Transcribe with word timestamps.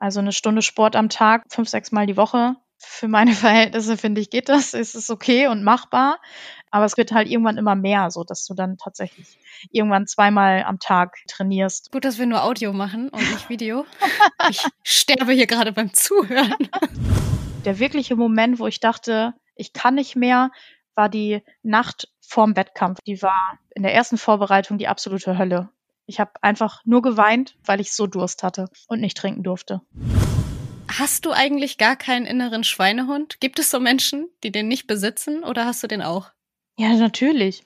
Also 0.00 0.18
eine 0.18 0.32
Stunde 0.32 0.62
Sport 0.62 0.96
am 0.96 1.10
Tag, 1.10 1.44
fünf, 1.50 1.68
sechs 1.68 1.92
Mal 1.92 2.06
die 2.06 2.16
Woche. 2.16 2.56
Für 2.78 3.06
meine 3.06 3.32
Verhältnisse 3.34 3.98
finde 3.98 4.22
ich 4.22 4.30
geht 4.30 4.48
das, 4.48 4.74
ist 4.74 4.96
es 4.96 5.10
okay 5.10 5.46
und 5.46 5.62
machbar. 5.62 6.18
Aber 6.70 6.86
es 6.86 6.96
wird 6.96 7.12
halt 7.12 7.28
irgendwann 7.28 7.58
immer 7.58 7.74
mehr, 7.74 8.10
so 8.10 8.24
dass 8.24 8.46
du 8.46 8.54
dann 8.54 8.78
tatsächlich 8.78 9.38
irgendwann 9.70 10.06
zweimal 10.06 10.64
am 10.64 10.78
Tag 10.78 11.16
trainierst. 11.28 11.92
Gut, 11.92 12.04
dass 12.04 12.18
wir 12.18 12.26
nur 12.26 12.42
Audio 12.42 12.72
machen 12.72 13.10
und 13.10 13.20
nicht 13.20 13.48
Video. 13.50 13.84
ich 14.48 14.64
sterbe 14.82 15.32
hier 15.32 15.46
gerade 15.46 15.72
beim 15.72 15.92
Zuhören. 15.92 16.68
Der 17.66 17.78
wirkliche 17.78 18.16
Moment, 18.16 18.58
wo 18.58 18.66
ich 18.66 18.80
dachte, 18.80 19.34
ich 19.54 19.74
kann 19.74 19.96
nicht 19.96 20.16
mehr, 20.16 20.50
war 20.94 21.10
die 21.10 21.42
Nacht 21.62 22.08
vorm 22.26 22.56
Wettkampf. 22.56 23.00
Die 23.06 23.20
war 23.20 23.58
in 23.74 23.82
der 23.82 23.92
ersten 23.92 24.16
Vorbereitung 24.16 24.78
die 24.78 24.88
absolute 24.88 25.36
Hölle. 25.36 25.68
Ich 26.10 26.18
habe 26.18 26.32
einfach 26.42 26.82
nur 26.84 27.02
geweint, 27.02 27.54
weil 27.64 27.80
ich 27.80 27.92
so 27.92 28.08
Durst 28.08 28.42
hatte 28.42 28.68
und 28.88 29.00
nicht 29.00 29.16
trinken 29.16 29.44
durfte. 29.44 29.80
Hast 30.88 31.24
du 31.24 31.30
eigentlich 31.30 31.78
gar 31.78 31.94
keinen 31.94 32.26
inneren 32.26 32.64
Schweinehund? 32.64 33.38
Gibt 33.38 33.60
es 33.60 33.70
so 33.70 33.78
Menschen, 33.78 34.28
die 34.42 34.50
den 34.50 34.66
nicht 34.66 34.88
besitzen 34.88 35.44
oder 35.44 35.66
hast 35.66 35.84
du 35.84 35.86
den 35.86 36.02
auch? 36.02 36.32
Ja, 36.76 36.88
natürlich. 36.94 37.62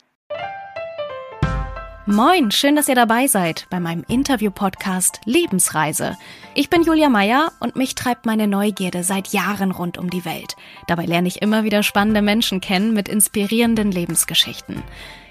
Moin, 2.05 2.51
schön, 2.51 2.77
dass 2.77 2.87
ihr 2.87 2.95
dabei 2.95 3.29
seid 3.29 3.67
bei 3.71 3.81
meinem 3.81 4.05
Interview-Podcast 4.09 5.23
Lebensreise. 5.25 6.19
Ich 6.55 6.69
bin 6.69 6.83
Julia 6.83 7.09
Meyer 7.09 7.51
und 7.61 7.77
mich 7.77 7.95
treibt 7.95 8.27
meine 8.27 8.47
Neugierde 8.47 9.05
seit 9.05 9.29
Jahren 9.29 9.71
rund 9.71 9.97
um 9.97 10.11
die 10.11 10.27
Welt. 10.27 10.55
Dabei 10.87 11.07
lerne 11.07 11.29
ich 11.29 11.41
immer 11.41 11.65
wieder 11.65 11.83
spannende 11.83 12.21
Menschen 12.21 12.61
kennen 12.61 12.93
mit 12.93 13.09
inspirierenden 13.09 13.91
Lebensgeschichten. 13.91 14.83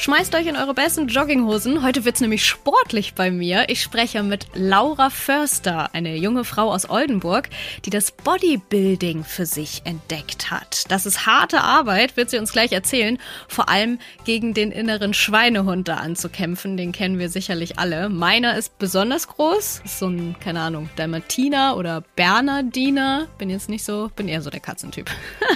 Schmeißt 0.00 0.34
euch 0.34 0.46
in 0.46 0.56
eure 0.56 0.72
besten 0.72 1.08
Jogginghosen. 1.08 1.82
Heute 1.82 2.06
wird's 2.06 2.22
nämlich 2.22 2.46
sportlich 2.46 3.12
bei 3.12 3.30
mir. 3.30 3.68
Ich 3.68 3.82
spreche 3.82 4.22
mit 4.22 4.46
Laura 4.54 5.10
Förster, 5.10 5.90
eine 5.92 6.16
junge 6.16 6.44
Frau 6.44 6.72
aus 6.72 6.88
Oldenburg, 6.88 7.50
die 7.84 7.90
das 7.90 8.10
Bodybuilding 8.10 9.24
für 9.24 9.44
sich 9.44 9.82
entdeckt 9.84 10.50
hat. 10.50 10.90
Das 10.90 11.04
ist 11.04 11.26
harte 11.26 11.60
Arbeit, 11.60 12.16
wird 12.16 12.30
sie 12.30 12.38
uns 12.38 12.50
gleich 12.50 12.72
erzählen. 12.72 13.18
Vor 13.46 13.68
allem 13.68 13.98
gegen 14.24 14.54
den 14.54 14.72
inneren 14.72 15.12
Schweinehund 15.12 15.86
da 15.86 15.96
anzukämpfen. 15.96 16.78
Den 16.78 16.92
kennen 16.92 17.18
wir 17.18 17.28
sicherlich 17.28 17.78
alle. 17.78 18.08
Meiner 18.08 18.56
ist 18.56 18.78
besonders 18.78 19.28
groß. 19.28 19.82
Ist 19.84 19.98
so 19.98 20.08
ein, 20.08 20.34
keine 20.40 20.60
Ahnung, 20.60 20.88
Dalmatiner 20.96 21.76
oder 21.76 22.04
Bernardiner. 22.16 23.28
Bin 23.36 23.50
jetzt 23.50 23.68
nicht 23.68 23.84
so, 23.84 24.10
bin 24.16 24.28
eher 24.28 24.40
so 24.40 24.48
der 24.48 24.60
Katzentyp. 24.60 25.10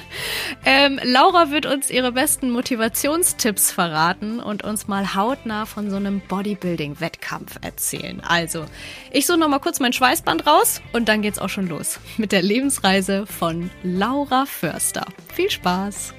ähm, 0.66 1.00
Laura 1.02 1.50
wird 1.50 1.64
uns 1.64 1.88
ihre 1.88 2.12
besten 2.12 2.50
Motivationstipps 2.50 3.70
verraten 3.70 4.33
und 4.40 4.64
uns 4.64 4.88
mal 4.88 5.14
hautnah 5.14 5.66
von 5.66 5.90
so 5.90 5.96
einem 5.96 6.20
Bodybuilding-Wettkampf 6.20 7.58
erzählen. 7.62 8.20
Also, 8.26 8.64
ich 9.10 9.26
suche 9.26 9.38
noch 9.38 9.48
mal 9.48 9.58
kurz 9.58 9.80
mein 9.80 9.92
Schweißband 9.92 10.46
raus 10.46 10.80
und 10.92 11.08
dann 11.08 11.22
geht's 11.22 11.38
auch 11.38 11.48
schon 11.48 11.68
los 11.68 12.00
mit 12.16 12.32
der 12.32 12.42
Lebensreise 12.42 13.26
von 13.26 13.70
Laura 13.82 14.46
Förster. 14.46 15.06
Viel 15.32 15.50
Spaß! 15.50 16.14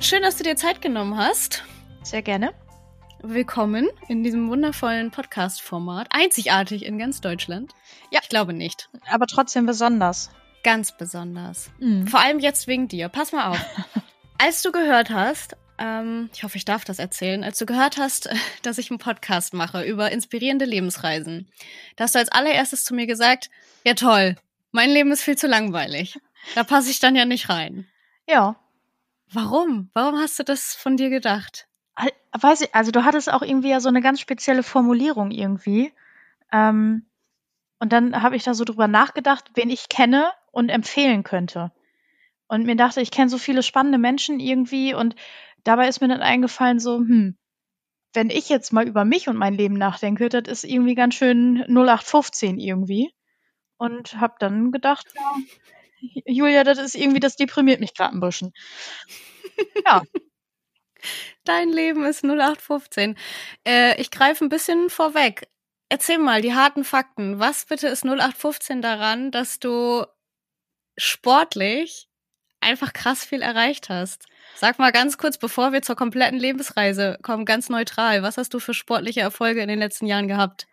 Schön, 0.00 0.22
dass 0.22 0.36
du 0.36 0.44
dir 0.44 0.56
Zeit 0.56 0.82
genommen 0.82 1.16
hast. 1.16 1.64
Sehr 2.02 2.22
gerne. 2.22 2.52
Willkommen 3.22 3.88
in 4.08 4.22
diesem 4.22 4.48
wundervollen 4.50 5.10
Podcast-Format. 5.10 6.08
Einzigartig 6.10 6.84
in 6.84 6.98
ganz 6.98 7.20
Deutschland. 7.20 7.72
Ja. 8.10 8.20
Ich 8.22 8.28
glaube 8.28 8.52
nicht. 8.52 8.88
Aber 9.10 9.26
trotzdem 9.26 9.66
besonders. 9.66 10.30
Ganz 10.62 10.96
besonders. 10.96 11.70
Mhm. 11.78 12.06
Vor 12.06 12.20
allem 12.20 12.38
jetzt 12.38 12.66
wegen 12.66 12.88
dir. 12.88 13.08
Pass 13.08 13.32
mal 13.32 13.50
auf. 13.50 13.64
Als 14.38 14.62
du 14.62 14.70
gehört 14.70 15.10
hast, 15.10 15.56
ähm, 15.78 16.30
ich 16.34 16.42
hoffe, 16.42 16.56
ich 16.56 16.64
darf 16.64 16.84
das 16.84 16.98
erzählen, 16.98 17.44
als 17.44 17.58
du 17.58 17.66
gehört 17.66 17.96
hast, 17.98 18.28
dass 18.62 18.78
ich 18.78 18.90
einen 18.90 18.98
Podcast 18.98 19.54
mache 19.54 19.82
über 19.84 20.10
inspirierende 20.10 20.64
Lebensreisen, 20.64 21.48
da 21.96 22.04
hast 22.04 22.14
du 22.14 22.18
als 22.18 22.30
allererstes 22.30 22.84
zu 22.84 22.94
mir 22.94 23.06
gesagt, 23.06 23.50
ja 23.84 23.94
toll, 23.94 24.36
mein 24.72 24.90
Leben 24.90 25.10
ist 25.10 25.22
viel 25.22 25.38
zu 25.38 25.46
langweilig. 25.46 26.18
Da 26.54 26.64
passe 26.64 26.90
ich 26.90 27.00
dann 27.00 27.16
ja 27.16 27.24
nicht 27.24 27.48
rein. 27.48 27.86
Ja. 28.28 28.56
Warum? 29.32 29.90
Warum 29.94 30.18
hast 30.18 30.38
du 30.38 30.44
das 30.44 30.74
von 30.74 30.96
dir 30.96 31.10
gedacht? 31.10 31.66
Weiß 32.32 32.60
ich, 32.60 32.74
also 32.74 32.90
du 32.90 33.04
hattest 33.04 33.32
auch 33.32 33.42
irgendwie 33.42 33.70
ja 33.70 33.80
so 33.80 33.88
eine 33.88 34.02
ganz 34.02 34.20
spezielle 34.20 34.62
Formulierung 34.62 35.30
irgendwie. 35.30 35.92
Ähm, 36.52 37.06
und 37.78 37.92
dann 37.92 38.22
habe 38.22 38.36
ich 38.36 38.44
da 38.44 38.54
so 38.54 38.64
drüber 38.64 38.88
nachgedacht, 38.88 39.50
wen 39.54 39.70
ich 39.70 39.88
kenne 39.88 40.30
und 40.52 40.68
empfehlen 40.68 41.24
könnte. 41.24 41.72
Und 42.48 42.64
mir 42.64 42.76
dachte, 42.76 43.00
ich 43.00 43.10
kenne 43.10 43.28
so 43.28 43.38
viele 43.38 43.62
spannende 43.62 43.98
Menschen 43.98 44.38
irgendwie 44.40 44.94
und 44.94 45.16
dabei 45.66 45.88
ist 45.88 46.00
mir 46.00 46.08
dann 46.08 46.22
eingefallen, 46.22 46.78
so, 46.80 46.98
hm, 46.98 47.36
wenn 48.14 48.30
ich 48.30 48.48
jetzt 48.48 48.72
mal 48.72 48.88
über 48.88 49.04
mich 49.04 49.28
und 49.28 49.36
mein 49.36 49.54
Leben 49.54 49.74
nachdenke, 49.74 50.28
das 50.28 50.44
ist 50.48 50.64
irgendwie 50.64 50.94
ganz 50.94 51.14
schön 51.14 51.64
0815 51.68 52.58
irgendwie. 52.58 53.12
Und 53.78 54.20
hab 54.20 54.38
dann 54.38 54.72
gedacht, 54.72 55.06
ja, 55.14 55.36
Julia, 56.26 56.64
das 56.64 56.78
ist 56.78 56.94
irgendwie, 56.94 57.20
das 57.20 57.36
deprimiert 57.36 57.80
mich 57.80 57.94
gerade 57.94 58.16
ein 58.16 58.20
bisschen. 58.20 58.52
Ja. 59.86 60.02
Dein 61.44 61.70
Leben 61.70 62.04
ist 62.04 62.24
0815. 62.24 63.16
Äh, 63.66 64.00
ich 64.00 64.10
greife 64.10 64.44
ein 64.44 64.48
bisschen 64.48 64.90
vorweg. 64.90 65.48
Erzähl 65.88 66.18
mal 66.18 66.42
die 66.42 66.54
harten 66.54 66.84
Fakten. 66.84 67.38
Was 67.38 67.66
bitte 67.66 67.88
ist 67.88 68.04
0815 68.04 68.82
daran, 68.82 69.30
dass 69.30 69.60
du 69.60 70.04
sportlich 70.96 72.08
einfach 72.60 72.92
krass 72.92 73.24
viel 73.24 73.42
erreicht 73.42 73.88
hast? 73.88 74.26
Sag 74.54 74.78
mal 74.78 74.92
ganz 74.92 75.18
kurz, 75.18 75.36
bevor 75.36 75.72
wir 75.72 75.82
zur 75.82 75.96
kompletten 75.96 76.38
Lebensreise 76.38 77.18
kommen, 77.22 77.44
ganz 77.44 77.68
neutral. 77.68 78.22
Was 78.22 78.38
hast 78.38 78.54
du 78.54 78.58
für 78.58 78.74
sportliche 78.74 79.20
Erfolge 79.20 79.60
in 79.60 79.68
den 79.68 79.78
letzten 79.78 80.06
Jahren 80.06 80.28
gehabt? 80.28 80.66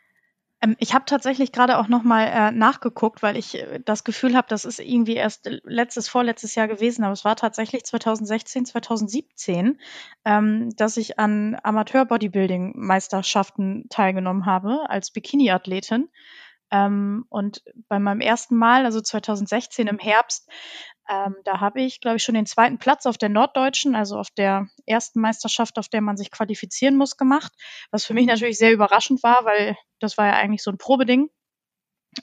Ähm, 0.64 0.76
ich 0.80 0.94
habe 0.94 1.06
tatsächlich 1.06 1.52
gerade 1.52 1.78
auch 1.78 1.90
noch 1.90 2.04
mal 2.04 2.26
äh, 2.26 2.52
nachgeguckt, 2.52 3.22
weil 3.22 3.38
ich 3.38 3.56
äh, 3.56 3.80
das 3.84 4.04
Gefühl 4.04 4.36
habe, 4.36 4.48
das 4.50 4.66
ist 4.66 4.80
irgendwie 4.80 5.16
erst 5.16 5.50
letztes, 5.64 6.08
vorletztes 6.08 6.56
Jahr 6.56 6.68
gewesen, 6.68 7.04
aber 7.04 7.14
es 7.14 7.26
war 7.26 7.36
tatsächlich 7.36 7.84
2016, 7.84 8.66
2017, 8.66 9.80
ähm, 10.26 10.70
dass 10.76 10.98
ich 10.98 11.20
an 11.20 11.58
Amateur-Bodybuilding-Meisterschaften 11.62 13.88
teilgenommen 13.90 14.46
habe 14.46 14.90
als 14.90 15.12
Bikini-Athletin. 15.12 16.10
Ähm, 16.72 17.26
und 17.30 17.64
bei 17.88 18.00
meinem 18.00 18.22
ersten 18.22 18.56
Mal, 18.56 18.86
also 18.86 19.02
2016 19.02 19.88
im 19.88 20.00
Herbst, 20.00 20.50
ähm, 21.10 21.36
da 21.44 21.60
habe 21.60 21.82
ich, 21.82 22.00
glaube 22.00 22.18
ich, 22.18 22.24
schon 22.24 22.36
den 22.36 22.46
zweiten 22.46 22.78
Platz 22.78 23.06
auf 23.06 23.18
der 23.18 23.30
Norddeutschen, 23.30 23.96
also 23.96 24.18
auf 24.18 24.30
der 24.32 24.68
ersten 24.86 25.20
Meisterschaft, 25.20 25.78
auf 25.78 25.90
der 25.90 26.02
man 26.02 26.18
sich 26.18 26.32
qualifizieren 26.32 26.96
muss, 26.96 27.18
gemacht. 27.18 27.52
Was 27.92 28.06
für 28.06 28.14
mich 28.14 28.26
natürlich 28.26 28.58
sehr 28.58 28.72
überraschend 28.72 29.22
war, 29.24 29.44
weil 29.46 29.78
das 30.00 30.18
war 30.18 30.28
ja 30.28 30.34
eigentlich 30.34 30.64
so 30.64 30.72
ein 30.72 30.78
Probeding. 30.78 31.30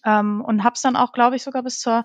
Ähm, 0.04 0.42
und 0.46 0.64
habe 0.64 0.74
es 0.74 0.82
dann 0.82 0.96
auch, 0.96 1.12
glaube 1.12 1.36
ich, 1.36 1.42
sogar 1.42 1.62
bis 1.62 1.80
zur 1.80 2.04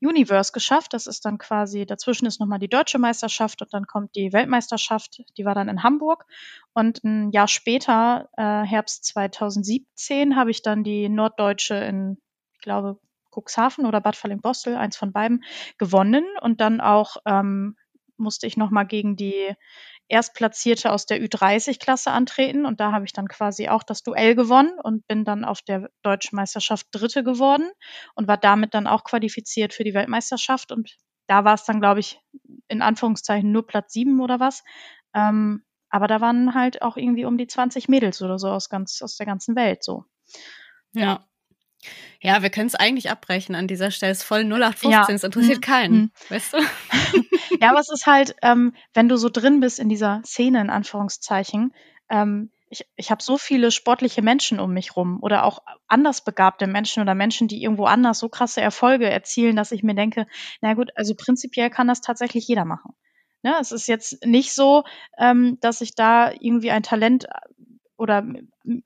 Universe 0.00 0.52
geschafft. 0.52 0.92
Das 0.92 1.06
ist 1.06 1.24
dann 1.24 1.38
quasi, 1.38 1.86
dazwischen 1.86 2.26
ist 2.26 2.38
nochmal 2.38 2.58
die 2.58 2.68
deutsche 2.68 2.98
Meisterschaft 2.98 3.62
und 3.62 3.72
dann 3.72 3.86
kommt 3.86 4.14
die 4.14 4.32
Weltmeisterschaft, 4.32 5.22
die 5.36 5.44
war 5.44 5.54
dann 5.54 5.68
in 5.68 5.82
Hamburg. 5.82 6.26
Und 6.74 7.02
ein 7.04 7.30
Jahr 7.32 7.48
später, 7.48 8.28
äh, 8.36 8.62
Herbst 8.66 9.04
2017, 9.06 10.36
habe 10.36 10.50
ich 10.50 10.62
dann 10.62 10.84
die 10.84 11.08
Norddeutsche 11.08 11.76
in, 11.76 12.18
ich 12.52 12.60
glaube, 12.60 12.98
Cuxhaven 13.36 13.86
oder 13.86 14.00
Bad 14.00 14.16
Falling-Bostel, 14.16 14.76
eins 14.76 14.96
von 14.96 15.12
beiden, 15.12 15.44
gewonnen. 15.78 16.24
Und 16.40 16.60
dann 16.60 16.80
auch 16.80 17.16
ähm, 17.26 17.76
musste 18.16 18.46
ich 18.46 18.56
nochmal 18.56 18.86
gegen 18.86 19.16
die 19.16 19.54
Erstplatzierte 20.08 20.92
aus 20.92 21.06
der 21.06 21.20
Ü30-Klasse 21.20 22.10
antreten. 22.10 22.64
Und 22.64 22.80
da 22.80 22.92
habe 22.92 23.04
ich 23.04 23.12
dann 23.12 23.28
quasi 23.28 23.68
auch 23.68 23.82
das 23.82 24.02
Duell 24.02 24.34
gewonnen 24.34 24.78
und 24.82 25.06
bin 25.06 25.24
dann 25.24 25.44
auf 25.44 25.62
der 25.62 25.90
deutschen 26.02 26.36
Meisterschaft 26.36 26.86
Dritte 26.92 27.24
geworden 27.24 27.68
und 28.14 28.28
war 28.28 28.36
damit 28.36 28.74
dann 28.74 28.86
auch 28.86 29.04
qualifiziert 29.04 29.74
für 29.74 29.84
die 29.84 29.94
Weltmeisterschaft. 29.94 30.70
Und 30.72 30.96
da 31.26 31.44
war 31.44 31.54
es 31.54 31.64
dann, 31.64 31.80
glaube 31.80 32.00
ich, 32.00 32.20
in 32.68 32.82
Anführungszeichen 32.82 33.50
nur 33.50 33.66
Platz 33.66 33.92
sieben 33.92 34.20
oder 34.20 34.38
was. 34.38 34.62
Ähm, 35.14 35.64
aber 35.88 36.06
da 36.06 36.20
waren 36.20 36.54
halt 36.54 36.82
auch 36.82 36.96
irgendwie 36.96 37.24
um 37.24 37.38
die 37.38 37.46
20 37.46 37.88
Mädels 37.88 38.22
oder 38.22 38.38
so 38.38 38.48
aus 38.48 38.68
ganz, 38.68 39.00
aus 39.02 39.16
der 39.16 39.26
ganzen 39.26 39.56
Welt 39.56 39.82
so. 39.82 40.04
Ja. 40.92 41.26
Ja, 42.20 42.42
wir 42.42 42.50
können 42.50 42.66
es 42.66 42.74
eigentlich 42.74 43.10
abbrechen 43.10 43.54
an 43.54 43.68
dieser 43.68 43.90
Stelle. 43.90 44.12
Es 44.12 44.18
ist 44.18 44.24
voll 44.24 44.40
0815, 44.40 44.90
ja. 44.90 45.06
es 45.08 45.24
interessiert 45.24 45.58
mhm. 45.58 45.62
keinen, 45.62 45.94
mhm. 45.94 46.10
weißt 46.28 46.54
du? 46.54 46.58
ja, 47.60 47.70
aber 47.70 47.80
es 47.80 47.90
ist 47.90 48.06
halt, 48.06 48.34
ähm, 48.42 48.74
wenn 48.94 49.08
du 49.08 49.16
so 49.16 49.28
drin 49.28 49.60
bist 49.60 49.78
in 49.78 49.88
dieser 49.88 50.22
Szene, 50.24 50.60
in 50.60 50.70
Anführungszeichen, 50.70 51.74
ähm, 52.08 52.50
ich, 52.68 52.84
ich 52.96 53.10
habe 53.10 53.22
so 53.22 53.38
viele 53.38 53.70
sportliche 53.70 54.22
Menschen 54.22 54.58
um 54.58 54.72
mich 54.72 54.96
rum 54.96 55.18
oder 55.22 55.44
auch 55.44 55.60
anders 55.86 56.24
begabte 56.24 56.66
Menschen 56.66 57.02
oder 57.02 57.14
Menschen, 57.14 57.48
die 57.48 57.62
irgendwo 57.62 57.84
anders 57.84 58.18
so 58.18 58.28
krasse 58.28 58.60
Erfolge 58.60 59.08
erzielen, 59.08 59.56
dass 59.56 59.72
ich 59.72 59.82
mir 59.82 59.94
denke, 59.94 60.26
na 60.60 60.74
gut, 60.74 60.90
also 60.96 61.14
prinzipiell 61.14 61.70
kann 61.70 61.86
das 61.86 62.00
tatsächlich 62.00 62.48
jeder 62.48 62.64
machen. 62.64 62.94
Ne? 63.42 63.54
Es 63.60 63.70
ist 63.70 63.86
jetzt 63.86 64.24
nicht 64.26 64.52
so, 64.52 64.82
ähm, 65.18 65.58
dass 65.60 65.80
ich 65.80 65.94
da 65.94 66.32
irgendwie 66.32 66.72
ein 66.72 66.82
Talent 66.82 67.26
oder 67.96 68.24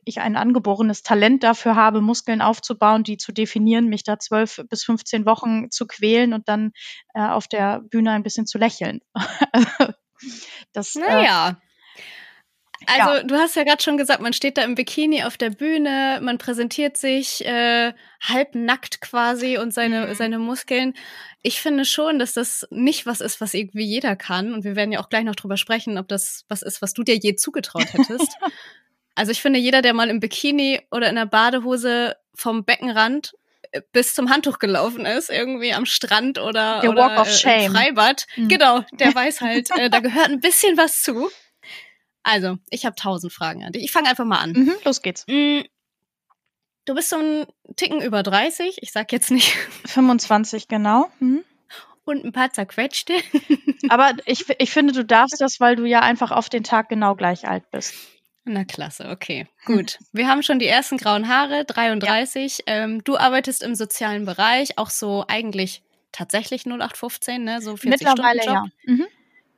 ich 0.05 0.21
ein 0.21 0.37
angeborenes 0.37 1.03
Talent 1.03 1.43
dafür 1.43 1.75
habe, 1.75 2.01
Muskeln 2.01 2.41
aufzubauen, 2.41 3.03
die 3.03 3.17
zu 3.17 3.33
definieren, 3.33 3.87
mich 3.87 4.05
da 4.05 4.19
zwölf 4.19 4.62
bis 4.69 4.85
15 4.85 5.27
Wochen 5.27 5.71
zu 5.71 5.87
quälen 5.87 6.33
und 6.33 6.49
dann 6.49 6.73
äh, 7.15 7.23
auf 7.23 7.49
der 7.49 7.81
Bühne 7.81 8.12
ein 8.12 8.23
bisschen 8.23 8.47
zu 8.47 8.59
lächeln. 8.59 9.01
das, 10.73 10.95
äh, 10.97 11.01
naja. 11.01 11.49
Äh, 11.51 11.55
also 12.87 13.17
ja. 13.17 13.23
du 13.23 13.35
hast 13.37 13.57
ja 13.57 13.65
gerade 13.65 13.83
schon 13.83 13.99
gesagt, 13.99 14.23
man 14.23 14.33
steht 14.33 14.57
da 14.57 14.62
im 14.62 14.75
Bikini 14.75 15.25
auf 15.25 15.37
der 15.37 15.51
Bühne, 15.51 16.19
man 16.23 16.39
präsentiert 16.39 16.97
sich 16.97 17.45
äh, 17.45 17.93
halb 18.23 18.55
nackt 18.55 19.01
quasi 19.01 19.59
und 19.59 19.75
seine, 19.75 20.07
mhm. 20.07 20.15
seine 20.15 20.39
Muskeln. 20.39 20.95
Ich 21.43 21.61
finde 21.61 21.85
schon, 21.85 22.19
dass 22.19 22.35
das 22.35 22.67
nicht 22.71 23.07
was 23.07 23.21
ist, 23.21 23.41
was 23.41 23.55
irgendwie 23.55 23.85
jeder 23.85 24.17
kann. 24.17 24.55
Und 24.55 24.65
wir 24.65 24.77
werden 24.77 24.93
ja 24.93 25.01
auch 25.01 25.09
gleich 25.09 25.25
noch 25.25 25.37
drüber 25.37 25.57
sprechen, 25.57 25.99
ob 25.99 26.09
das 26.09 26.45
was 26.49 26.62
ist, 26.62 26.83
was 26.83 26.95
du 26.95 27.03
dir 27.03 27.17
je 27.17 27.35
zugetraut 27.35 27.93
hättest. 27.93 28.31
Also 29.20 29.32
ich 29.32 29.43
finde, 29.43 29.58
jeder, 29.58 29.82
der 29.82 29.93
mal 29.93 30.08
im 30.08 30.19
Bikini 30.19 30.81
oder 30.90 31.11
in 31.11 31.17
der 31.17 31.26
Badehose 31.26 32.17
vom 32.32 32.64
Beckenrand 32.64 33.34
äh, 33.70 33.82
bis 33.93 34.14
zum 34.14 34.31
Handtuch 34.31 34.58
gelaufen 34.58 35.05
ist, 35.05 35.28
irgendwie 35.28 35.75
am 35.75 35.84
Strand 35.84 36.38
oder, 36.38 36.81
der 36.81 36.88
oder 36.88 37.02
Walk 37.02 37.20
of 37.20 37.28
äh, 37.28 37.31
Shame. 37.31 37.67
im 37.67 37.72
Freibad, 37.72 38.26
mhm. 38.37 38.49
genau, 38.49 38.81
der 38.93 39.14
weiß 39.14 39.43
halt, 39.43 39.69
äh, 39.76 39.90
da 39.90 40.00
gehört 40.00 40.31
ein 40.31 40.40
bisschen 40.40 40.78
was 40.78 41.02
zu. 41.02 41.28
Also, 42.22 42.56
ich 42.70 42.87
habe 42.87 42.96
tausend 42.96 43.31
Fragen 43.31 43.62
an 43.62 43.72
dich. 43.72 43.84
Ich 43.84 43.93
fange 43.93 44.08
einfach 44.08 44.25
mal 44.25 44.38
an. 44.38 44.52
Mhm, 44.52 44.72
los 44.87 45.02
geht's. 45.02 45.26
Mm, 45.28 45.64
du 46.87 46.94
bist 46.94 47.11
so 47.11 47.16
ein 47.16 47.44
Ticken 47.76 48.00
über 48.00 48.23
30, 48.23 48.78
ich 48.81 48.90
sag 48.90 49.12
jetzt 49.12 49.31
nicht. 49.31 49.55
25, 49.84 50.66
genau. 50.66 51.11
Mhm. 51.19 51.44
Und 52.06 52.25
ein 52.25 52.32
paar 52.32 52.55
zerquetschte. 52.55 53.12
Aber 53.90 54.14
ich, 54.25 54.46
ich 54.58 54.70
finde, 54.70 54.94
du 54.94 55.05
darfst 55.05 55.43
das, 55.43 55.61
weil 55.61 55.76
du 55.76 55.84
ja 55.84 56.00
einfach 56.00 56.31
auf 56.31 56.49
den 56.49 56.64
Tag 56.64 56.88
genau 56.88 57.14
gleich 57.16 57.46
alt 57.46 57.70
bist. 57.70 57.93
Na 58.44 58.64
klasse, 58.64 59.08
okay. 59.10 59.46
Gut. 59.66 59.98
Wir 60.12 60.26
haben 60.26 60.42
schon 60.42 60.58
die 60.58 60.66
ersten 60.66 60.96
grauen 60.96 61.28
Haare, 61.28 61.64
33. 61.64 62.58
Ja. 62.58 62.64
Ähm, 62.66 63.04
du 63.04 63.16
arbeitest 63.16 63.62
im 63.62 63.75
sozialen 63.75 64.25
Bereich, 64.25 64.78
auch 64.78 64.90
so 64.90 65.25
eigentlich 65.28 65.82
tatsächlich 66.12 66.64
0815, 66.66 67.44
ne? 67.44 67.60
So 67.60 67.76
40 67.76 67.90
Mittlerweile 68.06 68.42
Stunden 68.42 68.64
Job. 68.64 68.72
ja. 68.87 68.92
Mhm. 68.94 69.06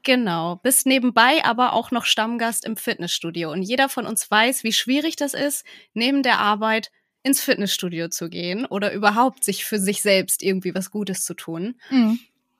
Genau. 0.02 0.56
Bist 0.56 0.84
nebenbei 0.87 1.44
aber 1.44 1.75
auch 1.75 1.93
noch 1.93 2.05
Stammgast 2.06 2.64
im 2.64 2.76
Fitnessstudio. 2.76 3.52
Und 3.52 3.62
jeder 3.62 3.88
von 3.88 4.05
uns 4.06 4.29
weiß, 4.29 4.64
wie 4.64 4.73
schwierig 4.73 5.14
das 5.14 5.32
ist, 5.32 5.64
neben 5.94 6.25
der 6.25 6.38
Arbeit 6.40 6.90
ins 7.23 7.40
Fitnessstudio 7.40 8.08
zu 8.08 8.29
gehen 8.29 8.67
oder 8.67 8.93
überhaupt 8.93 9.44
sich 9.44 9.64
für 9.64 9.79
sich 9.79 10.02
selbst 10.02 10.43
irgendwie 10.43 10.75
was 10.75 10.90
Gutes 10.90 11.25
zu 11.25 11.34
tun. 11.34 11.76
Mhm. 11.90 12.19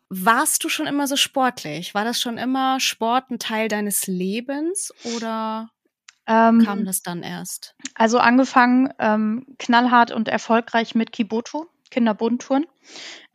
Warst 0.08 0.62
du 0.62 0.69
schon 0.69 0.86
immer 0.86 1.08
so 1.08 1.16
sportlich? 1.16 1.94
War 1.94 2.04
das 2.04 2.20
schon 2.20 2.38
immer 2.38 2.78
Sport 2.78 3.30
ein 3.32 3.40
Teil 3.40 3.66
deines 3.66 4.06
Lebens 4.06 4.92
oder 5.16 5.71
ähm, 6.26 6.64
kam 6.64 6.84
das 6.84 7.02
dann 7.02 7.22
erst? 7.22 7.74
Also 7.94 8.19
angefangen 8.19 8.92
ähm, 8.98 9.46
knallhart 9.58 10.12
und 10.12 10.28
erfolgreich 10.28 10.94
mit 10.94 11.12
Kiboto, 11.12 11.66
Kinderbodentouren. 11.90 12.66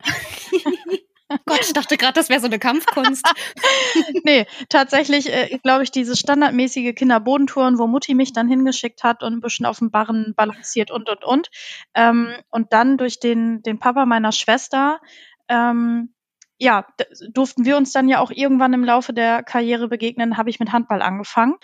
Gott, 1.44 1.60
ich 1.60 1.74
dachte 1.74 1.98
gerade, 1.98 2.14
das 2.14 2.30
wäre 2.30 2.40
so 2.40 2.46
eine 2.46 2.58
Kampfkunst. 2.58 3.28
nee, 4.24 4.46
tatsächlich, 4.70 5.30
äh, 5.30 5.58
glaube 5.62 5.82
ich, 5.82 5.90
diese 5.90 6.16
standardmäßige 6.16 6.94
Kinderbodentouren, 6.94 7.78
wo 7.78 7.86
Mutti 7.86 8.14
mich 8.14 8.32
dann 8.32 8.48
hingeschickt 8.48 9.04
hat 9.04 9.22
und 9.22 9.34
ein 9.34 9.40
bisschen 9.40 9.66
auf 9.66 9.78
dem 9.78 9.90
Barren 9.90 10.32
balanciert 10.34 10.90
und, 10.90 11.10
und, 11.10 11.24
und. 11.24 11.50
Ähm, 11.94 12.28
und 12.48 12.72
dann 12.72 12.96
durch 12.96 13.20
den, 13.20 13.62
den 13.62 13.78
Papa 13.78 14.06
meiner 14.06 14.32
Schwester, 14.32 15.00
ähm, 15.48 16.14
ja, 16.56 16.86
durften 17.30 17.66
wir 17.66 17.76
uns 17.76 17.92
dann 17.92 18.08
ja 18.08 18.20
auch 18.20 18.30
irgendwann 18.30 18.72
im 18.72 18.84
Laufe 18.84 19.12
der 19.12 19.42
Karriere 19.42 19.88
begegnen, 19.88 20.38
habe 20.38 20.48
ich 20.48 20.60
mit 20.60 20.72
Handball 20.72 21.02
angefangen 21.02 21.56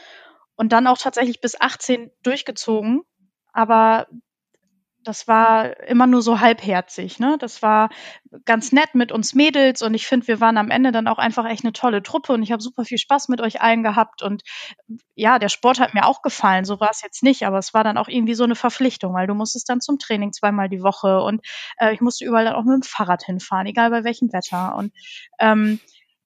und 0.56 0.72
dann 0.72 0.86
auch 0.86 0.98
tatsächlich 0.98 1.40
bis 1.40 1.60
18 1.60 2.10
durchgezogen. 2.22 3.02
Aber 3.52 4.06
das 5.04 5.28
war 5.28 5.80
immer 5.86 6.06
nur 6.06 6.22
so 6.22 6.40
halbherzig. 6.40 7.18
Ne? 7.18 7.36
Das 7.38 7.62
war 7.62 7.90
ganz 8.44 8.72
nett 8.72 8.94
mit 8.94 9.12
uns 9.12 9.34
Mädels 9.34 9.82
und 9.82 9.94
ich 9.94 10.06
finde, 10.06 10.26
wir 10.26 10.40
waren 10.40 10.56
am 10.56 10.70
Ende 10.70 10.92
dann 10.92 11.08
auch 11.08 11.18
einfach 11.18 11.44
echt 11.46 11.64
eine 11.64 11.72
tolle 11.72 12.02
Truppe 12.02 12.32
und 12.32 12.42
ich 12.42 12.52
habe 12.52 12.62
super 12.62 12.84
viel 12.84 12.98
Spaß 12.98 13.28
mit 13.28 13.40
euch 13.40 13.60
allen 13.60 13.82
gehabt 13.82 14.22
und 14.22 14.42
ja, 15.14 15.38
der 15.38 15.48
Sport 15.48 15.78
hat 15.78 15.94
mir 15.94 16.06
auch 16.06 16.22
gefallen, 16.22 16.64
so 16.64 16.80
war 16.80 16.90
es 16.90 17.02
jetzt 17.02 17.22
nicht, 17.22 17.46
aber 17.46 17.58
es 17.58 17.74
war 17.74 17.84
dann 17.84 17.98
auch 17.98 18.08
irgendwie 18.08 18.34
so 18.34 18.44
eine 18.44 18.56
Verpflichtung, 18.56 19.14
weil 19.14 19.26
du 19.26 19.34
musstest 19.34 19.68
dann 19.68 19.80
zum 19.80 19.98
Training 19.98 20.32
zweimal 20.32 20.68
die 20.68 20.82
Woche 20.82 21.20
und 21.20 21.46
äh, 21.78 21.92
ich 21.94 22.00
musste 22.00 22.24
überall 22.24 22.44
dann 22.44 22.54
auch 22.54 22.64
mit 22.64 22.74
dem 22.74 22.82
Fahrrad 22.82 23.22
hinfahren, 23.24 23.66
egal 23.66 23.90
bei 23.90 24.04
welchem 24.04 24.32
Wetter 24.32 24.74
und 24.76 24.92
ähm, 25.38 25.80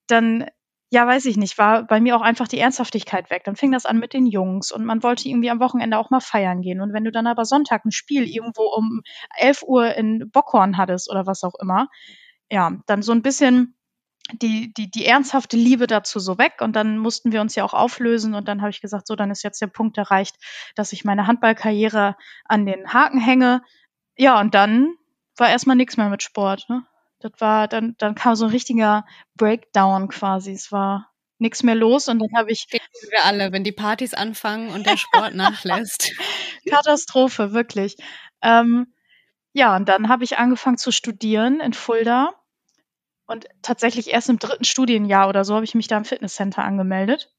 dann 0.06 0.46
ja, 0.90 1.06
weiß 1.06 1.26
ich 1.26 1.36
nicht, 1.36 1.58
war 1.58 1.84
bei 1.86 2.00
mir 2.00 2.16
auch 2.16 2.22
einfach 2.22 2.48
die 2.48 2.58
Ernsthaftigkeit 2.58 3.30
weg. 3.30 3.44
Dann 3.44 3.56
fing 3.56 3.72
das 3.72 3.84
an 3.84 3.98
mit 3.98 4.14
den 4.14 4.26
Jungs 4.26 4.72
und 4.72 4.84
man 4.84 5.02
wollte 5.02 5.28
irgendwie 5.28 5.50
am 5.50 5.60
Wochenende 5.60 5.98
auch 5.98 6.10
mal 6.10 6.20
feiern 6.20 6.62
gehen. 6.62 6.80
Und 6.80 6.94
wenn 6.94 7.04
du 7.04 7.12
dann 7.12 7.26
aber 7.26 7.44
Sonntag 7.44 7.84
ein 7.84 7.92
Spiel 7.92 8.24
irgendwo 8.24 8.62
um 8.62 9.02
11 9.36 9.64
Uhr 9.64 9.94
in 9.94 10.30
Bockhorn 10.30 10.78
hattest 10.78 11.10
oder 11.10 11.26
was 11.26 11.44
auch 11.44 11.54
immer, 11.60 11.88
ja, 12.50 12.72
dann 12.86 13.02
so 13.02 13.12
ein 13.12 13.20
bisschen 13.22 13.74
die, 14.32 14.72
die, 14.74 14.90
die 14.90 15.06
ernsthafte 15.06 15.56
Liebe 15.56 15.86
dazu 15.86 16.20
so 16.20 16.38
weg 16.38 16.60
und 16.60 16.74
dann 16.76 16.98
mussten 16.98 17.32
wir 17.32 17.40
uns 17.40 17.54
ja 17.54 17.64
auch 17.64 17.74
auflösen 17.74 18.34
und 18.34 18.48
dann 18.48 18.60
habe 18.60 18.70
ich 18.70 18.80
gesagt, 18.80 19.06
so, 19.06 19.16
dann 19.16 19.30
ist 19.30 19.42
jetzt 19.42 19.60
der 19.60 19.68
Punkt 19.68 19.96
erreicht, 19.98 20.36
dass 20.74 20.92
ich 20.92 21.04
meine 21.04 21.26
Handballkarriere 21.26 22.16
an 22.44 22.66
den 22.66 22.92
Haken 22.92 23.20
hänge. 23.20 23.62
Ja, 24.16 24.40
und 24.40 24.54
dann 24.54 24.94
war 25.36 25.50
erstmal 25.50 25.76
nichts 25.76 25.96
mehr 25.96 26.08
mit 26.08 26.22
Sport. 26.22 26.66
Ne? 26.68 26.84
Das 27.20 27.32
war, 27.38 27.68
dann, 27.68 27.94
dann 27.98 28.14
kam 28.14 28.36
so 28.36 28.44
ein 28.46 28.50
richtiger 28.50 29.04
Breakdown 29.34 30.08
quasi. 30.08 30.52
Es 30.52 30.70
war 30.70 31.10
nichts 31.38 31.62
mehr 31.62 31.74
los 31.74 32.08
und 32.08 32.18
dann 32.18 32.30
habe 32.36 32.50
ich. 32.50 32.66
Wir 32.70 33.24
alle, 33.24 33.52
wenn 33.52 33.64
die 33.64 33.72
Partys 33.72 34.14
anfangen 34.14 34.70
und 34.70 34.86
der 34.86 34.96
Sport 34.96 35.34
nachlässt. 35.34 36.12
Katastrophe, 36.68 37.52
wirklich. 37.52 37.96
Ähm, 38.42 38.92
ja, 39.52 39.74
und 39.76 39.88
dann 39.88 40.08
habe 40.08 40.24
ich 40.24 40.38
angefangen 40.38 40.78
zu 40.78 40.92
studieren 40.92 41.60
in 41.60 41.72
Fulda. 41.72 42.34
Und 43.26 43.46
tatsächlich 43.60 44.12
erst 44.12 44.30
im 44.30 44.38
dritten 44.38 44.64
Studienjahr 44.64 45.28
oder 45.28 45.44
so 45.44 45.54
habe 45.54 45.64
ich 45.64 45.74
mich 45.74 45.86
da 45.86 45.98
im 45.98 46.04
Fitnesscenter 46.04 46.64
angemeldet. 46.64 47.30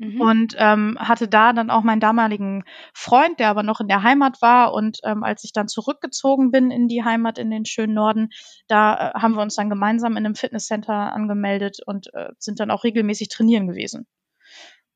Mhm. 0.00 0.18
Und 0.18 0.54
ähm, 0.56 0.96
hatte 0.98 1.28
da 1.28 1.52
dann 1.52 1.68
auch 1.68 1.82
meinen 1.82 2.00
damaligen 2.00 2.64
Freund, 2.94 3.38
der 3.38 3.50
aber 3.50 3.62
noch 3.62 3.80
in 3.80 3.88
der 3.88 4.02
Heimat 4.02 4.40
war. 4.40 4.72
Und 4.72 4.98
ähm, 5.04 5.22
als 5.22 5.44
ich 5.44 5.52
dann 5.52 5.68
zurückgezogen 5.68 6.50
bin 6.50 6.70
in 6.70 6.88
die 6.88 7.04
Heimat, 7.04 7.36
in 7.36 7.50
den 7.50 7.66
schönen 7.66 7.92
Norden, 7.92 8.30
da 8.66 8.94
äh, 8.94 9.18
haben 9.18 9.34
wir 9.34 9.42
uns 9.42 9.56
dann 9.56 9.68
gemeinsam 9.68 10.12
in 10.12 10.24
einem 10.24 10.36
Fitnesscenter 10.36 11.12
angemeldet 11.12 11.80
und 11.84 12.14
äh, 12.14 12.30
sind 12.38 12.60
dann 12.60 12.70
auch 12.70 12.82
regelmäßig 12.82 13.28
trainieren 13.28 13.68
gewesen. 13.68 14.06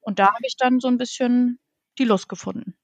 Und 0.00 0.18
da 0.18 0.28
habe 0.28 0.46
ich 0.46 0.56
dann 0.56 0.80
so 0.80 0.88
ein 0.88 0.96
bisschen 0.96 1.58
die 1.98 2.04
Lust 2.04 2.30
gefunden. 2.30 2.74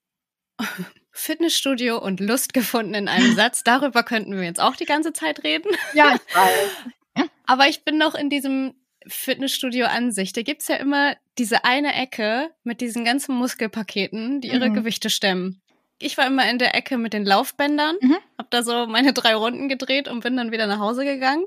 Fitnessstudio 1.11 1.97
und 1.97 2.19
Lust 2.19 2.53
gefunden 2.53 2.93
in 2.93 3.07
einem 3.07 3.33
Satz. 3.33 3.63
Darüber 3.63 4.03
könnten 4.03 4.35
wir 4.35 4.43
jetzt 4.43 4.61
auch 4.61 4.75
die 4.75 4.85
ganze 4.85 5.11
Zeit 5.11 5.43
reden. 5.43 5.71
Ja, 5.95 6.13
ich 6.13 6.35
weiß. 6.35 7.29
Aber 7.47 7.67
ich 7.67 7.83
bin 7.83 7.97
noch 7.97 8.13
in 8.13 8.29
diesem 8.29 8.75
Fitnessstudio 9.07 9.85
an 9.85 10.11
sich, 10.11 10.33
da 10.33 10.41
gibt's 10.41 10.67
ja 10.67 10.75
immer 10.75 11.15
diese 11.37 11.63
eine 11.65 11.93
Ecke 11.95 12.51
mit 12.63 12.81
diesen 12.81 13.05
ganzen 13.05 13.35
Muskelpaketen, 13.35 14.41
die 14.41 14.49
ihre 14.49 14.69
mhm. 14.69 14.75
Gewichte 14.75 15.09
stemmen. 15.09 15.61
Ich 16.01 16.17
war 16.17 16.25
immer 16.25 16.49
in 16.49 16.57
der 16.57 16.73
Ecke 16.75 16.97
mit 16.97 17.13
den 17.13 17.25
Laufbändern, 17.25 17.95
mhm. 18.01 18.17
hab 18.37 18.49
da 18.49 18.63
so 18.63 18.87
meine 18.87 19.13
drei 19.13 19.35
Runden 19.35 19.69
gedreht 19.69 20.07
und 20.07 20.21
bin 20.21 20.35
dann 20.35 20.51
wieder 20.51 20.65
nach 20.65 20.79
Hause 20.79 21.05
gegangen. 21.05 21.45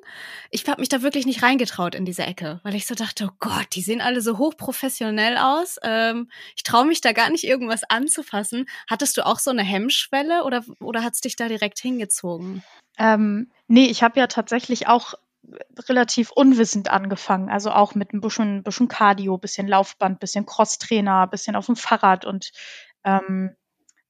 Ich 0.51 0.67
habe 0.69 0.81
mich 0.81 0.89
da 0.89 1.03
wirklich 1.03 1.27
nicht 1.27 1.43
reingetraut 1.43 1.95
in 1.95 2.05
diese 2.05 2.23
Ecke, 2.23 2.61
weil 2.63 2.77
ich 2.77 2.87
so 2.87 2.95
dachte, 2.95 3.29
oh 3.31 3.35
Gott, 3.41 3.67
die 3.73 3.83
sehen 3.83 4.01
alle 4.01 4.21
so 4.21 4.39
hochprofessionell 4.39 5.37
aus. 5.37 5.79
Ähm, 5.83 6.31
ich 6.57 6.63
traue 6.63 6.87
mich 6.87 7.01
da 7.01 7.13
gar 7.13 7.31
nicht 7.31 7.45
irgendwas 7.45 7.83
anzufassen. 7.85 8.67
Hattest 8.89 9.17
du 9.17 9.27
auch 9.27 9.41
so 9.41 9.51
eine 9.51 9.65
Hemmschwelle 9.65 10.45
oder, 10.45 10.65
oder 10.81 11.03
hat's 11.03 11.21
dich 11.21 11.35
da 11.35 11.49
direkt 11.49 11.81
hingezogen? 11.81 12.63
Ähm, 12.97 13.51
nee, 13.67 13.87
ich 13.87 14.03
habe 14.05 14.21
ja 14.21 14.29
tatsächlich 14.29 14.87
auch 14.87 15.15
relativ 15.89 16.31
unwissend 16.31 16.91
angefangen. 16.91 17.51
Also 17.51 17.71
auch 17.71 17.95
mit 17.95 18.13
ein 18.13 18.21
bisschen, 18.21 18.63
bisschen 18.63 18.89
Cardio, 18.89 19.39
bisschen 19.39 19.69
Laufband, 19.69 20.21
bisschen 20.21 20.47
Crosstrainer, 20.47 21.27
bisschen 21.27 21.57
auf 21.57 21.67
dem 21.67 21.77
Fahrrad 21.77 22.25
und 22.25 22.53
ähm, 23.05 23.57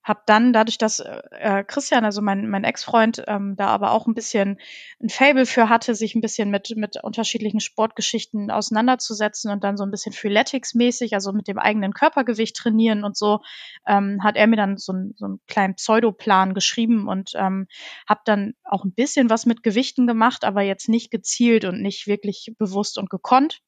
habe 0.05 0.21
dann 0.27 0.53
dadurch, 0.53 0.77
dass 0.77 1.01
äh, 1.01 1.65
Christian, 1.67 2.05
also 2.05 2.21
mein, 2.21 2.49
mein 2.49 2.63
Ex-Freund, 2.65 3.25
ähm, 3.27 3.57
da 3.57 3.69
aber 3.69 3.93
auch 3.93 4.07
ein 4.07 4.15
bisschen 4.15 4.61
ein 5.03 5.09
Fable 5.09 5.47
für 5.47 5.71
hatte, 5.71 5.95
sich 5.95 6.15
ein 6.15 6.21
bisschen 6.21 6.51
mit, 6.51 6.77
mit 6.77 7.03
unterschiedlichen 7.03 7.61
Sportgeschichten 7.61 8.51
auseinanderzusetzen 8.51 9.51
und 9.51 9.65
dann 9.65 9.79
so 9.79 9.85
ein 9.85 9.91
bisschen 9.91 10.13
Freeletics-mäßig, 10.13 11.15
also 11.15 11.33
mit 11.33 11.49
dem 11.49 11.59
eigenen 11.59 11.95
Körpergewicht 11.95 12.55
trainieren 12.55 13.03
und 13.03 13.17
so, 13.17 13.41
ähm, 13.87 14.23
hat 14.23 14.37
er 14.37 14.47
mir 14.47 14.57
dann 14.57 14.77
so, 14.77 14.93
ein, 14.93 15.15
so 15.17 15.25
einen 15.25 15.41
kleinen 15.49 15.75
Pseudoplan 15.75 16.53
geschrieben 16.53 17.09
und 17.09 17.33
ähm, 17.37 17.67
habe 18.07 18.21
dann 18.27 18.53
auch 18.65 18.85
ein 18.85 18.93
bisschen 18.93 19.31
was 19.31 19.47
mit 19.47 19.63
Gewichten 19.63 20.07
gemacht, 20.07 20.45
aber 20.45 20.61
jetzt 20.61 20.89
nicht 20.91 21.11
gezielt 21.11 21.65
und 21.65 21.81
nicht 21.81 22.07
wirklich 22.07 22.53
bewusst 22.59 22.99
und 22.99 23.09
gekonnt. 23.09 23.63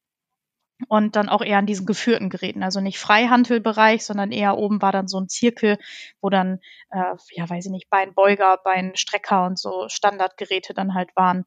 Und 0.87 1.15
dann 1.15 1.29
auch 1.29 1.41
eher 1.41 1.57
an 1.57 1.65
diesen 1.65 1.85
geführten 1.85 2.29
Geräten, 2.29 2.63
also 2.63 2.81
nicht 2.81 2.99
Freihandelbereich, 2.99 4.05
sondern 4.05 4.31
eher 4.31 4.57
oben 4.57 4.81
war 4.81 4.91
dann 4.91 5.07
so 5.07 5.19
ein 5.19 5.29
Zirkel, 5.29 5.77
wo 6.21 6.29
dann, 6.29 6.59
äh, 6.91 7.15
ja, 7.31 7.49
weiß 7.49 7.65
ich 7.65 7.71
nicht, 7.71 7.89
Beinbeuger, 7.89 8.59
Beinstrecker 8.63 9.45
und 9.45 9.57
so 9.57 9.87
Standardgeräte 9.89 10.73
dann 10.73 10.93
halt 10.93 11.15
waren. 11.15 11.45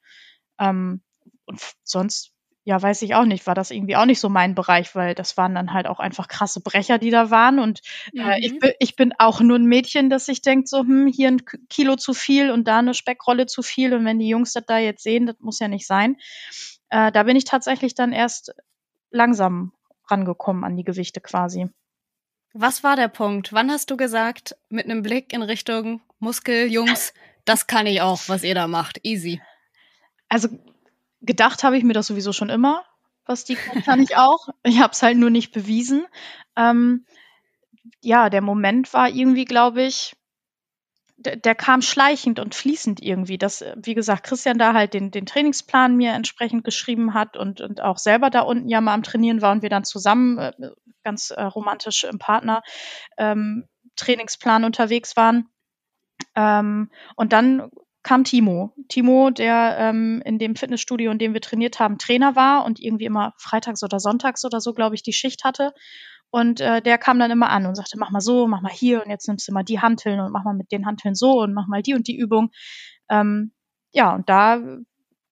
Ähm, 0.59 1.03
und 1.47 1.61
sonst, 1.85 2.33
ja, 2.65 2.81
weiß 2.81 3.03
ich 3.03 3.15
auch 3.15 3.25
nicht, 3.25 3.47
war 3.47 3.55
das 3.55 3.71
irgendwie 3.71 3.97
auch 3.97 4.05
nicht 4.05 4.21
so 4.21 4.29
mein 4.29 4.55
Bereich, 4.55 4.95
weil 4.95 5.15
das 5.15 5.37
waren 5.37 5.55
dann 5.55 5.73
halt 5.73 5.87
auch 5.87 5.99
einfach 5.99 6.29
krasse 6.29 6.61
Brecher, 6.61 6.99
die 6.99 7.11
da 7.11 7.31
waren. 7.31 7.59
Und 7.59 7.81
äh, 8.15 8.23
mhm. 8.23 8.59
ich, 8.63 8.75
ich 8.81 8.97
bin 8.97 9.13
auch 9.19 9.41
nur 9.41 9.59
ein 9.59 9.65
Mädchen, 9.65 10.11
das 10.11 10.27
sich 10.27 10.43
denkt, 10.43 10.69
so, 10.69 10.81
hm, 10.81 11.07
hier 11.07 11.29
ein 11.29 11.43
Kilo 11.69 11.97
zu 11.97 12.15
viel 12.15 12.51
und 12.51 12.69
da 12.69 12.79
eine 12.79 12.95
Speckrolle 12.95 13.47
zu 13.47 13.63
viel. 13.63 13.95
Und 13.95 14.05
wenn 14.05 14.19
die 14.19 14.29
Jungs 14.29 14.53
das 14.53 14.67
da 14.67 14.79
jetzt 14.79 15.03
sehen, 15.03 15.27
das 15.27 15.37
muss 15.39 15.61
ja 15.61 15.69
nicht 15.69 15.87
sein. 15.87 16.17
Äh, 16.91 17.13
da 17.13 17.23
bin 17.23 17.37
ich 17.37 17.45
tatsächlich 17.45 17.95
dann 17.95 18.13
erst 18.13 18.53
langsam 19.11 19.73
rangekommen 20.07 20.65
an 20.65 20.77
die 20.77 20.85
Gewichte 20.85 21.21
quasi. 21.21 21.69
Was 22.53 22.83
war 22.83 22.97
der 22.97 23.09
Punkt? 23.09 23.53
Wann 23.53 23.71
hast 23.71 23.91
du 23.91 23.97
gesagt, 23.97 24.57
mit 24.69 24.87
einem 24.87 25.03
Blick 25.03 25.33
in 25.33 25.43
Richtung 25.43 26.03
Muskeljungs, 26.19 27.15
das 27.45 27.67
kann 27.67 27.87
ich 27.87 28.01
auch, 28.01 28.21
was 28.27 28.43
ihr 28.43 28.55
da 28.55 28.67
macht, 28.67 29.05
easy? 29.05 29.41
Also 30.29 30.49
gedacht 31.21 31.63
habe 31.63 31.77
ich 31.77 31.85
mir 31.85 31.93
das 31.93 32.09
sowieso 32.09 32.33
schon 32.33 32.51
immer, 32.51 32.85
was 33.25 33.45
die 33.45 33.55
kann, 33.55 33.83
kann 33.83 34.01
ich 34.01 34.17
auch. 34.17 34.49
Ich 34.65 34.81
habe 34.81 34.93
es 34.93 35.03
halt 35.03 35.17
nur 35.17 35.31
nicht 35.31 35.53
bewiesen. 35.53 36.07
Ähm, 36.57 37.05
ja, 38.01 38.31
der 38.31 38.41
Moment 38.41 38.93
war 38.93 39.09
irgendwie, 39.09 39.45
glaube 39.45 39.83
ich, 39.83 40.17
der, 41.21 41.55
kam 41.55 41.83
schleichend 41.83 42.39
und 42.39 42.55
fließend 42.55 43.03
irgendwie. 43.03 43.39
Dass, 43.39 43.65
wie 43.77 43.95
gesagt, 43.95 44.25
Christian 44.25 44.59
da 44.59 44.73
halt 44.73 44.95
den, 44.95 45.11
den 45.11 45.27
Trainingsplan 45.27 45.97
mir 45.97 46.13
entsprechend 46.13 46.65
geschrieben 46.65 47.15
hat 47.15 47.37
und, 47.37 47.61
und 47.61 47.81
auch 47.81 47.99
selber 47.99 48.31
da 48.31 48.41
unten 48.41 48.69
ja 48.69 48.81
mal 48.81 48.95
am 48.95 49.03
Trainieren 49.03 49.43
war 49.43 49.53
und 49.53 49.63
wir 49.63 49.69
dann 49.69 49.85
zusammen 49.85 50.39
äh, 50.39 50.53
ganz 51.05 51.31
äh, 51.31 51.43
romantisch 51.43 52.05
im 52.05 52.19
Partner 52.19 52.63
ähm, 53.19 53.67
Trainingsplan 53.97 54.65
unterwegs 54.65 55.17
waren. 55.17 55.49
Ähm, 56.35 56.91
und 57.17 57.33
dann 57.33 57.71
kam 58.03 58.25
Timo. 58.25 58.75
Timo, 58.89 59.31
der 59.31 59.77
ähm, 59.79 60.23
in 60.25 60.39
dem 60.39 60.57
Fitnessstudio, 60.57 61.11
in 61.11 61.19
dem 61.19 61.35
wir 61.35 61.41
trainiert 61.43 61.81
haben, 61.81 61.99
Trainer 61.99 62.35
war 62.35 62.65
und 62.65 62.81
irgendwie 62.81 63.05
immer 63.05 63.35
freitags 63.37 63.83
oder 63.83 64.01
sonntags 64.01 64.45
oder 64.45 64.61
so, 64.61 64.73
glaube 64.73 64.95
ich, 64.95 65.03
die 65.03 65.13
Schicht 65.13 65.45
hatte. 65.45 65.75
Und 66.31 66.61
äh, 66.61 66.81
der 66.81 66.99
kam 66.99 67.19
dann 67.19 67.31
immer 67.31 67.51
an 67.51 67.67
und 67.67 67.75
sagte, 67.75 67.99
mach 67.99 68.11
mal 68.11 68.21
so, 68.21 68.47
mach 68.47 68.61
mal 68.61 68.73
hier 68.73 69.03
und 69.03 69.11
jetzt 69.11 69.27
nimmst 69.27 69.49
du 69.49 69.53
mal 69.53 69.65
die 69.65 69.81
Hanteln 69.81 70.21
und 70.21 70.33
mach 70.33 70.45
mal 70.45 70.55
mit 70.55 70.71
den 70.71 70.87
Hanteln 70.87 71.15
so 71.15 71.41
und 71.41 71.53
mach 71.53 71.67
mal 71.67 71.83
die 71.83 71.95
und 71.95 72.07
die 72.07 72.17
Übung. 72.17 72.51
Ähm, 73.09 73.53
ja, 73.93 74.15
und 74.15 74.29
da 74.29 74.63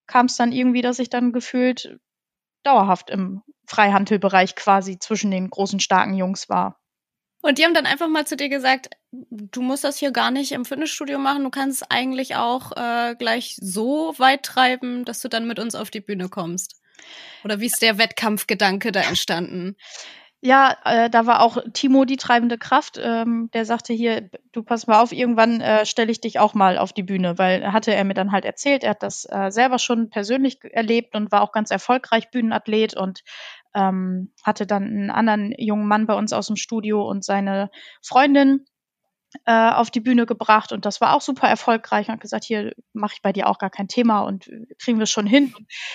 kam 0.06 0.26
es 0.26 0.36
dann 0.36 0.50
irgendwie, 0.50 0.82
dass 0.82 0.98
ich 0.98 1.10
dann 1.10 1.32
gefühlt 1.32 1.98
dauerhaft 2.64 3.10
im 3.10 3.42
Freihandelbereich 3.66 4.56
quasi 4.56 4.98
zwischen 4.98 5.30
den 5.30 5.50
großen, 5.50 5.78
starken 5.78 6.14
Jungs 6.14 6.48
war. 6.48 6.80
Und 7.40 7.58
die 7.58 7.64
haben 7.64 7.74
dann 7.74 7.86
einfach 7.86 8.08
mal 8.08 8.26
zu 8.26 8.36
dir 8.36 8.48
gesagt, 8.48 8.90
du 9.12 9.62
musst 9.62 9.84
das 9.84 9.96
hier 9.96 10.10
gar 10.10 10.32
nicht 10.32 10.50
im 10.50 10.64
Fitnessstudio 10.64 11.18
machen, 11.18 11.44
du 11.44 11.50
kannst 11.50 11.90
eigentlich 11.90 12.34
auch 12.34 12.72
äh, 12.76 13.14
gleich 13.16 13.56
so 13.60 14.14
weit 14.18 14.42
treiben, 14.42 15.04
dass 15.04 15.20
du 15.20 15.28
dann 15.28 15.46
mit 15.46 15.60
uns 15.60 15.76
auf 15.76 15.90
die 15.90 16.00
Bühne 16.00 16.28
kommst. 16.28 16.80
Oder 17.44 17.60
wie 17.60 17.66
ist 17.66 17.80
der 17.80 17.96
Wettkampfgedanke 17.96 18.90
da 18.90 19.00
entstanden? 19.02 19.76
Ja, 20.40 20.76
äh, 20.84 21.10
da 21.10 21.26
war 21.26 21.40
auch 21.42 21.58
Timo 21.72 22.04
die 22.04 22.16
treibende 22.16 22.58
Kraft. 22.58 22.98
Ähm, 23.02 23.50
der 23.54 23.64
sagte 23.64 23.92
hier, 23.92 24.30
du 24.52 24.62
pass 24.62 24.86
mal 24.86 25.00
auf, 25.02 25.10
irgendwann 25.10 25.60
äh, 25.60 25.84
stelle 25.84 26.12
ich 26.12 26.20
dich 26.20 26.38
auch 26.38 26.54
mal 26.54 26.78
auf 26.78 26.92
die 26.92 27.02
Bühne, 27.02 27.38
weil 27.38 27.72
hatte 27.72 27.92
er 27.92 28.04
mir 28.04 28.14
dann 28.14 28.30
halt 28.30 28.44
erzählt, 28.44 28.84
er 28.84 28.90
hat 28.90 29.02
das 29.02 29.26
äh, 29.28 29.50
selber 29.50 29.80
schon 29.80 30.10
persönlich 30.10 30.60
erlebt 30.62 31.16
und 31.16 31.32
war 31.32 31.42
auch 31.42 31.50
ganz 31.50 31.72
erfolgreich 31.72 32.30
Bühnenathlet 32.30 32.96
und 32.96 33.24
ähm, 33.74 34.32
hatte 34.44 34.64
dann 34.64 34.84
einen 34.84 35.10
anderen 35.10 35.52
jungen 35.58 35.88
Mann 35.88 36.06
bei 36.06 36.14
uns 36.14 36.32
aus 36.32 36.46
dem 36.46 36.56
Studio 36.56 37.02
und 37.08 37.24
seine 37.24 37.68
Freundin 38.00 38.64
äh, 39.44 39.70
auf 39.70 39.90
die 39.90 40.00
Bühne 40.00 40.24
gebracht 40.24 40.72
und 40.72 40.86
das 40.86 41.00
war 41.00 41.14
auch 41.14 41.20
super 41.20 41.48
erfolgreich 41.48 42.08
und 42.08 42.20
gesagt, 42.20 42.44
hier 42.44 42.72
mache 42.92 43.14
ich 43.14 43.22
bei 43.22 43.32
dir 43.32 43.48
auch 43.48 43.58
gar 43.58 43.70
kein 43.70 43.88
Thema 43.88 44.20
und 44.20 44.50
kriegen 44.78 44.98
wir 44.98 45.06
schon 45.06 45.26
hin. 45.26 45.54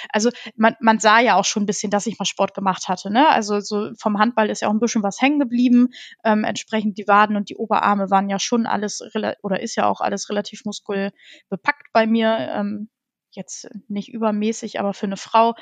Also 0.10 0.30
man, 0.56 0.76
man 0.80 1.00
sah 1.00 1.20
ja 1.20 1.36
auch 1.36 1.46
schon 1.46 1.64
ein 1.64 1.66
bisschen, 1.66 1.90
dass 1.90 2.06
ich 2.06 2.20
mal 2.20 2.26
Sport 2.26 2.54
gemacht 2.54 2.88
hatte. 2.88 3.12
Ne? 3.12 3.28
Also 3.30 3.60
so 3.60 3.92
vom 4.00 4.20
Handball 4.20 4.50
ist 4.50 4.62
ja 4.62 4.68
auch 4.68 4.74
ein 4.74 4.80
bisschen 4.80 5.04
was 5.04 5.20
hängen 5.20 5.40
geblieben. 5.40 5.90
Ähm, 6.24 6.44
entsprechend 6.44 6.98
die 6.98 7.08
Waden 7.08 7.36
und 7.36 7.50
die 7.50 7.56
Oberarme 7.56 8.10
waren 8.10 8.30
ja 8.30 8.40
schon 8.40 8.66
alles 8.68 9.02
oder 9.42 9.62
ist 9.62 9.76
ja 9.76 9.88
auch 9.88 10.02
alles 10.02 10.30
relativ 10.30 10.66
muskelbepackt 10.66 11.88
bei 11.92 12.06
mir. 12.06 12.38
Ähm, 12.54 12.90
jetzt 13.32 13.68
nicht 13.88 14.10
übermäßig, 14.10 14.80
aber 14.80 14.94
für 14.94 15.08
eine 15.08 15.18
Frau. 15.18 15.56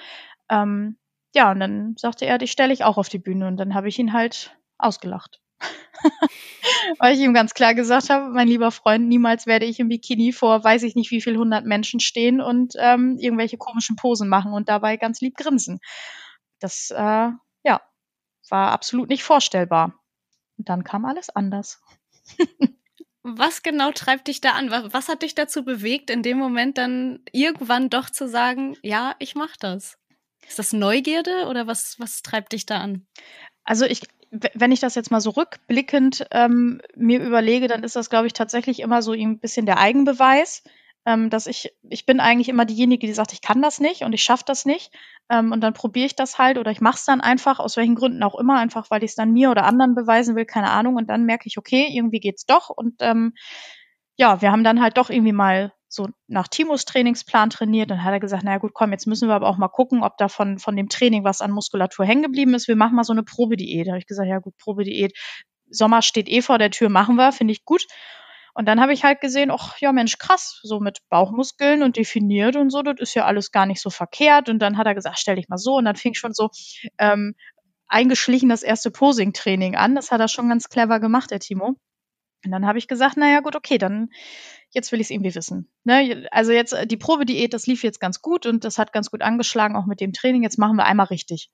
Ähm, 0.49 0.97
ja, 1.33 1.51
und 1.51 1.59
dann 1.59 1.95
sagte 1.97 2.25
er, 2.25 2.37
dich 2.37 2.51
stelle 2.51 2.73
ich 2.73 2.83
auch 2.83 2.97
auf 2.97 3.09
die 3.09 3.19
Bühne 3.19 3.47
und 3.47 3.57
dann 3.57 3.73
habe 3.73 3.87
ich 3.87 3.97
ihn 3.97 4.13
halt 4.13 4.57
ausgelacht. 4.77 5.40
Weil 6.99 7.15
ich 7.15 7.21
ihm 7.21 7.33
ganz 7.33 7.53
klar 7.53 7.73
gesagt 7.73 8.09
habe, 8.09 8.29
mein 8.31 8.47
lieber 8.47 8.71
Freund, 8.71 9.07
niemals 9.07 9.45
werde 9.45 9.65
ich 9.65 9.79
im 9.79 9.89
Bikini 9.89 10.31
vor 10.31 10.63
weiß 10.63 10.83
ich 10.83 10.95
nicht 10.95 11.11
wie 11.11 11.21
viel 11.21 11.37
hundert 11.37 11.65
Menschen 11.65 11.99
stehen 11.99 12.41
und 12.41 12.73
ähm, 12.77 13.17
irgendwelche 13.19 13.57
komischen 13.57 13.95
Posen 13.95 14.29
machen 14.29 14.53
und 14.53 14.69
dabei 14.69 14.97
ganz 14.97 15.21
lieb 15.21 15.35
grinsen. 15.37 15.79
Das, 16.59 16.91
äh, 16.91 17.29
ja, 17.63 17.81
war 18.49 18.71
absolut 18.71 19.09
nicht 19.09 19.23
vorstellbar. 19.23 19.93
Und 20.57 20.69
dann 20.69 20.83
kam 20.83 21.05
alles 21.05 21.29
anders. 21.29 21.81
Was 23.23 23.61
genau 23.61 23.91
treibt 23.91 24.27
dich 24.27 24.41
da 24.41 24.53
an? 24.53 24.71
Was 24.71 25.07
hat 25.07 25.21
dich 25.21 25.35
dazu 25.35 25.63
bewegt, 25.63 26.09
in 26.09 26.23
dem 26.23 26.39
Moment 26.39 26.77
dann 26.77 27.19
irgendwann 27.31 27.89
doch 27.89 28.09
zu 28.09 28.27
sagen, 28.27 28.77
ja, 28.81 29.15
ich 29.19 29.35
mach 29.35 29.55
das? 29.57 29.99
Ist 30.47 30.57
das 30.57 30.73
Neugierde 30.73 31.45
oder 31.47 31.67
was, 31.67 31.99
was 31.99 32.23
treibt 32.23 32.53
dich 32.53 32.65
da 32.65 32.79
an? 32.79 33.05
Also 33.63 33.85
ich, 33.85 34.01
wenn 34.31 34.71
ich 34.71 34.79
das 34.79 34.95
jetzt 34.95 35.11
mal 35.11 35.21
so 35.21 35.31
rückblickend 35.31 36.25
ähm, 36.31 36.81
mir 36.95 37.19
überlege, 37.21 37.67
dann 37.67 37.83
ist 37.83 37.95
das, 37.95 38.09
glaube 38.09 38.27
ich, 38.27 38.33
tatsächlich 38.33 38.79
immer 38.79 39.01
so 39.01 39.11
ein 39.11 39.39
bisschen 39.39 39.65
der 39.65 39.77
Eigenbeweis, 39.77 40.63
ähm, 41.05 41.29
dass 41.29 41.47
ich, 41.47 41.73
ich 41.89 42.05
bin 42.05 42.19
eigentlich 42.19 42.47
immer 42.47 42.65
diejenige, 42.65 43.07
die 43.07 43.13
sagt, 43.13 43.33
ich 43.33 43.41
kann 43.41 43.61
das 43.61 43.79
nicht 43.79 44.03
und 44.03 44.13
ich 44.13 44.23
schaffe 44.23 44.43
das 44.45 44.65
nicht. 44.65 44.93
Ähm, 45.29 45.51
und 45.51 45.61
dann 45.61 45.73
probiere 45.73 46.05
ich 46.05 46.15
das 46.15 46.37
halt 46.37 46.57
oder 46.57 46.71
ich 46.71 46.79
mache 46.79 46.95
es 46.95 47.05
dann 47.05 47.19
einfach, 47.19 47.59
aus 47.59 47.75
welchen 47.75 47.95
Gründen 47.95 48.23
auch 48.23 48.39
immer, 48.39 48.57
einfach 48.57 48.89
weil 48.89 49.03
ich 49.03 49.11
es 49.11 49.15
dann 49.15 49.33
mir 49.33 49.51
oder 49.51 49.65
anderen 49.65 49.95
beweisen 49.95 50.35
will, 50.35 50.45
keine 50.45 50.69
Ahnung. 50.69 50.95
Und 50.95 51.09
dann 51.09 51.25
merke 51.25 51.47
ich, 51.47 51.57
okay, 51.57 51.87
irgendwie 51.91 52.19
geht's 52.19 52.45
doch. 52.45 52.69
Und 52.69 52.95
ähm, 52.99 53.33
ja, 54.15 54.41
wir 54.41 54.51
haben 54.51 54.63
dann 54.63 54.81
halt 54.81 54.97
doch 54.97 55.09
irgendwie 55.09 55.33
mal 55.33 55.73
so 55.91 56.07
nach 56.27 56.47
Timos 56.47 56.85
Trainingsplan 56.85 57.49
trainiert. 57.49 57.91
Dann 57.91 58.03
hat 58.03 58.13
er 58.13 58.21
gesagt, 58.21 58.43
naja 58.43 58.59
gut, 58.59 58.73
komm, 58.73 58.93
jetzt 58.93 59.07
müssen 59.07 59.27
wir 59.27 59.35
aber 59.35 59.47
auch 59.47 59.57
mal 59.57 59.67
gucken, 59.67 60.03
ob 60.03 60.17
da 60.17 60.29
von, 60.29 60.57
von 60.57 60.75
dem 60.75 60.87
Training 60.87 61.25
was 61.25 61.41
an 61.41 61.51
Muskulatur 61.51 62.05
hängen 62.05 62.23
geblieben 62.23 62.53
ist. 62.53 62.69
Wir 62.69 62.77
machen 62.77 62.95
mal 62.95 63.03
so 63.03 63.11
eine 63.11 63.23
Probediät. 63.23 63.87
Da 63.87 63.91
habe 63.91 63.99
ich 63.99 64.07
gesagt, 64.07 64.29
ja 64.29 64.39
gut, 64.39 64.57
Probediät. 64.57 65.13
Sommer 65.69 66.01
steht 66.01 66.29
eh 66.29 66.41
vor 66.41 66.57
der 66.57 66.71
Tür, 66.71 66.89
machen 66.89 67.15
wir, 67.15 67.33
finde 67.33 67.51
ich 67.51 67.65
gut. 67.65 67.85
Und 68.53 68.67
dann 68.67 68.79
habe 68.79 68.93
ich 68.93 69.03
halt 69.03 69.21
gesehen, 69.21 69.51
ach 69.51 69.77
ja 69.79 69.91
Mensch, 69.91 70.17
krass, 70.17 70.59
so 70.63 70.79
mit 70.79 70.99
Bauchmuskeln 71.09 71.83
und 71.83 71.97
definiert 71.97 72.55
und 72.55 72.69
so, 72.69 72.81
das 72.81 72.95
ist 72.99 73.13
ja 73.13 73.25
alles 73.25 73.51
gar 73.51 73.65
nicht 73.65 73.81
so 73.81 73.89
verkehrt. 73.89 74.47
Und 74.47 74.59
dann 74.59 74.77
hat 74.77 74.87
er 74.87 74.95
gesagt, 74.95 75.19
stell 75.19 75.35
dich 75.35 75.49
mal 75.49 75.57
so. 75.57 75.75
Und 75.75 75.85
dann 75.85 75.95
fing 75.97 76.13
schon 76.13 76.33
so 76.33 76.49
ähm, 76.99 77.35
eingeschlichen 77.87 78.47
das 78.47 78.63
erste 78.63 78.91
Posing-Training 78.91 79.75
an. 79.75 79.95
Das 79.95 80.11
hat 80.11 80.21
er 80.21 80.29
schon 80.29 80.47
ganz 80.47 80.69
clever 80.69 81.01
gemacht, 81.01 81.31
der 81.31 81.39
Timo. 81.39 81.75
Und 82.45 82.51
dann 82.51 82.65
habe 82.65 82.79
ich 82.79 82.87
gesagt, 82.87 83.17
naja 83.17 83.41
gut, 83.41 83.55
okay, 83.55 83.77
dann 83.77 84.09
jetzt 84.71 84.91
will 84.91 84.99
ich 84.99 85.07
es 85.07 85.11
irgendwie 85.11 85.35
wissen. 85.35 85.71
Ne? 85.83 86.27
Also 86.31 86.51
jetzt 86.51 86.73
äh, 86.73 86.87
die 86.87 86.97
Probediät, 86.97 87.53
das 87.53 87.67
lief 87.67 87.83
jetzt 87.83 87.99
ganz 87.99 88.21
gut 88.21 88.45
und 88.45 88.63
das 88.63 88.77
hat 88.77 88.93
ganz 88.93 89.11
gut 89.11 89.21
angeschlagen, 89.21 89.75
auch 89.75 89.85
mit 89.85 90.01
dem 90.01 90.13
Training. 90.13 90.43
Jetzt 90.43 90.57
machen 90.57 90.77
wir 90.77 90.85
einmal 90.85 91.07
richtig. 91.07 91.51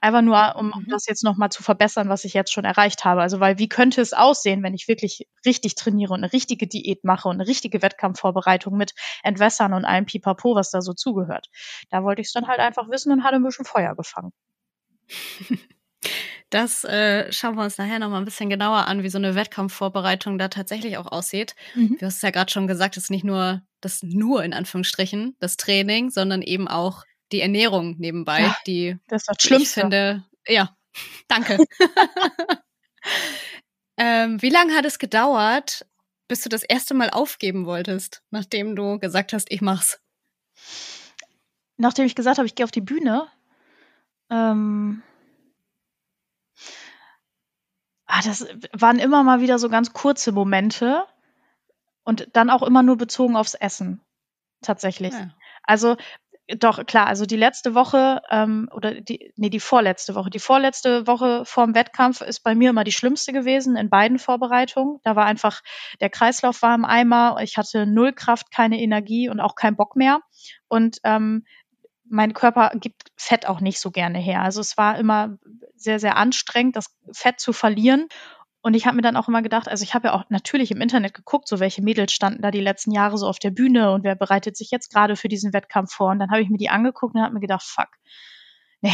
Einfach 0.00 0.22
nur, 0.22 0.54
um 0.56 0.66
mhm. 0.66 0.86
das 0.90 1.06
jetzt 1.06 1.24
nochmal 1.24 1.50
zu 1.50 1.64
verbessern, 1.64 2.08
was 2.08 2.24
ich 2.24 2.32
jetzt 2.32 2.52
schon 2.52 2.64
erreicht 2.64 3.04
habe. 3.04 3.20
Also, 3.20 3.40
weil 3.40 3.58
wie 3.58 3.68
könnte 3.68 4.00
es 4.00 4.12
aussehen, 4.12 4.62
wenn 4.62 4.74
ich 4.74 4.86
wirklich 4.86 5.26
richtig 5.44 5.74
trainiere 5.74 6.12
und 6.12 6.22
eine 6.22 6.32
richtige 6.32 6.68
Diät 6.68 7.02
mache 7.02 7.28
und 7.28 7.40
eine 7.40 7.48
richtige 7.48 7.82
Wettkampfvorbereitung 7.82 8.76
mit 8.76 8.94
Entwässern 9.24 9.74
und 9.74 9.84
allem 9.84 10.06
Pipapo, 10.06 10.54
was 10.54 10.70
da 10.70 10.82
so 10.82 10.92
zugehört. 10.92 11.48
Da 11.90 12.04
wollte 12.04 12.20
ich 12.20 12.28
es 12.28 12.32
dann 12.32 12.46
halt 12.46 12.60
einfach 12.60 12.88
wissen 12.90 13.10
und 13.10 13.24
hatte 13.24 13.36
ein 13.36 13.42
bisschen 13.42 13.64
Feuer 13.64 13.96
gefangen. 13.96 14.32
Das 16.50 16.82
äh, 16.84 17.30
schauen 17.30 17.56
wir 17.56 17.62
uns 17.62 17.76
nachher 17.76 17.98
noch 17.98 18.08
mal 18.08 18.18
ein 18.18 18.24
bisschen 18.24 18.48
genauer 18.48 18.86
an, 18.86 19.02
wie 19.02 19.10
so 19.10 19.18
eine 19.18 19.34
Wettkampfvorbereitung 19.34 20.38
da 20.38 20.48
tatsächlich 20.48 20.96
auch 20.96 21.06
aussieht. 21.06 21.54
Mhm. 21.74 21.98
Du 21.98 22.06
hast 22.06 22.16
es 22.16 22.22
ja 22.22 22.30
gerade 22.30 22.50
schon 22.50 22.66
gesagt, 22.66 22.96
es 22.96 23.04
ist 23.04 23.10
nicht 23.10 23.24
nur 23.24 23.62
das 23.80 24.02
nur 24.02 24.42
in 24.42 24.54
Anführungsstrichen 24.54 25.36
das 25.40 25.56
Training, 25.56 26.10
sondern 26.10 26.42
eben 26.42 26.66
auch 26.66 27.04
die 27.32 27.42
Ernährung 27.42 27.96
nebenbei, 27.98 28.40
ja, 28.40 28.56
die 28.66 28.96
das 29.08 29.22
ist 29.22 29.28
das 29.28 29.36
Schlimmste. 29.42 29.80
Ich 29.80 29.82
finde, 29.82 30.24
ja, 30.46 30.74
danke. 31.28 31.58
ähm, 33.98 34.40
wie 34.40 34.50
lange 34.50 34.74
hat 34.74 34.86
es 34.86 34.98
gedauert, 34.98 35.86
bis 36.28 36.42
du 36.42 36.48
das 36.48 36.62
erste 36.62 36.94
Mal 36.94 37.10
aufgeben 37.10 37.66
wolltest, 37.66 38.22
nachdem 38.30 38.74
du 38.74 38.98
gesagt 38.98 39.32
hast, 39.32 39.50
ich 39.50 39.60
mach's? 39.60 40.00
Nachdem 41.76 42.06
ich 42.06 42.14
gesagt 42.14 42.38
habe, 42.38 42.46
ich 42.46 42.54
gehe 42.54 42.64
auf 42.64 42.70
die 42.70 42.80
Bühne, 42.80 43.28
ähm, 44.30 45.02
Ah, 48.08 48.22
das 48.24 48.46
waren 48.72 48.98
immer 48.98 49.22
mal 49.22 49.40
wieder 49.40 49.58
so 49.58 49.68
ganz 49.68 49.92
kurze 49.92 50.32
Momente 50.32 51.04
und 52.04 52.28
dann 52.32 52.48
auch 52.48 52.62
immer 52.62 52.82
nur 52.82 52.96
bezogen 52.96 53.36
aufs 53.36 53.54
Essen. 53.54 54.00
Tatsächlich. 54.62 55.12
Ja. 55.12 55.30
Also 55.62 55.96
doch, 56.56 56.86
klar, 56.86 57.06
also 57.06 57.26
die 57.26 57.36
letzte 57.36 57.74
Woche 57.74 58.22
ähm, 58.30 58.70
oder 58.72 59.02
die, 59.02 59.34
nee, 59.36 59.50
die 59.50 59.60
vorletzte 59.60 60.14
Woche. 60.14 60.30
Die 60.30 60.38
vorletzte 60.38 61.06
Woche 61.06 61.44
vorm 61.44 61.74
Wettkampf 61.74 62.22
ist 62.22 62.40
bei 62.40 62.54
mir 62.54 62.70
immer 62.70 62.84
die 62.84 62.92
schlimmste 62.92 63.34
gewesen 63.34 63.76
in 63.76 63.90
beiden 63.90 64.18
Vorbereitungen. 64.18 64.98
Da 65.04 65.14
war 65.14 65.26
einfach, 65.26 65.60
der 66.00 66.08
Kreislauf 66.08 66.62
war 66.62 66.74
im 66.74 66.86
Eimer, 66.86 67.36
ich 67.42 67.58
hatte 67.58 67.84
null 67.84 68.14
Kraft, 68.14 68.50
keine 68.50 68.80
Energie 68.80 69.28
und 69.28 69.40
auch 69.40 69.56
keinen 69.56 69.76
Bock 69.76 69.94
mehr. 69.94 70.20
Und 70.68 70.98
ähm, 71.04 71.44
mein 72.10 72.34
Körper 72.34 72.72
gibt 72.74 73.10
Fett 73.16 73.46
auch 73.46 73.60
nicht 73.60 73.80
so 73.80 73.90
gerne 73.90 74.18
her. 74.18 74.42
Also 74.42 74.60
es 74.60 74.76
war 74.76 74.98
immer 74.98 75.38
sehr, 75.76 76.00
sehr 76.00 76.16
anstrengend, 76.16 76.76
das 76.76 76.94
Fett 77.12 77.40
zu 77.40 77.52
verlieren. 77.52 78.08
Und 78.60 78.74
ich 78.74 78.86
habe 78.86 78.96
mir 78.96 79.02
dann 79.02 79.16
auch 79.16 79.28
immer 79.28 79.42
gedacht, 79.42 79.68
also 79.68 79.82
ich 79.84 79.94
habe 79.94 80.08
ja 80.08 80.14
auch 80.14 80.24
natürlich 80.30 80.70
im 80.70 80.80
Internet 80.80 81.14
geguckt, 81.14 81.48
so 81.48 81.60
welche 81.60 81.82
Mädels 81.82 82.12
standen 82.12 82.42
da 82.42 82.50
die 82.50 82.60
letzten 82.60 82.90
Jahre 82.90 83.16
so 83.16 83.26
auf 83.26 83.38
der 83.38 83.50
Bühne 83.50 83.92
und 83.92 84.02
wer 84.02 84.16
bereitet 84.16 84.56
sich 84.56 84.70
jetzt 84.70 84.92
gerade 84.92 85.16
für 85.16 85.28
diesen 85.28 85.52
Wettkampf 85.52 85.92
vor. 85.92 86.10
Und 86.10 86.18
dann 86.18 86.30
habe 86.30 86.42
ich 86.42 86.48
mir 86.48 86.58
die 86.58 86.68
angeguckt 86.68 87.14
und 87.14 87.22
habe 87.22 87.34
mir 87.34 87.40
gedacht, 87.40 87.62
fuck, 87.62 87.88
nee, 88.80 88.92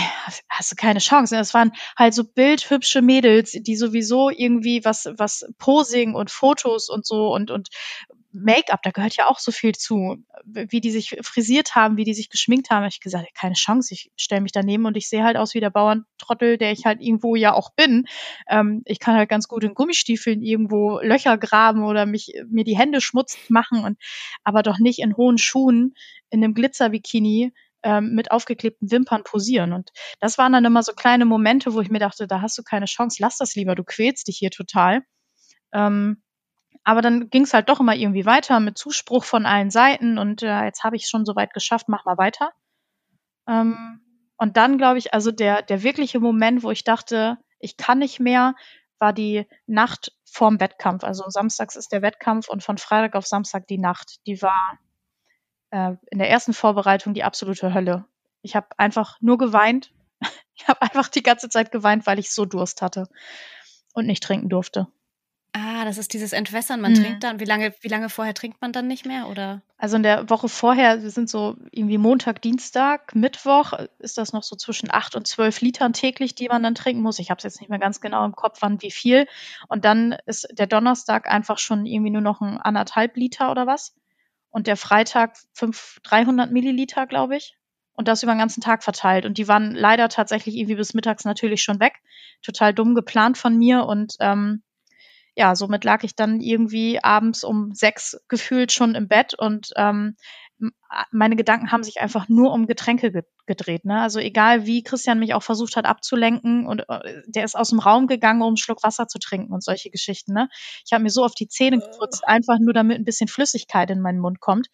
hast 0.49 0.73
du 0.73 0.77
keine 0.77 0.99
Chance. 0.99 1.37
Es 1.37 1.55
waren 1.55 1.73
halt 1.97 2.15
so 2.15 2.25
bildhübsche 2.25 3.03
Mädels, 3.03 3.53
die 3.53 3.77
sowieso 3.77 4.31
irgendwie 4.31 4.85
was, 4.85 5.07
was 5.17 5.47
Posing 5.59 6.15
und 6.15 6.31
Fotos 6.31 6.89
und 6.89 7.07
so 7.07 7.33
und, 7.33 7.51
und 7.51 7.69
Make-up, 8.35 8.83
da 8.83 8.91
gehört 8.91 9.17
ja 9.17 9.29
auch 9.29 9.39
so 9.39 9.53
viel 9.53 9.75
zu, 9.75 10.17
wie 10.45 10.81
die 10.81 10.91
sich 10.91 11.17
frisiert 11.23 11.77
haben, 11.77 11.97
wie 11.97 12.05
die 12.05 12.15
sich 12.15 12.31
geschminkt 12.31 12.71
haben. 12.71 12.85
Ich 12.87 13.01
gesagt, 13.01 13.29
keine 13.35 13.55
Chance, 13.55 13.95
ich 13.95 14.11
stelle 14.17 14.41
mich 14.41 14.51
daneben 14.51 14.87
und 14.87 14.97
ich 14.97 15.09
sehe 15.09 15.23
halt 15.23 15.37
aus 15.37 15.55
wie 15.55 15.61
der 15.61 15.71
Bauerntrottel, 15.71 16.59
der 16.59 16.73
ich 16.73 16.85
halt 16.85 17.01
irgendwo 17.01 17.37
ja 17.37 17.55
auch 17.55 17.71
bin. 17.75 18.07
Ähm, 18.49 18.83
ich 18.87 18.99
kann 18.99 19.15
halt 19.15 19.29
ganz 19.29 19.47
gut 19.47 19.63
in 19.63 19.75
Gummistiefeln 19.75 20.43
irgendwo 20.43 20.99
Löcher 21.01 21.39
graben 21.39 21.85
oder 21.85 22.07
mich 22.07 22.33
mir 22.49 22.65
die 22.65 22.77
Hände 22.77 23.01
schmutzig 23.01 23.51
machen 23.51 23.85
und 23.85 23.99
aber 24.43 24.63
doch 24.63 24.79
nicht 24.81 24.99
in 24.99 25.17
hohen 25.17 25.39
Schuhen 25.39 25.95
in 26.31 26.43
einem 26.43 26.55
Glitzerbikini 26.55 27.53
ähm, 27.85 28.15
mit 28.15 28.33
aufgeklebten 28.33 28.91
Wimpern 28.91 29.23
posieren. 29.23 29.73
Und 29.73 29.91
das 30.19 30.39
waren 30.39 30.53
dann 30.53 30.65
immer 30.65 30.83
so 30.83 30.93
kleine 30.93 31.25
Momente, 31.25 31.73
wo 31.73 31.81
ich 31.81 31.91
mir 31.91 32.01
dachte, 32.01 32.27
da 32.27 32.41
hast 32.41 32.59
du 32.59 32.65
keine 32.65 32.87
Chance, 32.87 33.19
lass 33.21 33.39
das 33.39 33.55
lieber, 33.55 33.77
du 33.77 33.85
quälst 33.85 34.27
dich 34.27 34.39
hier 34.39 34.51
total. 34.51 35.03
Ähm, 35.73 36.24
aber 36.85 37.01
dann 37.01 37.31
ging 37.31 37.43
es 37.43 37.55
halt 37.55 37.69
doch 37.69 37.81
immer 37.81 37.95
irgendwie 37.95 38.27
weiter 38.27 38.61
mit 38.61 38.79
Zuspruch 38.79 39.25
von 39.25 39.47
allen 39.47 39.71
Seiten 39.71 40.19
und 40.19 40.43
äh, 40.43 40.65
jetzt 40.65 40.85
habe 40.85 40.97
ich 40.97 41.09
schon 41.09 41.25
so 41.25 41.35
weit 41.35 41.55
geschafft, 41.55 41.89
mach 41.89 42.05
mal 42.05 42.19
weiter. 42.19 42.53
Ähm, 43.49 44.01
und 44.37 44.57
dann 44.57 44.79
glaube 44.79 44.99
ich, 44.99 45.15
also 45.15 45.31
der, 45.31 45.63
der 45.63 45.83
wirkliche 45.83 46.21
Moment, 46.21 46.63
wo 46.63 46.71
ich 46.71 46.85
dachte, 46.85 47.39
ich 47.59 47.77
kann 47.77 47.99
nicht 47.99 48.21
mehr, 48.21 48.55
war 48.99 49.13
die 49.13 49.47
Nacht 49.67 50.13
vorm 50.25 50.61
Wettkampf. 50.61 51.05
Also 51.05 51.25
samstags 51.29 51.77
ist 51.77 51.93
der 51.93 52.03
Wettkampf 52.03 52.49
und 52.49 52.63
von 52.63 52.79
Freitag 52.79 53.15
auf 53.15 53.27
Samstag 53.27 53.67
die 53.67 53.79
Nacht. 53.79 54.19
Die 54.27 54.43
war 54.43 54.79
äh, 55.71 55.95
in 56.11 56.19
der 56.19 56.29
ersten 56.29 56.53
Vorbereitung 56.53 57.15
die 57.15 57.25
absolute 57.25 57.73
Hölle. 57.73 58.05
Ich 58.43 58.57
habe 58.57 58.69
einfach 58.77 59.19
nur 59.21 59.39
geweint. 59.39 59.93
Ich 60.57 60.69
habe 60.69 60.83
einfach 60.83 61.09
die 61.09 61.25
ganze 61.25 61.49
Zeit 61.49 61.73
geweint, 61.73 62.07
weil 62.07 62.21
ich 62.21 62.31
so 62.31 62.45
Durst 62.45 62.81
hatte 62.81 63.09
und 63.93 64.07
nicht 64.07 64.23
trinken 64.23 64.49
durfte. 64.49 64.87
Ah, 65.57 65.85
das 65.85 65.99
ist 65.99 66.13
dieses 66.13 66.33
Entwässern. 66.33 66.81
Man 66.81 66.95
mhm. 66.95 66.97
trinkt 66.97 67.23
dann. 67.23 67.39
Wie 67.39 67.45
lange, 67.45 67.73
wie 67.81 67.89
lange 67.89 68.09
vorher 68.09 68.35
trinkt 68.35 68.61
man 68.61 68.73
dann 68.73 68.89
nicht 68.89 69.07
mehr? 69.07 69.29
Oder? 69.29 69.63
Also 69.79 69.95
in 69.97 70.03
der 70.03 70.29
Woche 70.29 70.49
vorher, 70.49 71.01
wir 71.01 71.11
sind 71.11 71.31
so 71.31 71.55
irgendwie 71.71 71.97
Montag, 71.97 72.43
Dienstag, 72.43 73.15
Mittwoch, 73.15 73.73
ist 74.01 74.19
das 74.19 74.33
noch 74.33 74.43
so 74.43 74.57
zwischen 74.57 74.91
acht 74.91 75.15
und 75.15 75.29
zwölf 75.29 75.61
Litern 75.61 75.93
täglich, 75.93 76.35
die 76.35 76.49
man 76.49 76.65
dann 76.65 76.75
trinken 76.75 77.03
muss. 77.03 77.21
Ich 77.21 77.31
habe 77.31 77.39
es 77.39 77.45
jetzt 77.45 77.61
nicht 77.61 77.71
mehr 77.71 77.79
ganz 77.79 78.01
genau 78.01 78.25
im 78.25 78.35
Kopf, 78.35 78.63
wann 78.63 78.83
wie 78.83 78.91
viel. 78.91 79.29
Und 79.69 79.85
dann 79.85 80.17
ist 80.27 80.49
der 80.51 80.67
Donnerstag 80.67 81.31
einfach 81.31 81.59
schon 81.59 81.87
irgendwie 81.87 82.11
nur 82.11 82.21
noch 82.21 82.41
ein 82.41 82.59
anderthalb 82.59 83.17
Liter 83.17 83.53
oder 83.53 83.65
was. 83.69 83.95
Und 84.51 84.67
der 84.67 84.77
Freitag 84.77 85.37
fünf, 85.53 86.01
300 86.03 86.51
Milliliter, 86.51 87.07
glaube 87.07 87.37
ich. 87.37 87.57
Und 87.93 88.09
das 88.09 88.25
über 88.25 88.33
den 88.33 88.41
ganzen 88.41 88.61
Tag 88.61 88.83
verteilt. 88.83 89.25
Und 89.25 89.39
die 89.39 89.47
waren 89.47 89.73
leider 89.73 90.09
tatsächlich 90.09 90.57
irgendwie 90.57 90.75
bis 90.75 90.95
mittags 90.95 91.25
natürlich 91.25 91.63
schon 91.63 91.79
weg. 91.79 92.03
Total 92.43 92.75
dumm 92.75 92.97
geplant 92.97 93.39
von 93.39 93.57
mir. 93.57 93.85
Und 93.85 94.17
ähm, 94.19 94.65
ja, 95.37 95.55
somit 95.57 95.85
lag 95.85 96.05
ich 96.05 96.15
dann 96.15 96.41
irgendwie 96.41 97.03
abends 97.03 97.45
um 97.45 97.73
sechs 97.73 98.19
gefühlt 98.29 98.73
schon 98.73 98.95
im 98.95 99.09
Bett 99.09 99.35
und 99.35 99.71
ähm, 99.77 100.17
meine 101.11 101.37
Gedanken 101.37 101.73
haben 101.73 101.83
sich 101.83 102.01
einfach 102.01 102.29
nur 102.29 102.53
um 102.53 102.67
Getränke 102.67 103.11
ge 103.11 103.23
gedreht. 103.47 103.85
Ne? 103.85 104.01
Also 104.01 104.21
egal 104.21 104.65
wie 104.65 104.83
Christian 104.83 105.19
mich 105.19 105.35
auch 105.35 105.43
versucht 105.43 105.77
hat 105.77 105.85
abzulenken 105.85 106.67
und 106.67 106.89
äh, 106.89 107.21
der 107.27 107.45
ist 107.45 107.57
aus 107.57 107.69
dem 107.69 107.79
Raum 107.79 108.07
gegangen, 108.07 108.41
um 108.41 108.49
einen 108.49 108.57
Schluck 108.57 108.83
Wasser 108.83 109.07
zu 109.07 109.19
trinken 109.19 109.53
und 109.53 109.63
solche 109.63 109.91
Geschichten. 109.91 110.33
Ne? 110.33 110.49
Ich 110.87 110.95
habe 110.95 111.03
mir 111.03 111.11
so 111.11 111.23
auf 111.23 111.35
die 111.35 111.49
Zähne 111.49 111.79
geputzt, 111.79 112.27
einfach 112.27 112.59
nur 112.59 112.73
damit 112.73 112.97
ein 112.97 113.05
bisschen 113.05 113.29
Flüssigkeit 113.29 113.91
in 113.91 114.01
meinen 114.01 114.19
Mund 114.19 114.41
kommt. 114.41 114.69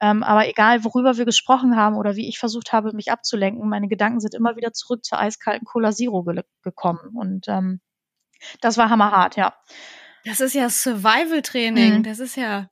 Ähm, 0.00 0.24
aber 0.24 0.48
egal, 0.48 0.82
worüber 0.82 1.18
wir 1.18 1.24
gesprochen 1.24 1.76
haben 1.76 1.96
oder 1.96 2.16
wie 2.16 2.28
ich 2.28 2.40
versucht 2.40 2.72
habe, 2.72 2.92
mich 2.94 3.12
abzulenken, 3.12 3.68
meine 3.68 3.86
Gedanken 3.86 4.18
sind 4.18 4.34
immer 4.34 4.56
wieder 4.56 4.72
zurück 4.72 5.04
zur 5.04 5.20
eiskalten 5.20 5.66
Cola 5.66 5.92
Zero 5.92 6.24
ge 6.24 6.42
gekommen. 6.62 7.14
Und 7.14 7.46
ähm, 7.46 7.80
das 8.60 8.76
war 8.76 8.90
hammerhart, 8.90 9.36
ja. 9.36 9.54
Das 10.24 10.40
ist 10.40 10.54
ja 10.54 10.68
Survival-Training. 10.68 11.98
Mhm. 11.98 12.02
Das 12.02 12.18
ist 12.18 12.36
ja. 12.36 12.68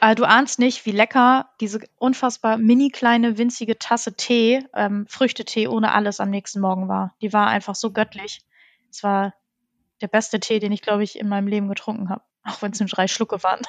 Ah, 0.00 0.14
du 0.14 0.24
ahnst 0.24 0.58
nicht, 0.58 0.86
wie 0.86 0.90
lecker 0.90 1.50
diese 1.60 1.80
unfassbar 1.98 2.56
mini 2.56 2.88
kleine 2.88 3.36
winzige 3.36 3.78
Tasse 3.78 4.16
Tee, 4.16 4.66
ähm, 4.74 5.06
Früchtetee 5.08 5.68
ohne 5.68 5.92
alles 5.92 6.18
am 6.18 6.30
nächsten 6.30 6.60
Morgen 6.60 6.88
war. 6.88 7.14
Die 7.20 7.32
war 7.32 7.48
einfach 7.48 7.74
so 7.74 7.92
göttlich. 7.92 8.40
Es 8.90 9.02
war 9.02 9.34
der 10.00 10.08
beste 10.08 10.40
Tee, 10.40 10.58
den 10.58 10.72
ich, 10.72 10.82
glaube 10.82 11.04
ich, 11.04 11.18
in 11.18 11.28
meinem 11.28 11.46
Leben 11.46 11.68
getrunken 11.68 12.08
habe. 12.08 12.22
Auch 12.44 12.62
wenn 12.62 12.72
es 12.72 12.80
nur 12.80 12.88
drei 12.88 13.06
Schlucke 13.06 13.42
waren. 13.42 13.60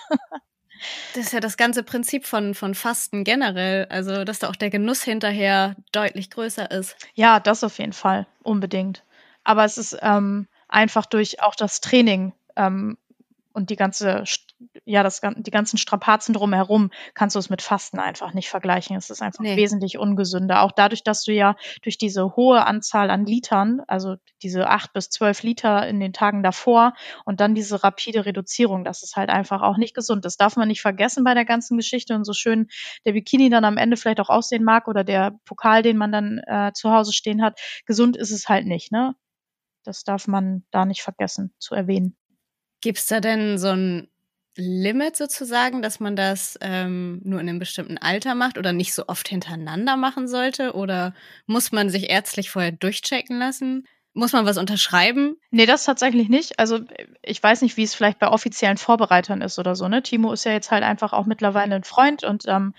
das 1.14 1.26
ist 1.26 1.34
ja 1.34 1.42
das 1.42 1.58
ganze 1.58 1.84
Prinzip 1.84 2.26
von, 2.26 2.56
von 2.56 2.74
Fasten 2.74 3.24
generell. 3.24 3.86
Also, 3.90 4.24
dass 4.24 4.40
da 4.40 4.50
auch 4.50 4.56
der 4.56 4.70
Genuss 4.70 5.04
hinterher 5.04 5.76
deutlich 5.92 6.30
größer 6.32 6.72
ist. 6.72 6.96
Ja, 7.14 7.40
das 7.42 7.64
auf 7.64 7.78
jeden 7.80 7.94
Fall. 7.94 8.28
Unbedingt. 8.42 9.04
Aber 9.44 9.66
es 9.66 9.78
ist 9.78 9.98
ähm, 10.02 10.48
einfach 10.74 11.06
durch 11.06 11.42
auch 11.42 11.56
das 11.56 11.82
Training 11.82 12.34
ähm, 12.56 12.98
und 13.56 13.70
die 13.70 13.76
ganze, 13.76 14.24
ja, 14.84 15.04
das, 15.04 15.22
die 15.22 15.52
ganzen 15.52 15.78
Strapazen 15.78 16.34
drumherum 16.34 16.90
kannst 17.14 17.36
du 17.36 17.40
es 17.40 17.52
mit 17.52 17.62
Fasten 17.62 18.00
einfach 18.00 18.34
nicht 18.34 18.50
vergleichen. 18.50 18.98
Es 18.98 19.12
ist 19.12 19.22
einfach 19.22 19.44
nee. 19.44 19.56
wesentlich 19.56 20.00
ungesünder. 20.00 20.64
Auch 20.64 20.72
dadurch, 20.72 21.04
dass 21.04 21.24
du 21.24 21.32
ja 21.32 21.56
durch 21.84 22.00
diese 22.00 22.36
hohe 22.36 22.66
Anzahl 22.66 23.12
an 23.12 23.28
Litern, 23.28 23.82
also 23.88 24.16
diese 24.42 24.68
acht 24.68 24.92
bis 24.94 25.10
zwölf 25.10 25.44
Liter 25.44 25.88
in 25.88 26.00
den 26.00 26.14
Tagen 26.14 26.42
davor 26.42 26.94
und 27.26 27.40
dann 27.40 27.54
diese 27.54 27.84
rapide 27.84 28.26
Reduzierung, 28.26 28.84
das 28.84 29.04
ist 29.04 29.16
halt 29.16 29.30
einfach 29.30 29.62
auch 29.62 29.78
nicht 29.78 29.94
gesund. 29.94 30.26
Das 30.26 30.38
darf 30.38 30.56
man 30.56 30.68
nicht 30.68 30.82
vergessen 30.82 31.24
bei 31.24 31.36
der 31.36 31.46
ganzen 31.46 31.78
Geschichte 31.78 32.16
und 32.16 32.24
so 32.24 32.34
schön 32.34 32.70
der 33.06 33.12
Bikini 33.12 33.52
dann 33.52 33.66
am 33.66 33.78
Ende 33.78 33.98
vielleicht 33.98 34.20
auch 34.20 34.30
aussehen 34.30 34.64
mag 34.64 34.88
oder 34.88 35.04
der 35.04 35.38
Pokal, 35.46 35.84
den 35.84 35.98
man 35.98 36.12
dann 36.12 36.40
äh, 36.48 36.72
zu 36.74 36.92
Hause 36.92 37.14
stehen 37.14 37.44
hat. 37.44 37.60
Gesund 37.86 38.18
ist 38.18 38.32
es 38.32 38.50
halt 38.50 38.66
nicht, 38.66 38.92
ne? 38.92 39.14
Das 39.84 40.04
darf 40.04 40.28
man 40.28 40.64
da 40.72 40.86
nicht 40.86 41.02
vergessen 41.02 41.54
zu 41.60 41.76
erwähnen. 41.76 42.16
Gibt 42.82 42.98
es 42.98 43.06
da 43.06 43.20
denn 43.20 43.58
so 43.58 43.70
ein 43.70 44.10
Limit 44.56 45.16
sozusagen, 45.16 45.82
dass 45.82 46.00
man 46.00 46.16
das 46.16 46.58
ähm, 46.62 47.22
nur 47.24 47.40
in 47.40 47.50
einem 47.50 47.60
bestimmten 47.60 47.98
Alter 47.98 48.36
macht 48.36 48.58
oder 48.58 48.72
nicht 48.72 48.94
so 48.94 49.08
oft 49.08 49.28
hintereinander 49.28 49.98
machen 49.98 50.28
sollte? 50.28 50.74
Oder 50.74 51.16
muss 51.48 51.72
man 51.72 51.90
sich 51.90 52.10
ärztlich 52.10 52.52
vorher 52.52 52.72
durchchecken 52.72 53.40
lassen? 53.40 53.88
Muss 54.14 54.32
man 54.32 54.46
was 54.46 54.60
unterschreiben? 54.60 55.38
Nee, 55.50 55.66
das 55.66 55.86
tatsächlich 55.86 56.30
nicht. 56.30 56.60
Also 56.60 56.82
ich 57.24 57.42
weiß 57.42 57.64
nicht, 57.64 57.78
wie 57.78 57.84
es 57.84 57.96
vielleicht 57.96 58.20
bei 58.20 58.28
offiziellen 58.28 58.78
Vorbereitern 58.78 59.42
ist 59.42 59.58
oder 59.58 59.76
so. 59.76 59.88
Ne? 59.88 60.04
Timo 60.04 60.32
ist 60.32 60.46
ja 60.46 60.52
jetzt 60.52 60.70
halt 60.70 60.84
einfach 60.84 61.14
auch 61.14 61.26
mittlerweile 61.26 61.74
ein 61.74 61.84
Freund 61.84 62.24
und 62.24 62.44
ähm, 62.48 62.76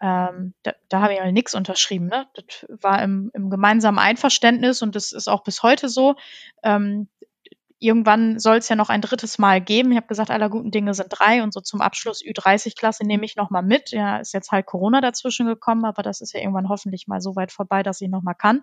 ähm, 0.00 0.54
da, 0.62 0.72
da 0.88 1.00
habe 1.00 1.14
ich 1.14 1.18
ja 1.18 1.32
nichts 1.32 1.54
unterschrieben. 1.54 2.06
Ne? 2.06 2.26
Das 2.34 2.66
war 2.82 3.02
im, 3.02 3.30
im 3.34 3.50
gemeinsamen 3.50 3.98
Einverständnis 3.98 4.82
und 4.82 4.94
das 4.94 5.12
ist 5.12 5.28
auch 5.28 5.42
bis 5.42 5.62
heute 5.62 5.88
so. 5.88 6.16
Ähm, 6.62 7.08
irgendwann 7.78 8.38
soll 8.38 8.56
es 8.56 8.68
ja 8.68 8.76
noch 8.76 8.88
ein 8.88 9.00
drittes 9.00 9.38
Mal 9.38 9.60
geben. 9.60 9.92
Ich 9.92 9.96
habe 9.96 10.06
gesagt, 10.06 10.30
aller 10.30 10.48
guten 10.48 10.70
Dinge 10.70 10.94
sind 10.94 11.08
drei 11.10 11.42
und 11.42 11.52
so 11.52 11.60
zum 11.60 11.80
Abschluss 11.80 12.22
Ü30-Klasse 12.22 13.06
nehme 13.06 13.24
ich 13.24 13.36
noch 13.36 13.50
mal 13.50 13.62
mit. 13.62 13.90
Ja, 13.90 14.18
ist 14.18 14.32
jetzt 14.32 14.50
halt 14.50 14.66
Corona 14.66 15.00
dazwischen 15.00 15.46
gekommen, 15.46 15.84
aber 15.84 16.02
das 16.02 16.20
ist 16.20 16.32
ja 16.32 16.40
irgendwann 16.40 16.68
hoffentlich 16.68 17.06
mal 17.06 17.20
so 17.20 17.36
weit 17.36 17.52
vorbei, 17.52 17.82
dass 17.82 18.00
ich 18.00 18.08
noch 18.08 18.22
mal 18.22 18.34
kann. 18.34 18.62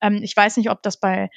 Ähm, 0.00 0.20
ich 0.22 0.36
weiß 0.36 0.56
nicht, 0.56 0.70
ob 0.70 0.82
das 0.82 0.98
bei 0.98 1.30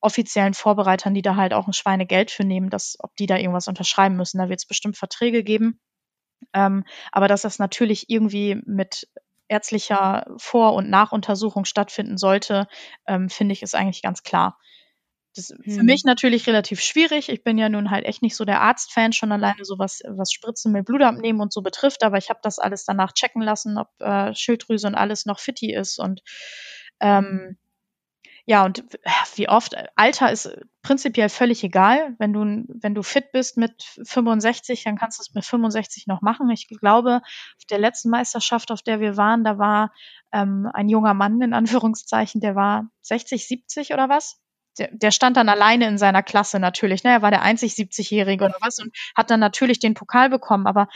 offiziellen 0.00 0.54
Vorbereitern, 0.54 1.14
die 1.14 1.22
da 1.22 1.36
halt 1.36 1.52
auch 1.52 1.66
ein 1.66 1.72
Schweinegeld 1.72 2.30
für 2.30 2.44
nehmen, 2.44 2.70
dass, 2.70 2.96
ob 2.98 3.14
die 3.16 3.26
da 3.26 3.36
irgendwas 3.36 3.68
unterschreiben 3.68 4.16
müssen. 4.16 4.38
Da 4.38 4.48
wird 4.48 4.60
es 4.60 4.66
bestimmt 4.66 4.96
Verträge 4.96 5.44
geben. 5.44 5.78
Ähm, 6.52 6.84
aber 7.12 7.28
dass 7.28 7.42
das 7.42 7.58
natürlich 7.58 8.08
irgendwie 8.08 8.60
mit 8.66 9.08
ärztlicher 9.48 10.26
Vor- 10.36 10.74
und 10.74 10.88
Nachuntersuchung 10.88 11.64
stattfinden 11.64 12.16
sollte, 12.16 12.68
ähm, 13.06 13.28
finde 13.28 13.52
ich, 13.52 13.62
ist 13.62 13.74
eigentlich 13.74 14.02
ganz 14.02 14.22
klar. 14.22 14.58
Das 15.34 15.50
ist 15.50 15.64
hm. 15.64 15.74
für 15.74 15.82
mich 15.82 16.04
natürlich 16.04 16.46
relativ 16.46 16.80
schwierig. 16.80 17.28
Ich 17.28 17.44
bin 17.44 17.58
ja 17.58 17.68
nun 17.68 17.90
halt 17.90 18.04
echt 18.04 18.22
nicht 18.22 18.36
so 18.36 18.44
der 18.44 18.60
Arztfan, 18.60 19.12
schon 19.12 19.32
alleine 19.32 19.64
so 19.64 19.78
was, 19.78 20.02
was 20.08 20.32
Spritzen 20.32 20.72
mit 20.72 20.86
Blut 20.86 21.02
abnehmen 21.02 21.40
und 21.40 21.52
so 21.52 21.62
betrifft, 21.62 22.02
aber 22.02 22.18
ich 22.18 22.30
habe 22.30 22.40
das 22.42 22.58
alles 22.58 22.84
danach 22.84 23.12
checken 23.12 23.42
lassen, 23.42 23.78
ob 23.78 23.88
äh, 24.00 24.34
Schilddrüse 24.34 24.86
und 24.86 24.94
alles 24.94 25.26
noch 25.26 25.38
fitti 25.38 25.72
ist 25.72 25.98
und 25.98 26.20
ähm, 27.00 27.58
ja, 28.46 28.64
und 28.64 28.84
wie 29.34 29.48
oft, 29.48 29.74
Alter 29.96 30.30
ist 30.30 30.50
prinzipiell 30.82 31.28
völlig 31.28 31.62
egal. 31.62 32.14
Wenn 32.18 32.32
du, 32.32 32.64
wenn 32.68 32.94
du 32.94 33.02
fit 33.02 33.32
bist 33.32 33.56
mit 33.56 33.82
65, 34.02 34.84
dann 34.84 34.96
kannst 34.96 35.18
du 35.18 35.22
es 35.22 35.34
mit 35.34 35.44
65 35.44 36.06
noch 36.06 36.22
machen. 36.22 36.50
Ich 36.50 36.68
glaube, 36.68 37.16
auf 37.22 37.64
der 37.70 37.78
letzten 37.78 38.10
Meisterschaft, 38.10 38.70
auf 38.70 38.82
der 38.82 39.00
wir 39.00 39.16
waren, 39.16 39.44
da 39.44 39.58
war 39.58 39.92
ähm, 40.32 40.68
ein 40.72 40.88
junger 40.88 41.14
Mann 41.14 41.40
in 41.42 41.52
Anführungszeichen, 41.52 42.40
der 42.40 42.54
war 42.54 42.88
60, 43.02 43.46
70 43.46 43.92
oder 43.92 44.08
was? 44.08 44.40
Der, 44.78 44.88
der 44.92 45.10
stand 45.10 45.36
dann 45.36 45.48
alleine 45.48 45.88
in 45.88 45.98
seiner 45.98 46.22
Klasse 46.22 46.60
natürlich. 46.60 47.04
Ne? 47.04 47.10
Er 47.10 47.22
war 47.22 47.30
der 47.30 47.42
einzig 47.42 47.72
70-Jährige 47.72 48.44
oder 48.44 48.56
was 48.60 48.78
und 48.78 48.96
hat 49.16 49.30
dann 49.30 49.40
natürlich 49.40 49.80
den 49.80 49.94
Pokal 49.94 50.30
bekommen. 50.30 50.66
Aber 50.66 50.88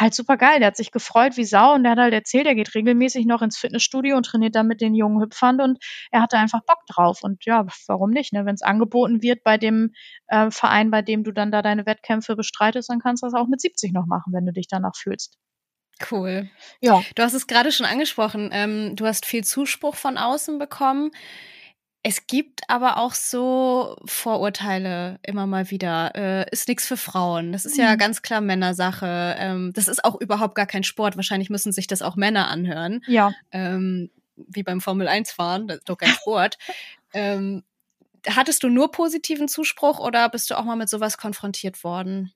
halt 0.00 0.14
super 0.14 0.36
geil. 0.36 0.58
Der 0.58 0.68
hat 0.68 0.76
sich 0.76 0.90
gefreut 0.90 1.36
wie 1.36 1.44
Sau 1.44 1.74
und 1.74 1.84
der 1.84 1.92
hat 1.92 1.98
halt 1.98 2.14
erzählt, 2.14 2.46
er 2.46 2.54
geht 2.54 2.74
regelmäßig 2.74 3.26
noch 3.26 3.42
ins 3.42 3.58
Fitnessstudio 3.58 4.16
und 4.16 4.26
trainiert 4.26 4.54
dann 4.54 4.66
mit 4.66 4.80
den 4.80 4.94
jungen 4.94 5.22
Hüpfern 5.22 5.60
und 5.60 5.78
er 6.10 6.22
hatte 6.22 6.36
einfach 6.38 6.60
Bock 6.66 6.80
drauf. 6.88 7.20
Und 7.22 7.44
ja, 7.44 7.66
warum 7.86 8.10
nicht? 8.10 8.32
Ne? 8.32 8.46
Wenn 8.46 8.54
es 8.54 8.62
angeboten 8.62 9.22
wird 9.22 9.42
bei 9.44 9.58
dem 9.58 9.92
äh, 10.28 10.50
Verein, 10.50 10.90
bei 10.90 11.02
dem 11.02 11.24
du 11.24 11.32
dann 11.32 11.50
da 11.50 11.62
deine 11.62 11.86
Wettkämpfe 11.86 12.36
bestreitest, 12.36 12.90
dann 12.90 13.00
kannst 13.00 13.22
du 13.22 13.26
das 13.26 13.34
auch 13.34 13.46
mit 13.46 13.60
70 13.60 13.92
noch 13.92 14.06
machen, 14.06 14.32
wenn 14.32 14.46
du 14.46 14.52
dich 14.52 14.66
danach 14.68 14.96
fühlst. 14.96 15.38
Cool. 16.10 16.50
Ja. 16.80 17.02
Du 17.14 17.22
hast 17.22 17.34
es 17.34 17.46
gerade 17.46 17.70
schon 17.70 17.86
angesprochen. 17.86 18.50
Ähm, 18.52 18.96
du 18.96 19.06
hast 19.06 19.26
viel 19.26 19.44
Zuspruch 19.44 19.94
von 19.94 20.18
außen 20.18 20.58
bekommen. 20.58 21.10
Es 22.06 22.26
gibt 22.26 22.68
aber 22.68 22.98
auch 22.98 23.14
so 23.14 23.96
Vorurteile 24.04 25.18
immer 25.22 25.46
mal 25.46 25.70
wieder. 25.70 26.14
Äh, 26.14 26.50
ist 26.50 26.68
nichts 26.68 26.86
für 26.86 26.98
Frauen. 26.98 27.50
Das 27.50 27.64
ist 27.64 27.78
mhm. 27.78 27.84
ja 27.84 27.96
ganz 27.96 28.20
klar 28.20 28.42
Männersache. 28.42 29.34
Ähm, 29.38 29.72
das 29.74 29.88
ist 29.88 30.04
auch 30.04 30.20
überhaupt 30.20 30.54
gar 30.54 30.66
kein 30.66 30.84
Sport. 30.84 31.16
Wahrscheinlich 31.16 31.48
müssen 31.48 31.72
sich 31.72 31.86
das 31.86 32.02
auch 32.02 32.14
Männer 32.16 32.48
anhören. 32.48 33.02
Ja. 33.06 33.32
Ähm, 33.52 34.10
wie 34.36 34.62
beim 34.62 34.82
Formel 34.82 35.08
1 35.08 35.32
fahren. 35.32 35.66
Das 35.66 35.78
ist 35.78 35.88
doch 35.88 35.96
kein 35.96 36.10
Sport. 36.10 36.58
ähm, 37.14 37.64
hattest 38.28 38.62
du 38.62 38.68
nur 38.68 38.90
positiven 38.90 39.48
Zuspruch 39.48 39.98
oder 39.98 40.28
bist 40.28 40.50
du 40.50 40.58
auch 40.58 40.64
mal 40.64 40.76
mit 40.76 40.90
sowas 40.90 41.16
konfrontiert 41.16 41.84
worden? 41.84 42.34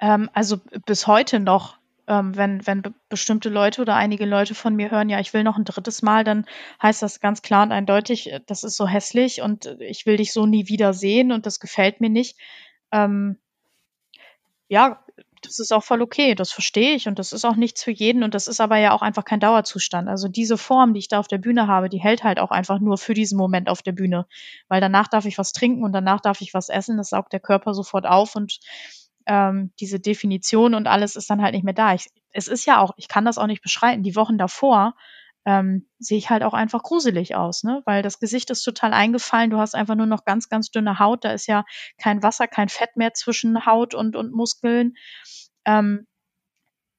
Ähm, 0.00 0.30
also 0.32 0.60
bis 0.86 1.08
heute 1.08 1.40
noch 1.40 1.76
ähm, 2.06 2.36
wenn, 2.36 2.66
wenn 2.66 2.82
bestimmte 3.08 3.48
Leute 3.48 3.82
oder 3.82 3.94
einige 3.94 4.24
Leute 4.24 4.54
von 4.54 4.74
mir 4.74 4.90
hören, 4.90 5.08
ja, 5.08 5.20
ich 5.20 5.32
will 5.32 5.44
noch 5.44 5.56
ein 5.56 5.64
drittes 5.64 6.02
Mal, 6.02 6.24
dann 6.24 6.46
heißt 6.82 7.02
das 7.02 7.20
ganz 7.20 7.42
klar 7.42 7.62
und 7.62 7.72
eindeutig, 7.72 8.32
äh, 8.32 8.40
das 8.46 8.64
ist 8.64 8.76
so 8.76 8.86
hässlich 8.86 9.42
und 9.42 9.66
äh, 9.66 9.84
ich 9.84 10.06
will 10.06 10.16
dich 10.16 10.32
so 10.32 10.46
nie 10.46 10.68
wieder 10.68 10.94
sehen 10.94 11.32
und 11.32 11.46
das 11.46 11.60
gefällt 11.60 12.00
mir 12.00 12.10
nicht. 12.10 12.36
Ähm, 12.90 13.38
ja, 14.68 15.04
das 15.42 15.58
ist 15.58 15.72
auch 15.72 15.82
voll 15.82 16.02
okay, 16.02 16.34
das 16.34 16.52
verstehe 16.52 16.94
ich 16.94 17.08
und 17.08 17.18
das 17.18 17.32
ist 17.32 17.44
auch 17.44 17.56
nichts 17.56 17.82
für 17.82 17.90
jeden 17.90 18.22
und 18.22 18.34
das 18.34 18.46
ist 18.46 18.60
aber 18.60 18.76
ja 18.78 18.92
auch 18.92 19.02
einfach 19.02 19.24
kein 19.24 19.40
Dauerzustand. 19.40 20.08
Also 20.08 20.28
diese 20.28 20.56
Form, 20.56 20.94
die 20.94 21.00
ich 21.00 21.08
da 21.08 21.18
auf 21.18 21.28
der 21.28 21.38
Bühne 21.38 21.66
habe, 21.66 21.88
die 21.88 22.00
hält 22.00 22.24
halt 22.24 22.38
auch 22.38 22.50
einfach 22.50 22.78
nur 22.78 22.96
für 22.96 23.14
diesen 23.14 23.36
Moment 23.36 23.68
auf 23.68 23.82
der 23.82 23.92
Bühne, 23.92 24.26
weil 24.68 24.80
danach 24.80 25.08
darf 25.08 25.24
ich 25.24 25.38
was 25.38 25.52
trinken 25.52 25.84
und 25.84 25.92
danach 25.92 26.20
darf 26.20 26.40
ich 26.40 26.54
was 26.54 26.68
essen, 26.68 26.96
das 26.96 27.10
saugt 27.10 27.32
der 27.32 27.40
Körper 27.40 27.74
sofort 27.74 28.06
auf 28.06 28.36
und 28.36 28.60
ähm, 29.26 29.72
diese 29.80 30.00
Definition 30.00 30.74
und 30.74 30.86
alles 30.86 31.16
ist 31.16 31.30
dann 31.30 31.42
halt 31.42 31.54
nicht 31.54 31.64
mehr 31.64 31.74
da. 31.74 31.94
Ich, 31.94 32.06
es 32.32 32.48
ist 32.48 32.66
ja 32.66 32.80
auch, 32.80 32.92
ich 32.96 33.08
kann 33.08 33.24
das 33.24 33.38
auch 33.38 33.46
nicht 33.46 33.62
beschreiten. 33.62 34.02
Die 34.02 34.16
Wochen 34.16 34.38
davor 34.38 34.94
ähm, 35.44 35.88
sehe 35.98 36.18
ich 36.18 36.30
halt 36.30 36.42
auch 36.42 36.54
einfach 36.54 36.82
gruselig 36.82 37.34
aus, 37.34 37.64
ne? 37.64 37.82
Weil 37.84 38.02
das 38.02 38.20
Gesicht 38.20 38.50
ist 38.50 38.62
total 38.62 38.92
eingefallen. 38.92 39.50
Du 39.50 39.58
hast 39.58 39.74
einfach 39.74 39.96
nur 39.96 40.06
noch 40.06 40.24
ganz, 40.24 40.48
ganz 40.48 40.70
dünne 40.70 40.98
Haut. 40.98 41.24
Da 41.24 41.32
ist 41.32 41.46
ja 41.46 41.64
kein 41.98 42.22
Wasser, 42.22 42.46
kein 42.46 42.68
Fett 42.68 42.96
mehr 42.96 43.12
zwischen 43.14 43.66
Haut 43.66 43.94
und, 43.94 44.14
und 44.14 44.32
Muskeln. 44.32 44.94
Ähm, 45.64 46.06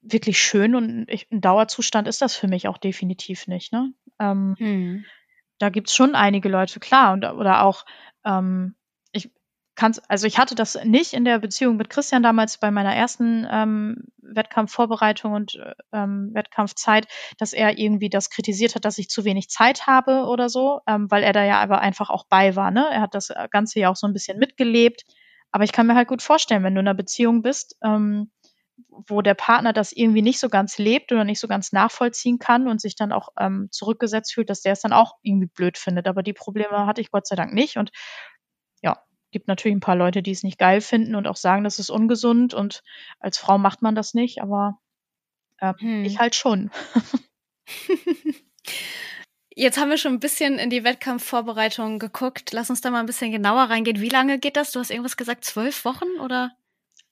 wirklich 0.02 0.40
schön 0.40 0.76
und 0.76 1.06
ich, 1.10 1.32
ein 1.32 1.42
Dauerzustand 1.42 2.08
ist 2.08 2.22
das 2.22 2.36
für 2.36 2.48
mich 2.48 2.68
auch 2.68 2.78
definitiv 2.78 3.48
nicht. 3.48 3.72
Ne? 3.72 3.94
Ähm, 4.20 4.56
hm. 4.58 5.06
Da 5.60 5.70
gibt's 5.70 5.96
schon 5.96 6.16
einige 6.16 6.50
Leute, 6.50 6.80
klar, 6.80 7.14
und, 7.14 7.24
oder 7.24 7.64
auch 7.64 7.86
ähm, 8.26 8.76
kannst, 9.76 10.02
also 10.10 10.28
ich 10.28 10.38
hatte 10.38 10.56
das 10.56 10.78
nicht 10.84 11.14
in 11.14 11.26
der 11.26 11.40
Beziehung 11.40 11.78
mit 11.78 11.90
Christian 11.90 12.24
damals 12.24 12.58
bei 12.58 12.72
meiner 12.72 12.96
ersten 12.96 13.48
ähm, 13.50 14.04
Wettkampfvorbereitung 14.22 15.34
und 15.34 15.60
ähm, 15.92 16.32
Wettkampfzeit, 16.34 17.08
dass 17.38 17.54
er 17.54 17.78
irgendwie 17.78 18.10
das 18.10 18.30
kritisiert 18.30 18.76
hat, 18.76 18.86
dass 18.86 18.98
ich 18.98 19.10
zu 19.10 19.26
wenig 19.26 19.50
Zeit 19.50 19.88
habe 19.88 20.26
oder 20.26 20.50
so, 20.50 20.82
ähm, 20.88 21.10
weil 21.10 21.24
er 21.24 21.34
da 21.34 21.44
ja 21.44 21.60
aber 21.62 21.82
einfach 21.82 22.10
auch 22.10 22.26
bei 22.30 22.56
war. 22.56 22.72
Ne? 22.72 22.88
Er 22.92 23.02
hat 23.02 23.16
das 23.16 23.30
Ganze 23.52 23.80
ja 23.80 23.90
auch 23.90 23.96
so 23.96 24.08
ein 24.08 24.14
bisschen 24.14 24.38
mitgelebt. 24.38 25.04
Aber 25.52 25.64
ich 25.64 25.72
kann 25.72 25.86
mir 25.86 25.96
halt 25.96 26.08
gut 26.08 26.24
vorstellen, 26.24 26.64
wenn 26.64 26.74
du 26.74 26.82
in 26.82 26.88
einer 26.88 26.98
Beziehung 26.98 27.44
bist, 27.44 27.78
ähm, 27.84 28.32
wo 28.90 29.22
der 29.22 29.36
Partner 29.36 29.72
das 29.72 29.92
irgendwie 29.92 30.22
nicht 30.22 30.40
so 30.40 30.50
ganz 30.50 30.78
lebt 30.78 31.12
oder 31.12 31.24
nicht 31.24 31.40
so 31.40 31.48
ganz 31.48 31.72
nachvollziehen 31.72 32.40
kann 32.40 32.68
und 32.68 32.82
sich 32.82 32.96
dann 32.96 33.12
auch 33.12 33.30
ähm, 33.40 33.68
zurückgesetzt 33.72 34.34
fühlt, 34.34 34.50
dass 34.50 34.62
der 34.62 34.74
es 34.74 34.82
dann 34.82 34.94
auch 34.94 35.16
irgendwie 35.22 35.48
blöd 35.48 35.78
findet. 35.78 36.08
Aber 36.08 36.24
die 36.24 36.34
Probleme 36.34 36.86
hatte 36.88 37.02
ich 37.02 37.12
Gott 37.12 37.28
sei 37.28 37.36
Dank 37.36 37.54
nicht. 37.54 37.78
Und 37.78 37.92
gibt 39.34 39.50
natürlich 39.50 39.76
ein 39.76 39.82
paar 39.82 39.98
Leute, 39.98 40.24
die 40.24 40.32
es 40.32 40.44
nicht 40.44 40.58
geil 40.58 40.80
finden 40.80 41.16
und 41.16 41.28
auch 41.28 41.36
sagen, 41.36 41.66
das 41.66 41.80
ist 41.80 41.90
ungesund 41.90 42.54
und 42.54 42.84
als 43.20 43.38
Frau 43.38 43.58
macht 43.58 43.82
man 43.82 43.96
das 43.96 44.14
nicht, 44.14 44.42
aber 44.42 44.80
äh, 45.58 45.74
hm. 45.78 46.06
ich 46.06 46.20
halt 46.20 46.36
schon. 46.36 46.72
Jetzt 49.56 49.78
haben 49.78 49.90
wir 49.90 49.98
schon 49.98 50.14
ein 50.14 50.20
bisschen 50.20 50.58
in 50.58 50.70
die 50.72 50.84
Wettkampfvorbereitung 50.84 52.00
geguckt. 52.00 52.54
Lass 52.54 52.70
uns 52.72 52.82
da 52.82 52.90
mal 52.90 53.02
ein 53.02 53.06
bisschen 53.06 53.32
genauer 53.32 53.64
reingehen. 53.64 54.02
Wie 54.02 54.10
lange 54.10 54.40
geht 54.40 54.58
das? 54.58 54.72
Du 54.72 54.80
hast 54.80 54.90
irgendwas 54.90 55.18
gesagt, 55.18 55.46
zwölf 55.46 55.86
Wochen 55.86 56.20
oder? 56.24 56.52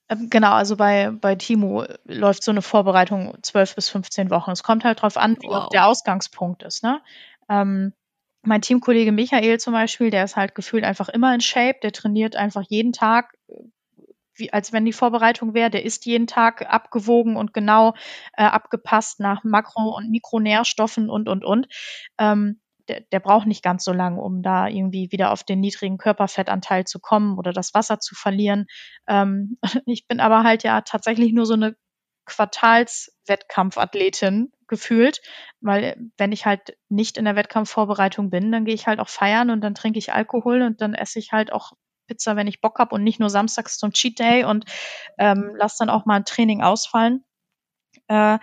Ähm, 0.10 0.30
genau, 0.30 0.54
also 0.54 0.76
bei, 0.76 1.12
bei 1.12 1.36
Timo 1.36 1.86
läuft 2.06 2.44
so 2.44 2.52
eine 2.52 2.62
Vorbereitung 2.62 3.38
zwölf 3.44 3.76
bis 3.76 3.90
15 3.90 4.32
Wochen. 4.32 4.52
Es 4.52 4.64
kommt 4.64 4.84
halt 4.84 5.02
drauf 5.02 5.18
an, 5.18 5.38
wie 5.42 5.48
wow. 5.48 5.70
der 5.70 5.86
Ausgangspunkt 5.86 6.64
ist. 6.64 6.84
Ne? 6.84 7.02
Ähm, 7.48 7.94
mein 8.44 8.62
Teamkollege 8.62 9.12
Michael 9.12 9.60
zum 9.60 9.74
Beispiel, 9.74 10.10
der 10.10 10.24
ist 10.24 10.36
halt 10.36 10.56
gefühlt 10.56 10.84
einfach 10.84 11.10
immer 11.10 11.34
in 11.34 11.42
Shape, 11.42 11.80
der 11.84 11.92
trainiert 11.92 12.36
einfach 12.36 12.64
jeden 12.68 12.94
Tag, 12.94 13.34
wie, 14.36 14.52
als 14.52 14.74
wenn 14.74 14.86
die 14.86 14.94
Vorbereitung 14.94 15.54
wäre, 15.54 15.70
der 15.70 15.86
ist 15.86 16.06
jeden 16.06 16.28
Tag 16.28 16.66
abgewogen 16.68 17.36
und 17.36 17.54
genau 17.54 17.94
äh, 18.34 18.44
abgepasst 18.44 19.20
nach 19.20 19.44
Makro- 19.44 19.96
und 19.96 20.10
Mikronährstoffen 20.10 21.10
und, 21.10 21.30
und, 21.30 21.46
und. 21.46 21.68
Ähm, 22.18 22.60
der, 22.88 23.02
der 23.12 23.20
braucht 23.20 23.46
nicht 23.46 23.64
ganz 23.64 23.84
so 23.84 23.94
lange, 23.94 24.20
um 24.20 24.42
da 24.42 24.68
irgendwie 24.68 25.12
wieder 25.12 25.32
auf 25.32 25.44
den 25.44 25.60
niedrigen 25.60 26.00
Körperfettanteil 26.00 26.86
zu 26.86 27.00
kommen 27.00 27.38
oder 27.38 27.54
das 27.54 27.76
Wasser 27.76 28.00
zu 28.00 28.16
verlieren. 28.16 28.66
Ähm, 29.08 29.60
ich 29.86 30.08
bin 30.08 30.20
aber 30.20 30.44
halt 30.44 30.64
ja 30.64 30.82
tatsächlich 30.82 31.34
nur 31.34 31.46
so 31.46 31.54
eine 31.54 31.76
Quartalswettkampfathletin 32.26 34.52
gefühlt, 34.72 35.22
weil 35.60 35.98
wenn 36.18 36.32
ich 36.32 36.46
halt 36.46 36.78
nicht 36.90 37.18
in 37.18 37.26
der 37.26 37.36
Wettkampfvorbereitung 37.36 38.32
bin, 38.32 38.52
dann 38.52 38.66
gehe 38.66 38.74
ich 38.74 38.88
halt 38.88 39.00
auch 39.00 39.10
feiern 39.10 39.52
und 39.52 39.62
dann 39.62 39.76
trinke 39.76 40.00
ich 40.00 40.14
Alkohol 40.14 40.62
und 40.64 40.82
dann 40.82 40.96
esse 40.96 41.20
ich 41.20 41.34
halt 41.34 41.52
auch 41.52 41.74
Pizza, 42.08 42.36
wenn 42.38 42.48
ich 42.48 42.62
Bock 42.62 42.80
habe 42.80 42.96
und 42.96 43.04
nicht 43.04 43.20
nur 43.20 43.30
samstags 43.30 43.78
zum 43.78 43.92
Cheat 43.92 44.18
Day 44.18 44.46
und 44.46 44.66
ähm, 45.20 45.52
lass 45.56 45.78
dann 45.78 45.90
auch 45.90 46.06
mal 46.06 46.16
ein 46.16 46.26
Training 46.26 46.62
ausfallen. 46.62 47.24
Äh, 48.08 48.40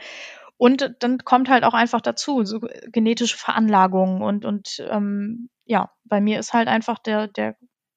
und 0.59 0.97
dann 1.01 1.19
kommt 1.19 1.49
halt 1.49 1.65
auch 1.65 1.75
einfach 1.75 2.03
dazu, 2.03 2.45
so 2.45 2.61
genetische 2.93 3.39
Veranlagungen 3.39 4.23
und, 4.23 4.45
und 4.45 4.87
ähm, 4.91 5.49
ja, 5.65 5.91
bei 6.05 6.21
mir 6.21 6.39
ist 6.39 6.53
halt 6.53 6.69
einfach 6.69 6.99
der, 6.99 7.29
der, 7.29 7.57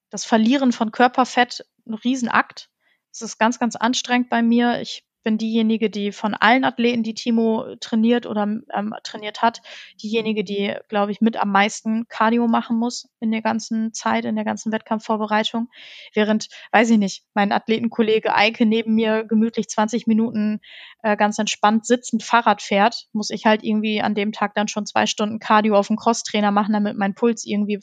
das 0.09 0.23
Verlieren 0.23 0.71
von 0.71 0.91
Körperfett 0.91 1.65
ein 1.85 1.95
Riesenakt. 1.95 2.69
Es 3.11 3.21
ist 3.21 3.37
ganz, 3.37 3.59
ganz 3.59 3.75
anstrengend 3.75 4.29
bei 4.29 4.41
mir. 4.41 4.79
Ich 4.79 5.03
bin 5.23 5.37
diejenige, 5.37 5.89
die 5.89 6.11
von 6.11 6.33
allen 6.33 6.63
Athleten, 6.63 7.03
die 7.03 7.13
Timo 7.13 7.75
trainiert 7.79 8.25
oder 8.25 8.43
ähm, 8.43 8.95
trainiert 9.03 9.41
hat, 9.41 9.61
diejenige, 10.01 10.43
die, 10.43 10.75
glaube 10.89 11.11
ich, 11.11 11.21
mit 11.21 11.37
am 11.37 11.51
meisten 11.51 12.07
Cardio 12.07 12.47
machen 12.47 12.77
muss 12.77 13.09
in 13.19 13.31
der 13.31 13.41
ganzen 13.41 13.93
Zeit, 13.93 14.25
in 14.25 14.35
der 14.35 14.45
ganzen 14.45 14.71
Wettkampfvorbereitung. 14.71 15.69
Während, 16.13 16.49
weiß 16.71 16.89
ich 16.91 16.97
nicht, 16.97 17.23
mein 17.33 17.51
Athletenkollege 17.51 18.35
Eike 18.35 18.65
neben 18.65 18.95
mir 18.95 19.23
gemütlich 19.23 19.69
20 19.69 20.07
Minuten 20.07 20.59
äh, 21.03 21.15
ganz 21.17 21.37
entspannt 21.39 21.85
sitzend 21.85 22.23
Fahrrad 22.23 22.61
fährt, 22.61 23.07
muss 23.13 23.29
ich 23.29 23.45
halt 23.45 23.63
irgendwie 23.63 24.01
an 24.01 24.15
dem 24.15 24.31
Tag 24.31 24.55
dann 24.55 24.67
schon 24.67 24.85
zwei 24.85 25.05
Stunden 25.05 25.39
Cardio 25.39 25.75
auf 25.75 25.87
dem 25.87 25.97
Crosstrainer 25.97 26.51
machen, 26.51 26.73
damit 26.73 26.97
mein 26.97 27.15
Puls 27.15 27.45
irgendwie 27.45 27.79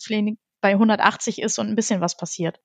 bei 0.61 0.71
180 0.71 1.41
ist 1.41 1.59
und 1.59 1.69
ein 1.69 1.77
bisschen 1.77 2.01
was 2.01 2.17
passiert. 2.17 2.61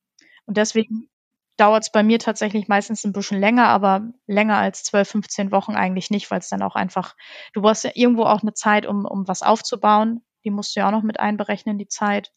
Und 0.45 0.57
deswegen 0.57 1.09
dauert 1.57 1.83
es 1.83 1.91
bei 1.91 2.03
mir 2.03 2.19
tatsächlich 2.19 2.67
meistens 2.67 3.03
ein 3.03 3.13
bisschen 3.13 3.39
länger, 3.39 3.67
aber 3.67 4.09
länger 4.27 4.57
als 4.57 4.83
12, 4.83 5.09
15 5.09 5.51
Wochen 5.51 5.75
eigentlich 5.75 6.09
nicht, 6.09 6.31
weil 6.31 6.39
es 6.39 6.49
dann 6.49 6.61
auch 6.61 6.75
einfach, 6.75 7.15
du 7.53 7.61
brauchst 7.61 7.83
ja 7.83 7.91
irgendwo 7.93 8.23
auch 8.23 8.41
eine 8.41 8.53
Zeit, 8.53 8.85
um, 8.85 9.05
um 9.05 9.27
was 9.27 9.43
aufzubauen. 9.43 10.21
Die 10.43 10.51
musst 10.51 10.75
du 10.75 10.79
ja 10.79 10.87
auch 10.87 10.91
noch 10.91 11.03
mit 11.03 11.19
einberechnen, 11.19 11.77
die 11.77 11.87
Zeit. 11.87 12.31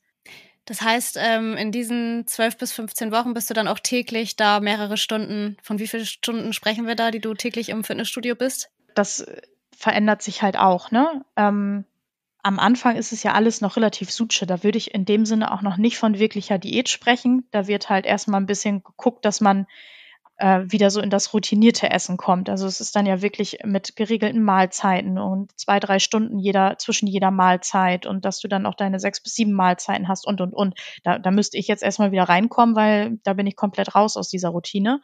Das 0.66 0.82
heißt, 0.82 1.18
ähm, 1.20 1.56
in 1.56 1.70
diesen 1.70 2.26
12 2.26 2.58
bis 2.58 2.72
15 2.72 3.12
Wochen 3.12 3.34
bist 3.34 3.48
du 3.48 3.54
dann 3.54 3.68
auch 3.68 3.78
täglich 3.78 4.36
da 4.36 4.60
mehrere 4.60 4.96
Stunden. 4.96 5.56
Von 5.62 5.78
wie 5.78 5.86
vielen 5.86 6.06
Stunden 6.06 6.52
sprechen 6.52 6.86
wir 6.86 6.96
da, 6.96 7.12
die 7.12 7.20
du 7.20 7.34
täglich 7.34 7.68
im 7.68 7.84
Fitnessstudio 7.84 8.34
bist? 8.34 8.70
Das 8.94 9.24
verändert 9.76 10.22
sich 10.22 10.42
halt 10.42 10.58
auch, 10.58 10.90
ne? 10.90 11.24
Ähm, 11.36 11.84
am 12.46 12.60
Anfang 12.60 12.94
ist 12.94 13.12
es 13.12 13.24
ja 13.24 13.32
alles 13.32 13.60
noch 13.60 13.74
relativ 13.74 14.12
suche. 14.12 14.46
Da 14.46 14.62
würde 14.62 14.78
ich 14.78 14.94
in 14.94 15.04
dem 15.04 15.26
Sinne 15.26 15.50
auch 15.50 15.62
noch 15.62 15.78
nicht 15.78 15.98
von 15.98 16.20
wirklicher 16.20 16.58
Diät 16.58 16.88
sprechen. 16.88 17.44
Da 17.50 17.66
wird 17.66 17.90
halt 17.90 18.06
erstmal 18.06 18.40
ein 18.40 18.46
bisschen 18.46 18.84
geguckt, 18.84 19.24
dass 19.24 19.40
man 19.40 19.66
äh, 20.38 20.62
wieder 20.66 20.90
so 20.90 21.00
in 21.00 21.10
das 21.10 21.32
routinierte 21.32 21.90
Essen 21.90 22.16
kommt. 22.16 22.50
Also 22.50 22.66
es 22.66 22.80
ist 22.80 22.94
dann 22.94 23.06
ja 23.06 23.22
wirklich 23.22 23.58
mit 23.64 23.96
geregelten 23.96 24.42
Mahlzeiten 24.42 25.18
und 25.18 25.58
zwei, 25.58 25.80
drei 25.80 25.98
Stunden 25.98 26.38
jeder, 26.38 26.76
zwischen 26.78 27.06
jeder 27.06 27.30
Mahlzeit 27.30 28.06
und 28.06 28.24
dass 28.24 28.40
du 28.40 28.48
dann 28.48 28.66
auch 28.66 28.74
deine 28.74 29.00
sechs 29.00 29.22
bis 29.22 29.34
sieben 29.34 29.52
Mahlzeiten 29.52 30.08
hast 30.08 30.26
und, 30.26 30.40
und, 30.40 30.52
und. 30.52 30.78
Da, 31.04 31.18
da 31.18 31.30
müsste 31.30 31.56
ich 31.56 31.68
jetzt 31.68 31.82
erstmal 31.82 32.12
wieder 32.12 32.24
reinkommen, 32.24 32.76
weil 32.76 33.18
da 33.24 33.32
bin 33.32 33.46
ich 33.46 33.56
komplett 33.56 33.94
raus 33.94 34.16
aus 34.16 34.28
dieser 34.28 34.50
Routine. 34.50 35.00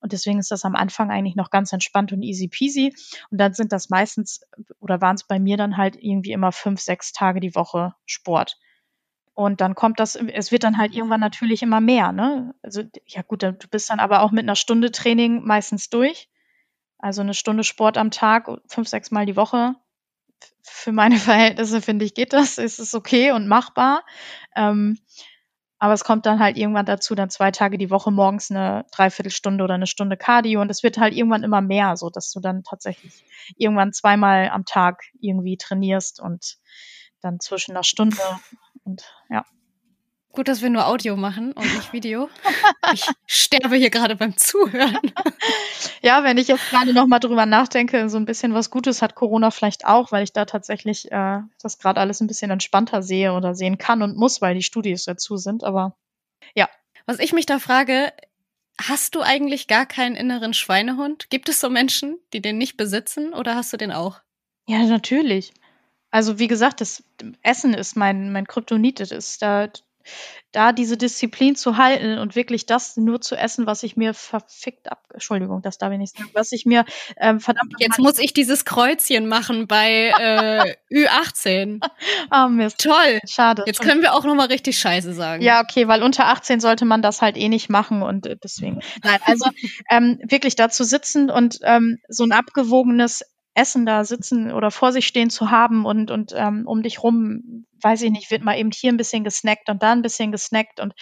Und 0.00 0.12
deswegen 0.12 0.38
ist 0.38 0.50
das 0.50 0.66
am 0.66 0.76
Anfang 0.76 1.10
eigentlich 1.10 1.36
noch 1.36 1.50
ganz 1.50 1.72
entspannt 1.72 2.12
und 2.12 2.22
easy 2.22 2.48
peasy. 2.48 2.94
Und 3.30 3.38
dann 3.40 3.54
sind 3.54 3.72
das 3.72 3.88
meistens, 3.88 4.42
oder 4.80 5.00
waren 5.00 5.16
es 5.16 5.24
bei 5.24 5.38
mir 5.38 5.56
dann 5.56 5.78
halt 5.78 5.96
irgendwie 5.98 6.32
immer 6.32 6.52
fünf, 6.52 6.80
sechs 6.80 7.12
Tage 7.12 7.40
die 7.40 7.54
Woche 7.54 7.94
Sport. 8.04 8.58
Und 9.34 9.60
dann 9.60 9.74
kommt 9.74 9.98
das, 9.98 10.14
es 10.14 10.52
wird 10.52 10.62
dann 10.62 10.78
halt 10.78 10.94
irgendwann 10.94 11.20
natürlich 11.20 11.62
immer 11.62 11.80
mehr, 11.80 12.12
ne? 12.12 12.54
Also, 12.62 12.82
ja 13.06 13.22
gut, 13.22 13.42
du 13.42 13.52
bist 13.70 13.90
dann 13.90 13.98
aber 13.98 14.22
auch 14.22 14.30
mit 14.30 14.44
einer 14.44 14.54
Stunde 14.54 14.92
Training 14.92 15.44
meistens 15.44 15.90
durch. 15.90 16.28
Also 16.98 17.20
eine 17.20 17.34
Stunde 17.34 17.64
Sport 17.64 17.98
am 17.98 18.10
Tag, 18.10 18.48
fünf, 18.68 18.88
sechs 18.88 19.10
Mal 19.10 19.26
die 19.26 19.36
Woche. 19.36 19.74
Für 20.62 20.92
meine 20.92 21.16
Verhältnisse, 21.18 21.82
finde 21.82 22.04
ich, 22.04 22.14
geht 22.14 22.32
das. 22.32 22.58
Ist 22.58 22.78
es 22.78 22.94
okay 22.94 23.32
und 23.32 23.48
machbar. 23.48 24.04
Ähm, 24.54 24.98
aber 25.84 25.92
es 25.92 26.04
kommt 26.04 26.24
dann 26.24 26.38
halt 26.38 26.56
irgendwann 26.56 26.86
dazu, 26.86 27.14
dann 27.14 27.28
zwei 27.28 27.50
Tage 27.50 27.76
die 27.76 27.90
Woche 27.90 28.10
morgens 28.10 28.50
eine 28.50 28.86
Dreiviertelstunde 28.92 29.62
oder 29.64 29.74
eine 29.74 29.86
Stunde 29.86 30.16
Cardio 30.16 30.62
und 30.62 30.70
es 30.70 30.82
wird 30.82 30.96
halt 30.96 31.12
irgendwann 31.14 31.42
immer 31.42 31.60
mehr, 31.60 31.96
so 31.96 32.08
dass 32.08 32.30
du 32.30 32.40
dann 32.40 32.62
tatsächlich 32.62 33.24
irgendwann 33.56 33.92
zweimal 33.92 34.48
am 34.48 34.64
Tag 34.64 35.02
irgendwie 35.20 35.58
trainierst 35.58 36.20
und 36.20 36.56
dann 37.20 37.40
zwischen 37.40 37.72
einer 37.72 37.84
Stunde 37.84 38.16
und 38.84 39.04
ja. 39.30 39.44
Gut, 40.34 40.48
dass 40.48 40.62
wir 40.62 40.70
nur 40.70 40.88
Audio 40.88 41.16
machen 41.16 41.52
und 41.52 41.74
nicht 41.74 41.92
Video. 41.92 42.28
Ich 42.92 43.06
sterbe 43.26 43.76
hier 43.76 43.90
gerade 43.90 44.14
beim 44.14 44.36
Zuhören. 44.36 45.12
Ja, 46.02 46.22
wenn 46.22 46.36
ich 46.36 46.48
jetzt 46.48 46.68
gerade 46.68 46.92
noch 46.92 47.06
mal 47.06 47.18
drüber 47.18 47.46
nachdenke, 47.46 48.10
so 48.10 48.18
ein 48.18 48.26
bisschen 48.26 48.52
was 48.52 48.68
Gutes 48.68 49.00
hat 49.00 49.14
Corona 49.14 49.50
vielleicht 49.50 49.86
auch, 49.86 50.12
weil 50.12 50.22
ich 50.22 50.34
da 50.34 50.44
tatsächlich 50.44 51.10
äh, 51.10 51.40
das 51.62 51.78
gerade 51.78 51.98
alles 51.98 52.20
ein 52.20 52.26
bisschen 52.26 52.50
entspannter 52.50 53.02
sehe 53.02 53.32
oder 53.32 53.54
sehen 53.54 53.78
kann 53.78 54.02
und 54.02 54.14
muss, 54.14 54.42
weil 54.42 54.54
die 54.54 54.62
Studios 54.62 55.04
dazu 55.04 55.38
sind. 55.38 55.64
Aber 55.64 55.96
ja. 56.54 56.68
Was 57.06 57.20
ich 57.20 57.32
mich 57.32 57.46
da 57.46 57.58
frage, 57.58 58.12
hast 58.78 59.14
du 59.14 59.22
eigentlich 59.22 59.66
gar 59.66 59.86
keinen 59.86 60.14
inneren 60.14 60.52
Schweinehund? 60.52 61.30
Gibt 61.30 61.48
es 61.48 61.58
so 61.58 61.70
Menschen, 61.70 62.18
die 62.34 62.42
den 62.42 62.58
nicht 62.58 62.76
besitzen 62.76 63.32
oder 63.32 63.54
hast 63.54 63.72
du 63.72 63.78
den 63.78 63.92
auch? 63.92 64.20
Ja, 64.66 64.78
natürlich. 64.84 65.54
Also 66.14 66.38
wie 66.38 66.46
gesagt, 66.46 66.80
das 66.80 67.02
Essen 67.42 67.74
ist 67.74 67.96
mein, 67.96 68.30
mein 68.30 68.46
Kryptonit. 68.46 69.00
Das 69.00 69.10
ist 69.10 69.42
da, 69.42 69.68
da 70.52 70.70
diese 70.70 70.96
Disziplin 70.96 71.56
zu 71.56 71.76
halten 71.76 72.18
und 72.18 72.36
wirklich 72.36 72.66
das 72.66 72.96
nur 72.96 73.20
zu 73.20 73.34
essen, 73.34 73.66
was 73.66 73.82
ich 73.82 73.96
mir 73.96 74.14
verfickt 74.14 74.92
ab, 74.92 75.02
Entschuldigung, 75.12 75.60
das 75.62 75.76
darf 75.76 75.90
ich 75.90 75.98
nicht 75.98 76.16
sagen, 76.16 76.30
was 76.32 76.52
ich 76.52 76.66
mir 76.66 76.84
ähm, 77.16 77.40
verdammt. 77.40 77.74
Jetzt 77.80 77.98
muss 77.98 78.20
ich 78.20 78.32
dieses 78.32 78.64
Kreuzchen 78.64 79.26
machen 79.26 79.66
bei 79.66 80.12
äh, 80.16 80.76
Ü18. 80.92 81.80
Ah, 82.30 82.46
oh, 82.46 82.48
Mist. 82.48 82.78
Toll. 82.80 83.18
Schade. 83.28 83.64
Jetzt 83.66 83.80
können 83.80 84.02
wir 84.02 84.14
auch 84.14 84.24
nochmal 84.24 84.46
richtig 84.46 84.78
Scheiße 84.78 85.14
sagen. 85.14 85.42
Ja, 85.42 85.60
okay, 85.60 85.88
weil 85.88 86.02
unter 86.02 86.26
18 86.28 86.60
sollte 86.60 86.84
man 86.84 87.02
das 87.02 87.22
halt 87.22 87.36
eh 87.36 87.48
nicht 87.48 87.68
machen 87.68 88.02
und 88.02 88.26
äh, 88.26 88.36
deswegen. 88.42 88.80
Nein, 89.02 89.18
also 89.24 89.50
ähm, 89.90 90.20
wirklich 90.22 90.54
da 90.54 90.68
zu 90.68 90.84
sitzen 90.84 91.28
und 91.30 91.58
ähm, 91.62 91.98
so 92.08 92.24
ein 92.24 92.32
abgewogenes 92.32 93.24
Essen 93.54 93.86
da 93.86 94.04
sitzen 94.04 94.52
oder 94.52 94.70
vor 94.70 94.92
sich 94.92 95.06
stehen 95.06 95.30
zu 95.30 95.50
haben 95.50 95.86
und, 95.86 96.10
und 96.10 96.32
ähm, 96.36 96.66
um 96.66 96.82
dich 96.82 97.02
rum, 97.02 97.66
weiß 97.80 98.02
ich 98.02 98.10
nicht, 98.10 98.30
wird 98.30 98.42
mal 98.42 98.58
eben 98.58 98.70
hier 98.72 98.92
ein 98.92 98.96
bisschen 98.96 99.24
gesnackt 99.24 99.68
und 99.68 99.82
da 99.82 99.92
ein 99.92 100.02
bisschen 100.02 100.32
gesnackt 100.32 100.80
und 100.80 100.92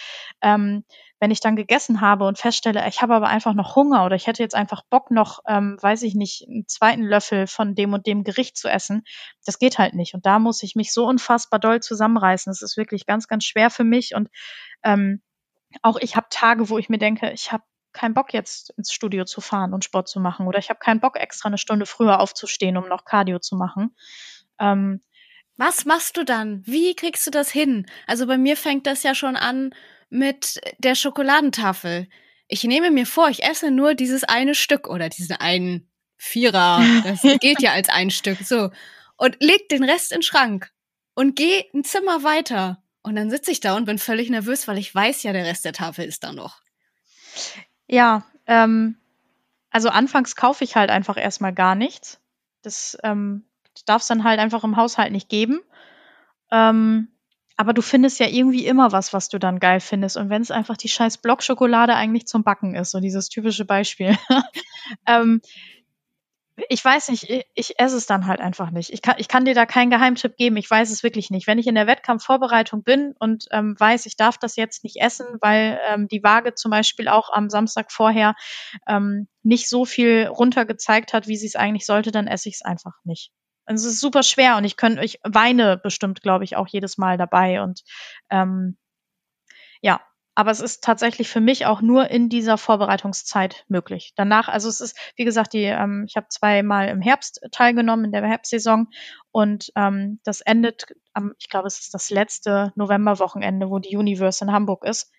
ähm, 0.41 0.83
wenn 1.19 1.31
ich 1.31 1.39
dann 1.39 1.55
gegessen 1.55 2.01
habe 2.01 2.25
und 2.25 2.37
feststelle, 2.37 2.85
ich 2.87 3.01
habe 3.01 3.15
aber 3.15 3.27
einfach 3.27 3.53
noch 3.53 3.77
Hunger 3.77 4.05
oder 4.05 4.15
ich 4.17 4.27
hätte 4.27 4.43
jetzt 4.43 4.55
einfach 4.55 4.81
Bock 4.89 5.09
noch, 5.09 5.39
ähm, 5.47 5.77
weiß 5.81 6.01
ich 6.03 6.15
nicht, 6.15 6.45
einen 6.49 6.67
zweiten 6.67 7.03
Löffel 7.03 7.47
von 7.47 7.75
dem 7.75 7.93
und 7.93 8.05
dem 8.07 8.25
Gericht 8.25 8.57
zu 8.57 8.67
essen, 8.67 9.03
das 9.45 9.57
geht 9.57 9.79
halt 9.79 9.93
nicht. 9.93 10.15
Und 10.15 10.25
da 10.25 10.37
muss 10.37 10.61
ich 10.63 10.75
mich 10.75 10.91
so 10.91 11.05
unfassbar 11.05 11.61
doll 11.61 11.79
zusammenreißen. 11.79 12.51
Das 12.51 12.61
ist 12.61 12.75
wirklich 12.75 13.05
ganz, 13.05 13.29
ganz 13.29 13.45
schwer 13.45 13.69
für 13.69 13.85
mich 13.85 14.15
und 14.15 14.27
ähm, 14.83 15.21
auch 15.81 15.97
ich 15.97 16.17
habe 16.17 16.27
Tage, 16.29 16.69
wo 16.69 16.77
ich 16.77 16.89
mir 16.89 16.99
denke, 16.99 17.31
ich 17.31 17.53
habe 17.53 17.63
keinen 17.93 18.13
Bock 18.13 18.33
jetzt 18.33 18.71
ins 18.71 18.91
Studio 18.91 19.25
zu 19.25 19.41
fahren 19.41 19.73
und 19.73 19.85
Sport 19.85 20.07
zu 20.07 20.19
machen 20.19 20.47
oder 20.47 20.59
ich 20.59 20.69
habe 20.69 20.79
keinen 20.79 20.99
Bock 20.99 21.17
extra 21.17 21.47
eine 21.47 21.57
Stunde 21.57 21.85
früher 21.85 22.19
aufzustehen, 22.19 22.77
um 22.77 22.87
noch 22.87 23.05
Cardio 23.05 23.39
zu 23.39 23.55
machen. 23.55 23.95
Ähm, 24.59 25.01
was 25.57 25.85
machst 25.85 26.17
du 26.17 26.23
dann? 26.23 26.63
Wie 26.65 26.95
kriegst 26.95 27.27
du 27.27 27.31
das 27.31 27.51
hin? 27.51 27.85
Also 28.07 28.25
bei 28.25 28.37
mir 28.37 28.57
fängt 28.57 28.87
das 28.87 29.03
ja 29.03 29.13
schon 29.13 29.35
an 29.35 29.73
mit 30.09 30.59
der 30.79 30.95
Schokoladentafel. 30.95 32.07
Ich 32.47 32.63
nehme 32.63 32.91
mir 32.91 33.05
vor, 33.05 33.29
ich 33.29 33.43
esse 33.43 33.71
nur 33.71 33.93
dieses 33.93 34.23
eine 34.23 34.55
Stück 34.55 34.87
oder 34.87 35.09
diesen 35.09 35.35
einen 35.35 35.89
Vierer. 36.17 36.83
Das 37.03 37.21
geht 37.39 37.61
ja 37.61 37.71
als 37.71 37.89
ein 37.89 38.09
Stück. 38.09 38.39
So. 38.39 38.71
Und 39.17 39.37
leg 39.39 39.69
den 39.69 39.83
Rest 39.83 40.11
in 40.11 40.17
den 40.17 40.23
Schrank 40.23 40.71
und 41.13 41.35
geh 41.35 41.65
ein 41.73 41.83
Zimmer 41.83 42.23
weiter. 42.23 42.83
Und 43.03 43.15
dann 43.15 43.29
sitze 43.29 43.51
ich 43.51 43.59
da 43.59 43.75
und 43.75 43.85
bin 43.85 43.99
völlig 43.99 44.29
nervös, 44.29 44.67
weil 44.67 44.77
ich 44.77 44.93
weiß 44.93 45.23
ja, 45.23 45.33
der 45.33 45.45
Rest 45.45 45.65
der 45.65 45.73
Tafel 45.73 46.05
ist 46.05 46.23
da 46.23 46.31
noch. 46.31 46.61
Ja, 47.93 48.23
ähm, 48.47 48.95
also 49.69 49.89
anfangs 49.89 50.35
kaufe 50.35 50.63
ich 50.63 50.75
halt 50.75 50.89
einfach 50.89 51.15
erstmal 51.15 51.53
gar 51.53 51.75
nichts. 51.75 52.19
Das 52.63 52.97
ähm, 53.03 53.43
darf 53.85 54.01
es 54.01 54.07
dann 54.07 54.23
halt 54.23 54.39
einfach 54.39 54.63
im 54.63 54.77
Haushalt 54.77 55.11
nicht 55.11 55.29
geben. 55.29 55.61
Ähm, 56.49 57.09
aber 57.55 57.73
du 57.73 57.83
findest 57.83 58.19
ja 58.19 58.25
irgendwie 58.25 58.65
immer 58.65 58.91
was, 58.93 59.13
was 59.13 59.29
du 59.29 59.37
dann 59.37 59.59
geil 59.59 59.79
findest. 59.79 60.17
Und 60.17 60.31
wenn 60.31 60.41
es 60.41 60.49
einfach 60.49 60.75
die 60.75 60.89
scheiß 60.89 61.19
Blockschokolade 61.19 61.93
eigentlich 61.93 62.25
zum 62.25 62.43
Backen 62.43 62.73
ist, 62.73 62.89
so 62.89 62.99
dieses 62.99 63.29
typische 63.29 63.63
Beispiel, 63.63 64.17
ähm, 65.05 65.41
ich 66.69 66.85
weiß 66.85 67.09
nicht, 67.09 67.29
ich, 67.29 67.45
ich 67.55 67.79
esse 67.79 67.97
es 67.97 68.05
dann 68.05 68.27
halt 68.27 68.39
einfach 68.39 68.69
nicht. 68.69 68.91
Ich 68.91 69.01
kann, 69.01 69.15
ich 69.17 69.27
kann 69.27 69.45
dir 69.45 69.55
da 69.55 69.65
keinen 69.65 69.89
Geheimtipp 69.89 70.37
geben. 70.37 70.55
Ich 70.57 70.69
weiß 70.69 70.91
es 70.91 71.01
wirklich 71.01 71.31
nicht. 71.31 71.47
Wenn 71.47 71.57
ich 71.57 71.65
in 71.65 71.73
der 71.75 71.87
Wettkampfvorbereitung 71.87 72.83
bin 72.83 73.15
und 73.17 73.45
ähm, 73.51 73.75
weiß, 73.79 74.05
ich 74.05 74.17
darf 74.17 74.37
das 74.37 74.55
jetzt 74.55 74.83
nicht 74.83 74.97
essen, 75.01 75.25
weil 75.41 75.79
ähm, 75.87 76.07
die 76.07 76.23
Waage 76.23 76.53
zum 76.53 76.69
Beispiel 76.69 77.07
auch 77.07 77.31
am 77.31 77.49
Samstag 77.49 77.91
vorher 77.91 78.35
ähm, 78.87 79.27
nicht 79.41 79.67
so 79.67 79.83
viel 79.85 80.27
runtergezeigt 80.27 81.13
hat, 81.13 81.27
wie 81.27 81.37
sie 81.37 81.47
es 81.47 81.55
eigentlich 81.55 81.87
sollte, 81.87 82.11
dann 82.11 82.27
esse 82.27 82.49
ich 82.49 82.55
es 82.55 82.61
einfach 82.61 82.93
nicht. 83.03 83.31
Also 83.65 83.87
es 83.87 83.95
ist 83.95 84.01
super 84.01 84.23
schwer 84.23 84.57
und 84.57 84.65
ich 84.65 84.77
könnte, 84.77 85.03
ich 85.03 85.19
weine 85.23 85.77
bestimmt, 85.77 86.21
glaube 86.21 86.43
ich, 86.43 86.55
auch 86.55 86.67
jedes 86.67 86.97
Mal 86.97 87.17
dabei 87.17 87.61
und 87.61 87.81
ähm, 88.29 88.77
ja, 89.81 90.01
aber 90.35 90.51
es 90.51 90.59
ist 90.59 90.83
tatsächlich 90.83 91.29
für 91.29 91.41
mich 91.41 91.65
auch 91.65 91.81
nur 91.81 92.09
in 92.09 92.27
dieser 92.27 92.57
Vorbereitungszeit 92.57 93.65
möglich. 93.67 94.13
Danach, 94.15 94.47
also 94.47 94.67
es 94.67 94.81
ist, 94.81 94.97
wie 95.15 95.25
gesagt, 95.25 95.53
die, 95.53 95.63
ähm, 95.63 96.05
ich 96.07 96.15
habe 96.15 96.27
zweimal 96.29 96.89
im 96.89 97.01
Herbst 97.01 97.41
teilgenommen 97.51 98.05
in 98.05 98.11
der 98.11 98.25
Herbstsaison 98.25 98.87
und 99.31 99.71
ähm, 99.75 100.19
das 100.23 100.41
endet 100.41 100.85
am, 101.13 101.33
ich 101.37 101.49
glaube, 101.49 101.67
es 101.67 101.79
ist 101.79 101.93
das 101.93 102.09
letzte 102.09 102.73
Novemberwochenende, 102.75 103.69
wo 103.69 103.79
die 103.79 103.95
Universe 103.95 104.43
in 104.43 104.51
Hamburg 104.51 104.85
ist. 104.85 105.11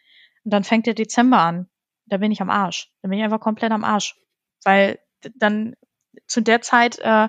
Und 0.44 0.52
dann 0.52 0.64
fängt 0.64 0.86
der 0.86 0.94
Dezember 0.94 1.38
an. 1.38 1.68
Da 2.06 2.18
bin 2.18 2.32
ich 2.32 2.42
am 2.42 2.50
Arsch. 2.50 2.90
Da 3.02 3.08
bin 3.08 3.18
ich 3.18 3.24
einfach 3.24 3.40
komplett 3.40 3.72
am 3.72 3.84
Arsch. 3.84 4.16
Weil 4.64 4.98
dann 5.36 5.74
zu 6.26 6.42
der 6.42 6.60
Zeit 6.60 6.98
äh, 6.98 7.28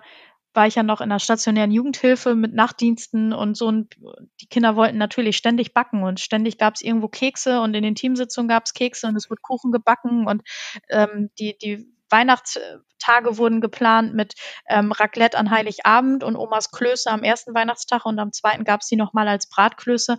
war 0.55 0.67
ich 0.67 0.75
ja 0.75 0.83
noch 0.83 1.01
in 1.01 1.09
der 1.09 1.19
stationären 1.19 1.71
Jugendhilfe 1.71 2.35
mit 2.35 2.53
Nachtdiensten 2.53 3.33
und 3.33 3.57
so. 3.57 3.67
Und 3.67 3.95
die 4.41 4.47
Kinder 4.47 4.75
wollten 4.75 4.97
natürlich 4.97 5.37
ständig 5.37 5.73
backen 5.73 6.03
und 6.03 6.19
ständig 6.19 6.57
gab 6.57 6.75
es 6.75 6.81
irgendwo 6.81 7.07
Kekse 7.07 7.61
und 7.61 7.73
in 7.73 7.83
den 7.83 7.95
Teamsitzungen 7.95 8.47
gab 8.47 8.65
es 8.65 8.73
Kekse 8.73 9.07
und 9.07 9.15
es 9.15 9.29
wurde 9.29 9.41
Kuchen 9.41 9.71
gebacken 9.71 10.27
und 10.27 10.41
ähm, 10.89 11.29
die, 11.39 11.57
die 11.57 11.95
Weihnachtstage 12.09 13.37
wurden 13.37 13.61
geplant 13.61 14.13
mit 14.13 14.35
ähm, 14.69 14.91
Raclette 14.91 15.37
an 15.37 15.49
Heiligabend 15.49 16.23
und 16.23 16.35
Omas 16.35 16.71
Klöße 16.71 17.09
am 17.09 17.23
ersten 17.23 17.53
Weihnachtstag 17.53 18.05
und 18.05 18.19
am 18.19 18.31
zweiten 18.31 18.63
gab 18.63 18.81
es 18.81 18.87
die 18.87 18.95
nochmal 18.95 19.27
als 19.27 19.49
Bratklöße. 19.49 20.17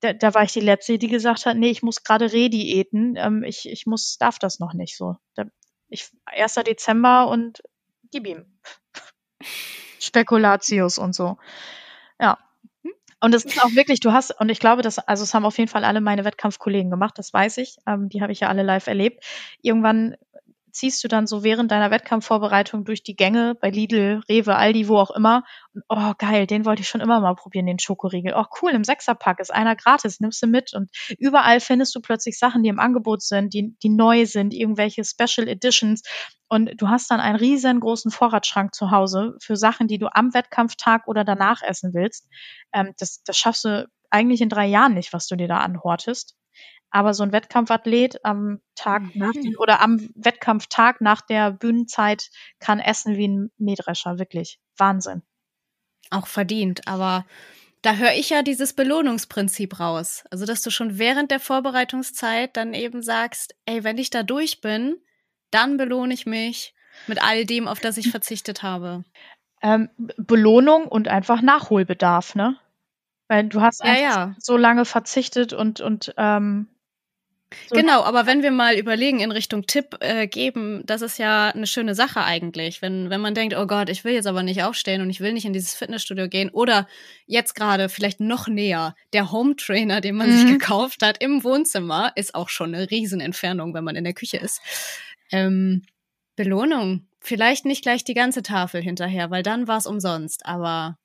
Da, 0.00 0.12
da 0.12 0.34
war 0.34 0.42
ich 0.42 0.52
die 0.52 0.60
Letzte, 0.60 0.98
die 0.98 1.08
gesagt 1.08 1.46
hat, 1.46 1.56
nee, 1.56 1.70
ich 1.70 1.82
muss 1.82 2.02
gerade 2.02 2.32
Rediäten, 2.32 3.16
ähm, 3.16 3.42
ich, 3.42 3.68
ich 3.68 3.86
muss, 3.86 4.16
darf 4.18 4.38
das 4.38 4.58
noch 4.58 4.74
nicht 4.74 4.96
so. 4.96 5.16
Da, 5.34 5.44
ich, 5.88 6.10
1. 6.26 6.54
Dezember 6.66 7.28
und 7.28 7.62
gib 8.10 8.26
ihm. 8.26 8.58
Spekulatius 9.98 10.98
und 10.98 11.14
so. 11.14 11.38
Ja. 12.20 12.38
Und 13.20 13.34
es 13.34 13.44
ist 13.44 13.62
auch 13.64 13.74
wirklich, 13.74 14.00
du 14.00 14.12
hast, 14.12 14.38
und 14.38 14.50
ich 14.50 14.58
glaube, 14.58 14.82
dass, 14.82 14.98
also 14.98 15.22
es 15.22 15.32
haben 15.32 15.46
auf 15.46 15.56
jeden 15.56 15.70
Fall 15.70 15.84
alle 15.84 16.02
meine 16.02 16.24
Wettkampfkollegen 16.26 16.90
gemacht, 16.90 17.14
das 17.16 17.32
weiß 17.32 17.56
ich. 17.58 17.78
Ähm, 17.86 18.10
die 18.10 18.20
habe 18.20 18.32
ich 18.32 18.40
ja 18.40 18.48
alle 18.48 18.62
live 18.62 18.86
erlebt. 18.86 19.24
Irgendwann 19.62 20.16
ziehst 20.74 21.02
du 21.04 21.08
dann 21.08 21.26
so 21.26 21.44
während 21.44 21.70
deiner 21.70 21.90
Wettkampfvorbereitung 21.90 22.84
durch 22.84 23.02
die 23.02 23.16
Gänge 23.16 23.54
bei 23.54 23.70
Lidl, 23.70 24.22
Rewe, 24.28 24.56
Aldi, 24.56 24.88
wo 24.88 24.98
auch 24.98 25.12
immer. 25.12 25.44
Und, 25.72 25.82
oh, 25.88 26.12
geil, 26.18 26.46
den 26.46 26.64
wollte 26.64 26.82
ich 26.82 26.88
schon 26.88 27.00
immer 27.00 27.20
mal 27.20 27.34
probieren, 27.34 27.66
den 27.66 27.78
Schokoriegel. 27.78 28.34
Oh, 28.36 28.44
cool, 28.60 28.72
im 28.72 28.84
Sechserpack 28.84 29.40
ist 29.40 29.54
einer 29.54 29.76
gratis, 29.76 30.20
nimmst 30.20 30.42
du 30.42 30.46
mit. 30.46 30.74
Und 30.74 30.90
überall 31.18 31.60
findest 31.60 31.94
du 31.94 32.00
plötzlich 32.00 32.38
Sachen, 32.38 32.62
die 32.62 32.68
im 32.68 32.80
Angebot 32.80 33.22
sind, 33.22 33.54
die, 33.54 33.76
die 33.82 33.88
neu 33.88 34.26
sind, 34.26 34.52
irgendwelche 34.52 35.04
Special 35.04 35.48
Editions. 35.48 36.02
Und 36.48 36.72
du 36.76 36.88
hast 36.88 37.10
dann 37.10 37.20
einen 37.20 37.36
riesengroßen 37.36 38.10
Vorratsschrank 38.10 38.74
zu 38.74 38.90
Hause 38.90 39.36
für 39.40 39.56
Sachen, 39.56 39.88
die 39.88 39.98
du 39.98 40.08
am 40.12 40.34
Wettkampftag 40.34 41.06
oder 41.06 41.24
danach 41.24 41.62
essen 41.62 41.94
willst. 41.94 42.28
Ähm, 42.72 42.92
das, 42.98 43.22
das 43.24 43.38
schaffst 43.38 43.64
du 43.64 43.88
eigentlich 44.10 44.40
in 44.40 44.48
drei 44.48 44.66
Jahren 44.66 44.94
nicht, 44.94 45.12
was 45.12 45.26
du 45.26 45.36
dir 45.36 45.48
da 45.48 45.58
anhortest. 45.58 46.36
Aber 46.94 47.12
so 47.12 47.24
ein 47.24 47.32
Wettkampfathlet 47.32 48.24
am 48.24 48.60
Tag 48.76 49.02
mhm. 49.02 49.10
nach 49.16 49.32
den, 49.32 49.56
oder 49.56 49.80
am 49.80 50.08
Wettkampftag 50.14 51.00
nach 51.00 51.22
der 51.22 51.50
Bühnenzeit 51.50 52.30
kann 52.60 52.78
essen 52.78 53.16
wie 53.16 53.26
ein 53.26 53.50
Mähdrescher, 53.58 54.20
wirklich. 54.20 54.60
Wahnsinn. 54.76 55.22
Auch 56.10 56.28
verdient, 56.28 56.86
aber 56.86 57.26
da 57.82 57.94
höre 57.94 58.12
ich 58.12 58.30
ja 58.30 58.42
dieses 58.42 58.74
Belohnungsprinzip 58.74 59.80
raus. 59.80 60.22
Also, 60.30 60.46
dass 60.46 60.62
du 60.62 60.70
schon 60.70 60.96
während 60.96 61.32
der 61.32 61.40
Vorbereitungszeit 61.40 62.56
dann 62.56 62.74
eben 62.74 63.02
sagst, 63.02 63.56
ey, 63.66 63.82
wenn 63.82 63.98
ich 63.98 64.10
da 64.10 64.22
durch 64.22 64.60
bin, 64.60 64.96
dann 65.50 65.76
belohne 65.76 66.14
ich 66.14 66.26
mich 66.26 66.76
mit 67.08 67.20
all 67.20 67.44
dem, 67.44 67.66
auf 67.66 67.80
das 67.80 67.96
ich 67.96 68.12
verzichtet 68.12 68.62
habe. 68.62 69.04
Ähm, 69.62 69.90
Belohnung 69.96 70.86
und 70.86 71.08
einfach 71.08 71.42
Nachholbedarf, 71.42 72.36
ne? 72.36 72.56
Weil 73.26 73.48
du 73.48 73.60
hast 73.60 73.82
ja, 73.82 73.96
ja. 73.96 74.36
so 74.38 74.56
lange 74.56 74.84
verzichtet 74.84 75.52
und, 75.52 75.80
und 75.80 76.14
ähm, 76.18 76.68
so 77.68 77.76
genau, 77.76 78.02
aber 78.02 78.26
wenn 78.26 78.42
wir 78.42 78.50
mal 78.50 78.76
überlegen 78.76 79.20
in 79.20 79.30
Richtung 79.30 79.66
Tipp 79.66 79.96
äh, 80.00 80.26
geben, 80.26 80.82
das 80.86 81.02
ist 81.02 81.18
ja 81.18 81.48
eine 81.48 81.66
schöne 81.66 81.94
Sache 81.94 82.22
eigentlich. 82.22 82.82
Wenn, 82.82 83.10
wenn 83.10 83.20
man 83.20 83.34
denkt, 83.34 83.56
oh 83.56 83.66
Gott, 83.66 83.88
ich 83.88 84.04
will 84.04 84.14
jetzt 84.14 84.26
aber 84.26 84.42
nicht 84.42 84.62
aufstehen 84.62 85.00
und 85.00 85.10
ich 85.10 85.20
will 85.20 85.32
nicht 85.32 85.44
in 85.44 85.52
dieses 85.52 85.74
Fitnessstudio 85.74 86.28
gehen 86.28 86.50
oder 86.50 86.86
jetzt 87.26 87.54
gerade 87.54 87.88
vielleicht 87.88 88.20
noch 88.20 88.48
näher, 88.48 88.94
der 89.12 89.32
Home 89.32 89.56
Trainer, 89.56 90.00
den 90.00 90.16
man 90.16 90.30
mhm. 90.30 90.36
sich 90.36 90.46
gekauft 90.46 91.02
hat 91.02 91.22
im 91.22 91.44
Wohnzimmer, 91.44 92.12
ist 92.16 92.34
auch 92.34 92.48
schon 92.48 92.74
eine 92.74 92.90
Riesenentfernung, 92.90 93.74
wenn 93.74 93.84
man 93.84 93.96
in 93.96 94.04
der 94.04 94.14
Küche 94.14 94.36
ist. 94.38 94.60
Ähm, 95.30 95.82
Belohnung. 96.36 97.06
Vielleicht 97.20 97.64
nicht 97.64 97.82
gleich 97.82 98.04
die 98.04 98.14
ganze 98.14 98.42
Tafel 98.42 98.82
hinterher, 98.82 99.30
weil 99.30 99.42
dann 99.42 99.66
war 99.66 99.78
es 99.78 99.86
umsonst, 99.86 100.44
aber. 100.44 100.98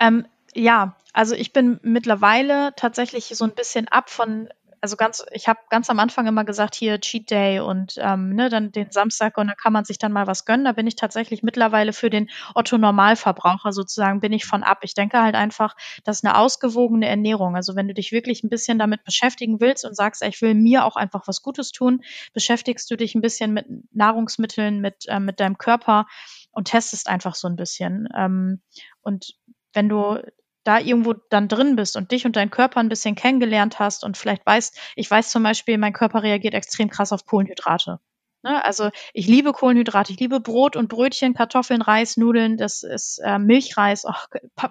Ähm, 0.00 0.26
ja, 0.54 0.96
also 1.12 1.34
ich 1.34 1.52
bin 1.52 1.78
mittlerweile 1.82 2.72
tatsächlich 2.76 3.26
so 3.26 3.44
ein 3.44 3.54
bisschen 3.54 3.88
ab 3.88 4.10
von 4.10 4.48
also 4.80 4.96
ganz, 4.96 5.24
ich 5.32 5.48
habe 5.48 5.58
ganz 5.70 5.90
am 5.90 5.98
Anfang 5.98 6.26
immer 6.26 6.44
gesagt, 6.44 6.74
hier 6.74 7.00
Cheat 7.00 7.30
Day 7.30 7.60
und 7.60 7.94
ähm, 7.98 8.34
ne, 8.34 8.48
dann 8.48 8.72
den 8.72 8.90
Samstag 8.90 9.38
und 9.38 9.48
da 9.48 9.54
kann 9.54 9.72
man 9.72 9.84
sich 9.84 9.98
dann 9.98 10.12
mal 10.12 10.26
was 10.26 10.44
gönnen. 10.44 10.64
Da 10.64 10.72
bin 10.72 10.86
ich 10.86 10.96
tatsächlich 10.96 11.42
mittlerweile 11.42 11.92
für 11.92 12.10
den 12.10 12.28
Otto 12.54 12.78
Normalverbraucher 12.78 13.72
sozusagen 13.72 14.20
bin 14.20 14.32
ich 14.32 14.44
von 14.44 14.62
ab. 14.62 14.78
Ich 14.82 14.94
denke 14.94 15.22
halt 15.22 15.34
einfach, 15.34 15.76
dass 16.04 16.24
eine 16.24 16.36
ausgewogene 16.36 17.08
Ernährung, 17.08 17.56
also 17.56 17.76
wenn 17.76 17.88
du 17.88 17.94
dich 17.94 18.12
wirklich 18.12 18.42
ein 18.42 18.48
bisschen 18.48 18.78
damit 18.78 19.04
beschäftigen 19.04 19.60
willst 19.60 19.84
und 19.84 19.96
sagst, 19.96 20.22
ich 20.22 20.40
will 20.42 20.54
mir 20.54 20.84
auch 20.84 20.96
einfach 20.96 21.26
was 21.26 21.42
Gutes 21.42 21.72
tun, 21.72 22.02
beschäftigst 22.32 22.90
du 22.90 22.96
dich 22.96 23.14
ein 23.14 23.22
bisschen 23.22 23.52
mit 23.52 23.66
Nahrungsmitteln, 23.92 24.80
mit, 24.80 25.06
äh, 25.08 25.20
mit 25.20 25.40
deinem 25.40 25.58
Körper 25.58 26.06
und 26.52 26.68
testest 26.68 27.08
einfach 27.08 27.34
so 27.34 27.48
ein 27.48 27.56
bisschen. 27.56 28.08
Ähm, 28.16 28.62
und 29.02 29.34
wenn 29.72 29.88
du 29.88 30.20
da 30.66 30.78
irgendwo 30.78 31.14
dann 31.30 31.48
drin 31.48 31.76
bist 31.76 31.96
und 31.96 32.10
dich 32.10 32.26
und 32.26 32.36
deinen 32.36 32.50
Körper 32.50 32.80
ein 32.80 32.88
bisschen 32.88 33.14
kennengelernt 33.14 33.78
hast 33.78 34.04
und 34.04 34.16
vielleicht 34.16 34.44
weißt, 34.44 34.78
ich 34.96 35.10
weiß 35.10 35.30
zum 35.30 35.42
Beispiel, 35.42 35.78
mein 35.78 35.92
Körper 35.92 36.22
reagiert 36.22 36.54
extrem 36.54 36.90
krass 36.90 37.12
auf 37.12 37.24
Kohlenhydrate. 37.24 38.00
Ne? 38.42 38.64
Also 38.64 38.90
ich 39.12 39.26
liebe 39.26 39.52
Kohlenhydrate, 39.52 40.12
ich 40.12 40.20
liebe 40.20 40.40
Brot 40.40 40.76
und 40.76 40.88
Brötchen, 40.88 41.34
Kartoffeln, 41.34 41.82
Reis, 41.82 42.16
Nudeln, 42.16 42.56
das 42.56 42.82
ist 42.82 43.18
äh, 43.24 43.38
Milchreis, 43.38 44.04
oh, 44.04 44.12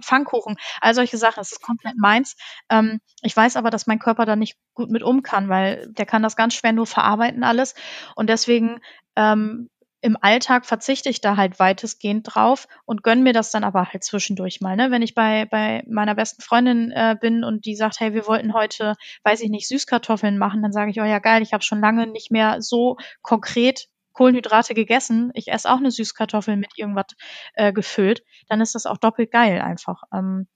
Pfannkuchen, 0.01 0.58
all 0.81 0.93
solche 0.93 1.17
Sachen, 1.17 1.38
das 1.38 1.51
ist 1.51 1.62
komplett 1.62 1.95
meins. 1.97 2.36
Ähm, 2.69 2.99
ich 3.21 3.36
weiß 3.36 3.58
aber, 3.58 3.69
dass 3.69 3.88
mein 3.88 3.99
Körper 3.99 4.25
da 4.25 4.36
nicht 4.36 4.58
gut 4.73 4.89
mit 4.89 5.03
um 5.03 5.23
kann, 5.23 5.49
weil 5.49 5.88
der 5.91 6.05
kann 6.05 6.23
das 6.23 6.36
ganz 6.36 6.53
schwer 6.53 6.73
nur 6.73 6.88
verarbeiten 6.88 7.43
alles. 7.43 7.75
Und 8.15 8.29
deswegen 8.29 8.79
ähm, 9.15 9.69
im 10.06 10.18
Alltag 10.22 10.68
verzichte 10.68 11.10
ich 11.10 11.20
da 11.20 11.36
halt 11.36 11.60
weitestgehend 11.60 12.28
drauf 12.30 12.68
und 12.86 13.02
gönne 13.02 13.24
mir 13.24 13.34
das 13.34 13.50
dann 13.50 13.63
aber 13.63 13.91
halt 13.91 14.04
zwischendurch 14.04 14.62
mal. 14.62 14.76
Ne? 14.76 14.91
Wenn 14.91 15.02
ich 15.02 15.15
bei, 15.15 15.46
bei 15.46 15.84
meiner 15.88 16.13
besten 16.13 16.44
Freundin 16.44 16.91
äh, 16.91 17.15
bin 17.20 17.44
und 17.44 17.65
die 17.65 17.76
sagt, 17.76 18.00
hey, 18.00 18.13
wir 18.13 18.28
wollten 18.28 18.54
heute, 18.54 18.94
weiß 19.24 19.41
ich 19.41 19.50
nicht, 19.50 19.68
Süßkartoffeln 19.68 20.38
machen, 20.38 20.62
dann 20.62 20.72
sage 20.72 20.91
ich, 20.91 21.02
oh 21.02 21.06
ja 21.06 21.18
geil, 21.18 21.41
ich 21.41 21.54
habe 21.54 21.63
schon 21.63 21.82
lange 21.82 22.06
nicht 22.06 22.30
mehr 22.30 22.62
so 22.62 22.98
konkret 23.24 23.88
Kohlenhydrate 24.13 24.76
gegessen. 24.76 25.32
Ich 25.34 25.48
esse 25.48 25.72
auch 25.72 25.78
eine 25.78 25.89
Süßkartoffel 25.89 26.56
mit 26.56 26.78
irgendwas 26.78 27.08
äh, 27.56 27.74
gefüllt. 27.74 28.22
Dann 28.48 28.62
ist 28.62 28.76
das 28.76 28.86
auch 28.86 28.98
doppelt 28.98 29.32
geil 29.32 29.60
einfach. 29.60 30.04
Ähm, 30.13 30.48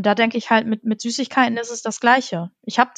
und 0.00 0.06
da 0.06 0.14
denke 0.14 0.38
ich 0.38 0.48
halt, 0.48 0.66
mit, 0.66 0.82
mit 0.82 1.02
Süßigkeiten 1.02 1.58
ist 1.58 1.70
es 1.70 1.82
das 1.82 2.00
Gleiche. 2.00 2.50
Ich 2.62 2.78
habe 2.78 2.90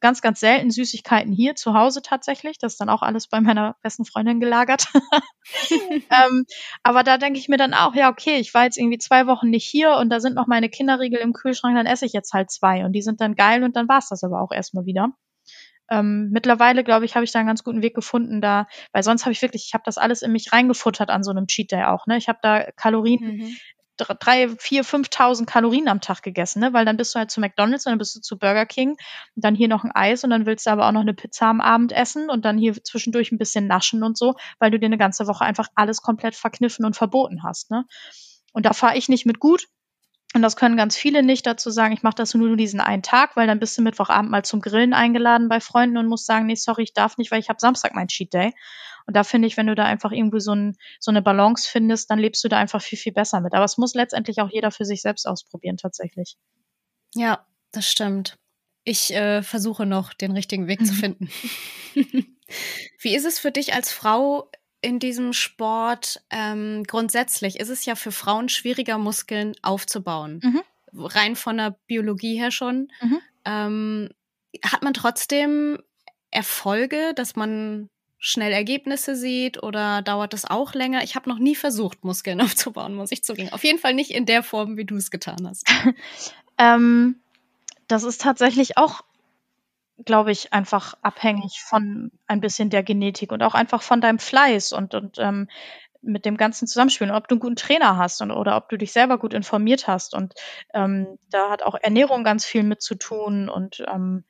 ganz, 0.00 0.20
ganz 0.20 0.40
selten 0.40 0.70
Süßigkeiten 0.70 1.32
hier 1.32 1.54
zu 1.54 1.72
Hause 1.72 2.02
tatsächlich. 2.02 2.58
Das 2.58 2.74
ist 2.74 2.80
dann 2.82 2.90
auch 2.90 3.00
alles 3.00 3.28
bei 3.28 3.40
meiner 3.40 3.76
besten 3.82 4.04
Freundin 4.04 4.40
gelagert. 4.40 4.88
ähm, 5.80 6.44
aber 6.82 7.02
da 7.02 7.16
denke 7.16 7.38
ich 7.38 7.48
mir 7.48 7.56
dann 7.56 7.72
auch, 7.72 7.94
ja, 7.94 8.10
okay, 8.10 8.36
ich 8.36 8.52
war 8.52 8.64
jetzt 8.64 8.76
irgendwie 8.76 8.98
zwei 8.98 9.26
Wochen 9.26 9.48
nicht 9.48 9.64
hier 9.64 9.96
und 9.96 10.10
da 10.10 10.20
sind 10.20 10.34
noch 10.34 10.46
meine 10.46 10.68
Kinderriegel 10.68 11.20
im 11.20 11.32
Kühlschrank, 11.32 11.74
dann 11.76 11.86
esse 11.86 12.04
ich 12.04 12.12
jetzt 12.12 12.34
halt 12.34 12.50
zwei. 12.50 12.84
Und 12.84 12.92
die 12.92 13.00
sind 13.00 13.22
dann 13.22 13.36
geil 13.36 13.64
und 13.64 13.74
dann 13.74 13.88
war's 13.88 14.10
das 14.10 14.22
aber 14.22 14.42
auch 14.42 14.52
erstmal 14.52 14.84
wieder. 14.84 15.08
Ähm, 15.90 16.28
mittlerweile, 16.30 16.84
glaube 16.84 17.06
ich, 17.06 17.14
habe 17.14 17.24
ich 17.24 17.32
da 17.32 17.38
einen 17.38 17.48
ganz 17.48 17.64
guten 17.64 17.80
Weg 17.80 17.94
gefunden, 17.94 18.42
da, 18.42 18.66
weil 18.92 19.02
sonst 19.02 19.24
habe 19.24 19.32
ich 19.32 19.40
wirklich, 19.40 19.64
ich 19.66 19.72
habe 19.72 19.84
das 19.86 19.96
alles 19.96 20.20
in 20.20 20.32
mich 20.32 20.52
reingefuttert 20.52 21.08
an 21.08 21.22
so 21.22 21.30
einem 21.30 21.46
Cheat 21.46 21.72
Day 21.72 21.84
auch. 21.84 22.06
Ne? 22.06 22.18
Ich 22.18 22.28
habe 22.28 22.38
da 22.42 22.70
Kalorien 22.76 23.38
mhm 23.38 23.56
drei, 24.08 24.48
vier, 24.58 24.84
fünftausend 24.84 25.48
Kalorien 25.48 25.88
am 25.88 26.00
Tag 26.00 26.22
gegessen, 26.22 26.60
ne? 26.60 26.72
Weil 26.72 26.84
dann 26.84 26.96
bist 26.96 27.14
du 27.14 27.18
halt 27.18 27.30
zu 27.30 27.40
McDonalds 27.40 27.86
und 27.86 27.92
dann 27.92 27.98
bist 27.98 28.16
du 28.16 28.20
zu 28.20 28.38
Burger 28.38 28.66
King 28.66 28.90
und 28.90 29.44
dann 29.44 29.54
hier 29.54 29.68
noch 29.68 29.84
ein 29.84 29.92
Eis 29.92 30.24
und 30.24 30.30
dann 30.30 30.46
willst 30.46 30.66
du 30.66 30.70
aber 30.70 30.86
auch 30.86 30.92
noch 30.92 31.00
eine 31.00 31.14
Pizza 31.14 31.46
am 31.46 31.60
Abend 31.60 31.92
essen 31.92 32.30
und 32.30 32.44
dann 32.44 32.58
hier 32.58 32.74
zwischendurch 32.82 33.32
ein 33.32 33.38
bisschen 33.38 33.66
naschen 33.66 34.02
und 34.02 34.16
so, 34.18 34.34
weil 34.58 34.70
du 34.70 34.78
dir 34.78 34.86
eine 34.86 34.98
ganze 34.98 35.26
Woche 35.26 35.44
einfach 35.44 35.68
alles 35.74 36.02
komplett 36.02 36.34
verkniffen 36.34 36.84
und 36.84 36.96
verboten 36.96 37.42
hast, 37.42 37.70
ne? 37.70 37.84
Und 38.52 38.66
da 38.66 38.72
fahre 38.72 38.96
ich 38.96 39.08
nicht 39.08 39.26
mit 39.26 39.38
gut. 39.38 39.68
Und 40.32 40.42
das 40.42 40.54
können 40.54 40.76
ganz 40.76 40.96
viele 40.96 41.24
nicht 41.24 41.44
dazu 41.44 41.70
sagen, 41.70 41.92
ich 41.92 42.04
mache 42.04 42.14
das 42.14 42.34
nur 42.34 42.56
diesen 42.56 42.80
einen 42.80 43.02
Tag, 43.02 43.34
weil 43.34 43.48
dann 43.48 43.58
bist 43.58 43.76
du 43.76 43.82
Mittwochabend 43.82 44.30
mal 44.30 44.44
zum 44.44 44.60
Grillen 44.60 44.94
eingeladen 44.94 45.48
bei 45.48 45.60
Freunden 45.60 45.96
und 45.96 46.06
musst 46.06 46.26
sagen, 46.26 46.46
nee, 46.46 46.54
sorry, 46.54 46.84
ich 46.84 46.92
darf 46.92 47.18
nicht, 47.18 47.32
weil 47.32 47.40
ich 47.40 47.48
habe 47.48 47.58
Samstag 47.58 47.94
mein 47.94 48.06
Cheat 48.06 48.32
Day. 48.32 48.54
Und 49.06 49.16
da 49.16 49.24
finde 49.24 49.48
ich, 49.48 49.56
wenn 49.56 49.66
du 49.66 49.74
da 49.74 49.84
einfach 49.84 50.12
irgendwie 50.12 50.40
so, 50.40 50.54
ein, 50.54 50.76
so 51.00 51.10
eine 51.10 51.20
Balance 51.20 51.68
findest, 51.68 52.10
dann 52.10 52.20
lebst 52.20 52.44
du 52.44 52.48
da 52.48 52.58
einfach 52.58 52.80
viel, 52.80 52.98
viel 52.98 53.12
besser 53.12 53.40
mit. 53.40 53.54
Aber 53.54 53.64
es 53.64 53.76
muss 53.76 53.94
letztendlich 53.94 54.40
auch 54.40 54.50
jeder 54.50 54.70
für 54.70 54.84
sich 54.84 55.02
selbst 55.02 55.26
ausprobieren, 55.26 55.78
tatsächlich. 55.78 56.36
Ja, 57.16 57.44
das 57.72 57.90
stimmt. 57.90 58.38
Ich 58.84 59.12
äh, 59.12 59.42
versuche 59.42 59.84
noch, 59.84 60.14
den 60.14 60.30
richtigen 60.30 60.68
Weg 60.68 60.86
zu 60.86 60.94
finden. 60.94 61.28
Wie 63.00 63.16
ist 63.16 63.26
es 63.26 63.40
für 63.40 63.50
dich 63.50 63.74
als 63.74 63.92
Frau 63.92 64.48
in 64.82 64.98
diesem 64.98 65.32
Sport 65.32 66.22
ähm, 66.30 66.84
grundsätzlich? 66.84 67.60
Ist 67.60 67.68
es 67.68 67.84
ja 67.84 67.94
für 67.94 68.12
Frauen 68.12 68.48
schwieriger, 68.48 68.98
Muskeln 68.98 69.54
aufzubauen. 69.62 70.40
Mhm. 70.42 70.62
Rein 70.92 71.36
von 71.36 71.56
der 71.56 71.76
Biologie 71.86 72.38
her 72.38 72.50
schon. 72.50 72.90
Mhm. 73.00 73.20
Ähm, 73.44 74.08
hat 74.64 74.82
man 74.82 74.94
trotzdem 74.94 75.78
Erfolge, 76.30 77.12
dass 77.14 77.36
man 77.36 77.88
schnell 78.18 78.52
Ergebnisse 78.52 79.16
sieht 79.16 79.62
oder 79.62 80.02
dauert 80.02 80.32
das 80.32 80.44
auch 80.44 80.74
länger? 80.74 81.02
Ich 81.02 81.16
habe 81.16 81.28
noch 81.28 81.38
nie 81.38 81.56
versucht, 81.56 82.04
Muskeln 82.04 82.40
aufzubauen, 82.42 82.94
muss 82.94 83.12
ich 83.12 83.24
zugeben. 83.24 83.52
Auf 83.52 83.64
jeden 83.64 83.78
Fall 83.78 83.94
nicht 83.94 84.10
in 84.10 84.26
der 84.26 84.42
Form, 84.42 84.76
wie 84.76 84.84
du 84.84 84.96
es 84.96 85.10
getan 85.10 85.48
hast. 85.48 85.66
ähm, 86.58 87.16
das 87.88 88.04
ist 88.04 88.20
tatsächlich 88.20 88.76
auch, 88.76 89.02
glaube 90.04 90.32
ich, 90.32 90.52
einfach 90.52 90.94
abhängig 91.02 91.60
von 91.60 92.10
ein 92.26 92.40
bisschen 92.40 92.70
der 92.70 92.82
Genetik 92.82 93.32
und 93.32 93.42
auch 93.42 93.54
einfach 93.54 93.82
von 93.82 94.00
deinem 94.00 94.18
Fleiß 94.18 94.72
und, 94.72 94.94
und 94.94 95.18
ähm, 95.18 95.48
mit 96.02 96.24
dem 96.24 96.36
ganzen 96.36 96.66
Zusammenspielen, 96.66 97.14
ob 97.14 97.28
du 97.28 97.34
einen 97.34 97.40
guten 97.40 97.56
Trainer 97.56 97.96
hast 97.96 98.22
und, 98.22 98.30
oder 98.30 98.56
ob 98.56 98.68
du 98.68 98.78
dich 98.78 98.92
selber 98.92 99.18
gut 99.18 99.34
informiert 99.34 99.86
hast. 99.86 100.14
Und 100.14 100.34
ähm, 100.72 101.18
da 101.30 101.50
hat 101.50 101.62
auch 101.62 101.74
Ernährung 101.74 102.24
ganz 102.24 102.44
viel 102.44 102.62
mit 102.62 102.80
zu 102.80 102.94
tun 102.94 103.48
und 103.48 103.84
ähm, 103.88 104.24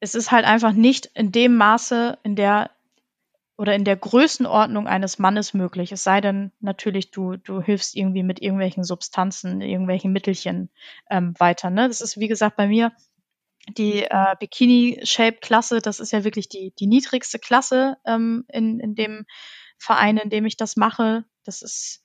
es 0.00 0.14
ist 0.14 0.30
halt 0.30 0.44
einfach 0.44 0.72
nicht 0.72 1.06
in 1.14 1.32
dem 1.32 1.56
Maße, 1.56 2.18
in 2.22 2.36
der 2.36 2.70
oder 3.58 3.74
in 3.74 3.84
der 3.84 3.96
Größenordnung 3.96 4.86
eines 4.86 5.18
Mannes 5.18 5.54
möglich. 5.54 5.90
Es 5.90 6.04
sei 6.04 6.20
denn 6.20 6.52
natürlich, 6.60 7.10
du, 7.10 7.36
du 7.36 7.62
hilfst 7.62 7.96
irgendwie 7.96 8.22
mit 8.22 8.42
irgendwelchen 8.42 8.84
Substanzen, 8.84 9.62
irgendwelchen 9.62 10.12
Mittelchen 10.12 10.68
ähm, 11.08 11.32
weiter. 11.38 11.70
Ne? 11.70 11.88
Das 11.88 12.02
ist, 12.02 12.20
wie 12.20 12.28
gesagt, 12.28 12.56
bei 12.56 12.66
mir 12.66 12.92
die 13.68 14.02
äh, 14.02 14.34
Bikini-Shape-Klasse, 14.38 15.80
das 15.80 16.00
ist 16.00 16.12
ja 16.12 16.24
wirklich 16.24 16.48
die, 16.48 16.72
die 16.78 16.86
niedrigste 16.86 17.38
Klasse 17.38 17.96
ähm, 18.06 18.44
in, 18.48 18.80
in 18.80 18.94
dem 18.94 19.26
Verein, 19.78 20.16
in 20.18 20.30
dem 20.30 20.46
ich 20.46 20.56
das 20.56 20.76
mache. 20.76 21.24
Das 21.44 21.62
ist 21.62 22.02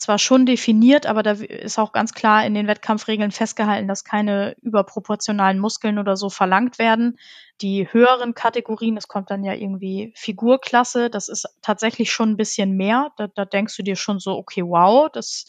zwar 0.00 0.18
schon 0.18 0.46
definiert, 0.46 1.04
aber 1.06 1.22
da 1.22 1.32
ist 1.32 1.78
auch 1.78 1.92
ganz 1.92 2.14
klar 2.14 2.44
in 2.46 2.54
den 2.54 2.66
Wettkampfregeln 2.66 3.30
festgehalten, 3.30 3.86
dass 3.86 4.02
keine 4.02 4.56
überproportionalen 4.62 5.58
Muskeln 5.58 5.98
oder 5.98 6.16
so 6.16 6.30
verlangt 6.30 6.78
werden. 6.78 7.18
Die 7.60 7.86
höheren 7.92 8.34
Kategorien, 8.34 8.96
es 8.96 9.08
kommt 9.08 9.30
dann 9.30 9.44
ja 9.44 9.52
irgendwie 9.52 10.12
Figurklasse, 10.16 11.10
das 11.10 11.28
ist 11.28 11.46
tatsächlich 11.60 12.10
schon 12.10 12.30
ein 12.30 12.36
bisschen 12.38 12.76
mehr. 12.76 13.12
Da, 13.18 13.26
da 13.26 13.44
denkst 13.44 13.76
du 13.76 13.82
dir 13.82 13.96
schon 13.96 14.20
so, 14.20 14.36
okay, 14.38 14.62
wow, 14.62 15.10
das 15.12 15.44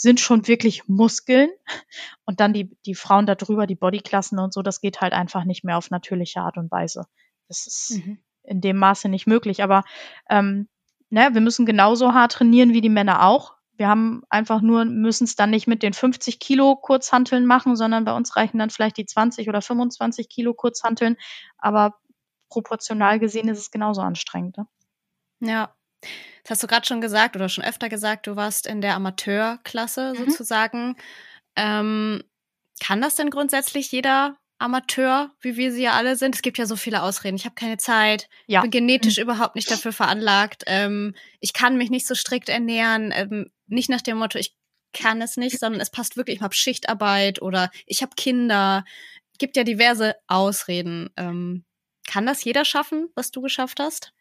sind 0.00 0.20
schon 0.20 0.46
wirklich 0.46 0.86
Muskeln. 0.88 1.50
Und 2.24 2.40
dann 2.40 2.52
die, 2.52 2.76
die 2.86 2.94
Frauen 2.94 3.26
da 3.26 3.34
drüber, 3.34 3.66
die 3.66 3.74
Bodyklassen 3.74 4.38
und 4.38 4.52
so, 4.52 4.62
das 4.62 4.80
geht 4.80 5.00
halt 5.00 5.12
einfach 5.12 5.44
nicht 5.44 5.64
mehr 5.64 5.78
auf 5.78 5.90
natürliche 5.90 6.40
Art 6.40 6.56
und 6.56 6.70
Weise. 6.70 7.06
Das 7.48 7.66
ist 7.66 8.02
mhm. 8.04 8.18
in 8.42 8.60
dem 8.60 8.76
Maße 8.76 9.08
nicht 9.08 9.26
möglich. 9.26 9.62
Aber 9.62 9.84
ähm, 10.28 10.68
ne, 11.10 11.30
wir 11.32 11.40
müssen 11.40 11.66
genauso 11.66 12.14
hart 12.14 12.32
trainieren 12.32 12.72
wie 12.72 12.80
die 12.80 12.88
Männer 12.88 13.24
auch 13.24 13.58
wir 13.78 13.88
haben 13.88 14.22
einfach 14.28 14.60
nur, 14.60 14.84
müssen 14.84 15.24
es 15.24 15.36
dann 15.36 15.50
nicht 15.50 15.68
mit 15.68 15.84
den 15.84 15.92
50 15.92 16.40
Kilo 16.40 16.74
Kurzhanteln 16.74 17.46
machen, 17.46 17.76
sondern 17.76 18.04
bei 18.04 18.12
uns 18.12 18.36
reichen 18.36 18.58
dann 18.58 18.70
vielleicht 18.70 18.96
die 18.96 19.06
20 19.06 19.48
oder 19.48 19.62
25 19.62 20.28
Kilo 20.28 20.52
Kurzhanteln. 20.52 21.16
Aber 21.58 21.94
proportional 22.50 23.20
gesehen 23.20 23.48
ist 23.48 23.58
es 23.58 23.70
genauso 23.70 24.00
anstrengend. 24.00 24.58
Ne? 24.58 24.66
Ja. 25.40 25.74
Das 26.42 26.50
hast 26.52 26.62
du 26.62 26.66
gerade 26.66 26.86
schon 26.86 27.00
gesagt 27.00 27.36
oder 27.36 27.48
schon 27.48 27.64
öfter 27.64 27.88
gesagt, 27.88 28.26
du 28.26 28.36
warst 28.36 28.66
in 28.66 28.80
der 28.80 28.94
Amateurklasse 28.94 30.14
mhm. 30.14 30.24
sozusagen. 30.30 30.96
Ähm, 31.56 32.22
kann 32.80 33.00
das 33.00 33.16
denn 33.16 33.30
grundsätzlich 33.30 33.90
jeder 33.92 34.38
Amateur, 34.58 35.30
wie 35.40 35.56
wir 35.56 35.72
sie 35.72 35.82
ja 35.82 35.92
alle 35.92 36.16
sind? 36.16 36.34
Es 36.34 36.42
gibt 36.42 36.58
ja 36.58 36.66
so 36.66 36.74
viele 36.74 37.02
Ausreden. 37.02 37.36
Ich 37.36 37.44
habe 37.44 37.54
keine 37.54 37.76
Zeit, 37.76 38.28
ja. 38.46 38.62
bin 38.62 38.70
genetisch 38.70 39.18
mhm. 39.18 39.24
überhaupt 39.24 39.54
nicht 39.54 39.70
dafür 39.70 39.92
veranlagt. 39.92 40.64
Ähm, 40.66 41.14
ich 41.40 41.52
kann 41.52 41.76
mich 41.76 41.90
nicht 41.90 42.06
so 42.06 42.14
strikt 42.14 42.48
ernähren. 42.48 43.12
Ähm, 43.14 43.50
nicht 43.66 43.88
nach 43.88 44.02
dem 44.02 44.18
Motto, 44.18 44.38
ich 44.38 44.56
kann 44.92 45.22
es 45.22 45.36
nicht, 45.36 45.60
sondern 45.60 45.80
es 45.80 45.90
passt 45.90 46.16
wirklich. 46.16 46.36
Ich 46.36 46.42
habe 46.42 46.54
Schichtarbeit 46.54 47.40
oder 47.40 47.70
ich 47.86 48.02
habe 48.02 48.12
Kinder. 48.16 48.84
Gibt 49.38 49.56
ja 49.56 49.62
diverse 49.62 50.16
Ausreden. 50.26 51.10
Ähm, 51.16 51.64
kann 52.08 52.26
das 52.26 52.42
jeder 52.42 52.64
schaffen, 52.64 53.10
was 53.14 53.30
du 53.30 53.40
geschafft 53.40 53.78
hast? 53.78 54.12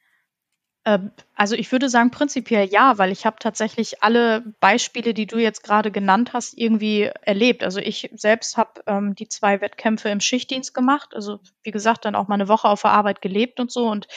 Ähm, 0.88 1.12
also 1.36 1.56
ich 1.56 1.70
würde 1.74 1.90
sagen 1.90 2.12
prinzipiell 2.12 2.66
ja, 2.70 2.98
weil 2.98 3.12
ich 3.12 3.26
habe 3.26 3.36
tatsächlich 3.40 4.02
alle 4.04 4.42
Beispiele, 4.62 5.14
die 5.14 5.28
du 5.28 5.38
jetzt 5.38 5.62
gerade 5.62 5.92
genannt 5.92 6.32
hast, 6.32 6.58
irgendwie 6.58 7.12
erlebt. 7.24 7.64
Also 7.64 7.82
ich 7.82 8.10
selbst 8.14 8.56
habe 8.56 8.82
ähm, 8.88 9.14
die 9.14 9.28
zwei 9.28 9.60
Wettkämpfe 9.60 10.08
im 10.08 10.22
Schichtdienst 10.22 10.74
gemacht. 10.74 11.14
Also 11.14 11.42
wie 11.62 11.72
gesagt, 11.72 12.06
dann 12.06 12.16
auch 12.16 12.30
mal 12.30 12.36
eine 12.36 12.48
Woche 12.48 12.70
auf 12.70 12.84
der 12.84 12.92
Arbeit 12.92 13.22
gelebt 13.22 13.60
und 13.60 13.70
so. 13.70 13.86
Und 13.90 14.08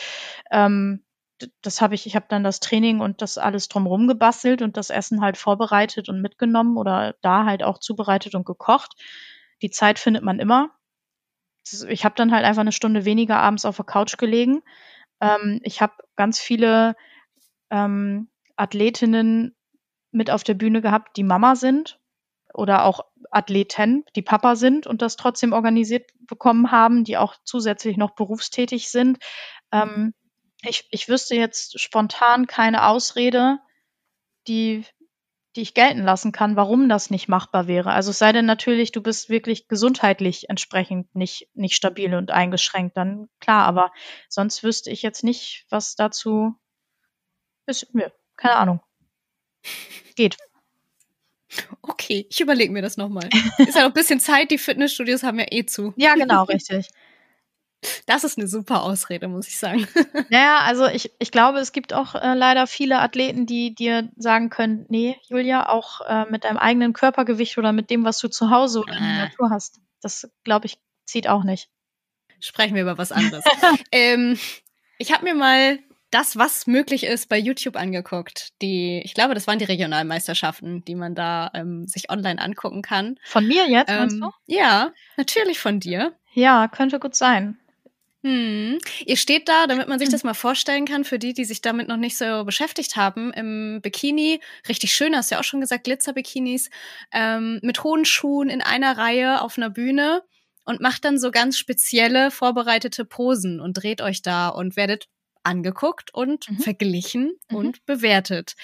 ähm, 0.53 1.03
das 1.61 1.81
habe 1.81 1.97
ich, 1.97 2.07
ich 2.07 2.15
habe 2.15 2.27
dann 2.29 2.45
das 2.45 2.61
Training 2.61 3.01
und 3.01 3.21
das 3.21 3.37
alles 3.37 3.69
drumherum 3.69 4.07
gebastelt 4.07 4.63
und 4.63 4.77
das 4.77 4.91
Essen 4.91 5.23
halt 5.23 5.39
vorbereitet 5.39 6.09
und 6.09 6.23
mitgenommen 6.23 6.77
oder 6.77 7.17
da 7.21 7.47
halt 7.47 7.65
auch 7.65 7.79
zubereitet 7.79 8.37
und 8.37 8.47
gekocht. 8.47 8.93
Die 9.61 9.71
Zeit 9.71 9.99
findet 9.99 10.23
man 10.23 10.39
immer. 10.39 10.71
Ich 11.89 12.05
habe 12.05 12.15
dann 12.15 12.33
halt 12.33 12.45
einfach 12.45 12.61
eine 12.61 12.73
Stunde 12.73 13.05
weniger 13.05 13.39
abends 13.39 13.65
auf 13.65 13.77
der 13.77 13.87
Couch 13.87 14.19
gelegen 14.19 14.63
ähm, 15.21 15.61
ich 15.63 15.81
habe 15.81 15.95
ganz 16.17 16.41
viele 16.41 16.97
ähm, 17.71 18.29
Athletinnen 18.57 19.57
mit 20.11 20.31
auf 20.31 20.45
der 20.45 20.55
Bühne 20.55 20.81
gehabt, 20.81 21.17
die 21.17 21.23
Mama 21.23 21.57
sind 21.57 21.99
oder 22.53 22.85
auch 22.85 23.05
Athleten, 23.31 24.05
die 24.17 24.23
Papa 24.23 24.57
sind 24.57 24.87
und 24.87 25.03
das 25.03 25.17
trotzdem 25.17 25.53
organisiert 25.53 26.11
bekommen 26.27 26.73
haben, 26.73 27.05
die 27.05 27.17
auch 27.17 27.37
zusätzlich 27.45 27.97
noch 27.97 28.11
berufstätig 28.13 28.91
sind. 28.91 29.19
Ähm, 29.73 30.15
ich, 30.63 30.89
ich 30.91 31.09
wüsste 31.09 31.37
jetzt 31.37 31.81
spontan 31.81 32.47
keine 32.47 32.87
Ausrede, 32.87 33.59
die 34.49 34.85
die 35.57 35.63
ich 35.63 35.75
gelten 35.75 36.03
lassen 36.03 36.33
kann, 36.33 36.57
warum 36.57 36.89
das 36.89 37.11
nicht 37.11 37.29
machbar 37.29 37.67
wäre. 37.67 37.91
Also 37.91 38.11
es 38.11 38.19
sei 38.19 38.33
denn 38.33 38.47
natürlich, 38.47 38.93
du 38.93 39.03
bist 39.03 39.29
wirklich 39.29 39.67
gesundheitlich 39.67 40.49
entsprechend 40.49 41.15
nicht, 41.15 41.49
nicht 41.55 41.75
stabil 41.75 42.15
und 42.15 42.31
eingeschränkt, 42.31 42.97
dann 42.97 43.29
klar, 43.41 43.65
aber 43.67 43.93
sonst 44.29 44.63
wüsste 44.63 44.91
ich 44.91 45.03
jetzt 45.03 45.25
nicht, 45.25 45.67
was 45.69 45.97
dazu 45.97 46.55
ist. 47.67 47.93
Mir, 47.95 48.13
keine 48.37 48.57
Ahnung. 48.57 48.81
Geht. 50.15 50.37
Okay, 51.83 52.27
ich 52.31 52.41
überlege 52.41 52.73
mir 52.73 52.83
das 52.83 52.97
nochmal. 52.97 53.29
Ist 53.59 53.75
ja 53.75 53.83
noch 53.83 53.89
ein 53.89 53.93
bisschen 53.93 54.21
Zeit, 54.21 54.53
die 54.53 54.59
Fitnessstudios 54.59 55.25
haben 55.25 55.41
ja 55.41 55.47
eh 55.51 55.67
zu. 55.67 55.93
Ja, 55.97 56.15
genau, 56.15 56.45
richtig. 56.45 56.89
Das 58.07 58.25
ist 58.25 58.39
eine 58.39 58.47
super 58.47 58.83
Ausrede, 58.83 59.29
muss 59.29 59.49
ich 59.49 59.59
sagen. 59.59 59.87
Naja, 60.31 60.61
also 60.61 60.87
ich, 60.87 61.13
ich 61.19 61.31
glaube, 61.33 61.59
es 61.59 61.73
gibt 61.73 61.93
auch 61.93 62.15
äh, 62.15 62.35
leider 62.35 62.67
viele 62.67 62.99
Athleten, 62.99 63.47
die 63.47 63.75
dir 63.75 64.11
sagen 64.17 64.51
können, 64.51 64.87
nee, 64.89 65.17
Julia, 65.29 65.69
auch 65.69 66.01
äh, 66.03 66.27
mit 66.31 66.45
deinem 66.45 66.59
eigenen 66.59 66.93
Körpergewicht 66.93 67.57
oder 67.59 67.73
mit 67.73 67.91
dem, 67.91 68.05
was 68.05 68.19
du 68.19 68.29
zu 68.29 68.51
Hause 68.51 68.81
oder 68.81 68.97
in 68.97 69.03
der 69.03 69.13
äh. 69.13 69.29
Natur 69.29 69.51
hast. 69.51 69.81
Das, 70.03 70.31
glaube 70.45 70.67
ich, 70.67 70.79
zieht 71.05 71.29
auch 71.29 71.43
nicht. 71.43 71.69
Sprechen 72.41 72.75
wir 72.75 72.83
über 72.83 72.99
was 72.99 73.13
anderes. 73.13 73.45
ähm, 73.93 74.39
ich 74.99 75.13
habe 75.13 75.25
mir 75.25 75.35
mal 75.35 75.79
das, 76.11 76.37
was 76.37 76.67
möglich 76.67 77.05
ist, 77.05 77.29
bei 77.29 77.39
YouTube 77.39 77.77
angeguckt. 77.77 78.51
Die, 78.63 79.01
ich 79.05 79.15
glaube, 79.15 79.35
das 79.35 79.47
waren 79.47 79.59
die 79.59 79.65
Regionalmeisterschaften, 79.65 80.85
die 80.85 80.95
man 80.95 81.15
da 81.15 81.51
ähm, 81.55 81.87
sich 81.87 82.11
online 82.11 82.41
angucken 82.41 82.83
kann. 82.83 83.19
Von 83.25 83.47
mir 83.47 83.69
jetzt, 83.69 83.91
ähm, 83.91 83.99
meinst 83.99 84.21
du? 84.21 84.31
Ja, 84.47 84.93
natürlich 85.17 85.59
von 85.59 85.81
dir. 85.81 86.15
Ja, 86.33 86.69
könnte 86.69 86.99
gut 86.99 87.15
sein. 87.15 87.59
Hm. 88.23 88.79
Ihr 89.07 89.17
steht 89.17 89.49
da, 89.49 89.67
damit 89.67 89.89
man 89.89 89.99
sich 89.99 90.11
das 90.11 90.25
mal 90.25 90.35
vorstellen 90.35 90.85
kann, 90.85 91.05
für 91.05 91.19
die, 91.19 91.33
die 91.33 91.47
sich 91.47 91.63
damit 91.63 91.89
noch 91.89 91.97
nicht 91.97 92.19
so 92.19 92.45
beschäftigt 92.45 92.97
haben, 92.97 93.33
im 93.33 93.81
Bikini, 93.81 94.41
richtig 94.69 94.93
schön, 94.93 95.17
hast 95.17 95.31
du 95.31 95.37
ja 95.37 95.41
auch 95.41 95.45
schon 95.45 95.63
gesagt, 95.63 95.85
Glitzerbikinis, 95.85 96.69
ähm, 97.13 97.61
mit 97.63 97.83
hohen 97.83 98.05
Schuhen 98.05 98.51
in 98.51 98.61
einer 98.61 98.99
Reihe 98.99 99.41
auf 99.41 99.57
einer 99.57 99.71
Bühne 99.71 100.23
und 100.67 100.81
macht 100.81 101.05
dann 101.07 101.19
so 101.19 101.31
ganz 101.31 101.57
spezielle 101.57 102.31
vorbereitete 102.31 103.07
Posen 103.07 103.59
und 103.59 103.75
dreht 103.75 104.03
euch 104.03 104.21
da 104.21 104.49
und 104.49 104.77
werdet 104.77 105.09
angeguckt 105.43 106.13
und 106.13 106.51
mhm. 106.51 106.59
verglichen 106.59 107.33
mhm. 107.49 107.57
und 107.57 107.87
bewertet. 107.87 108.55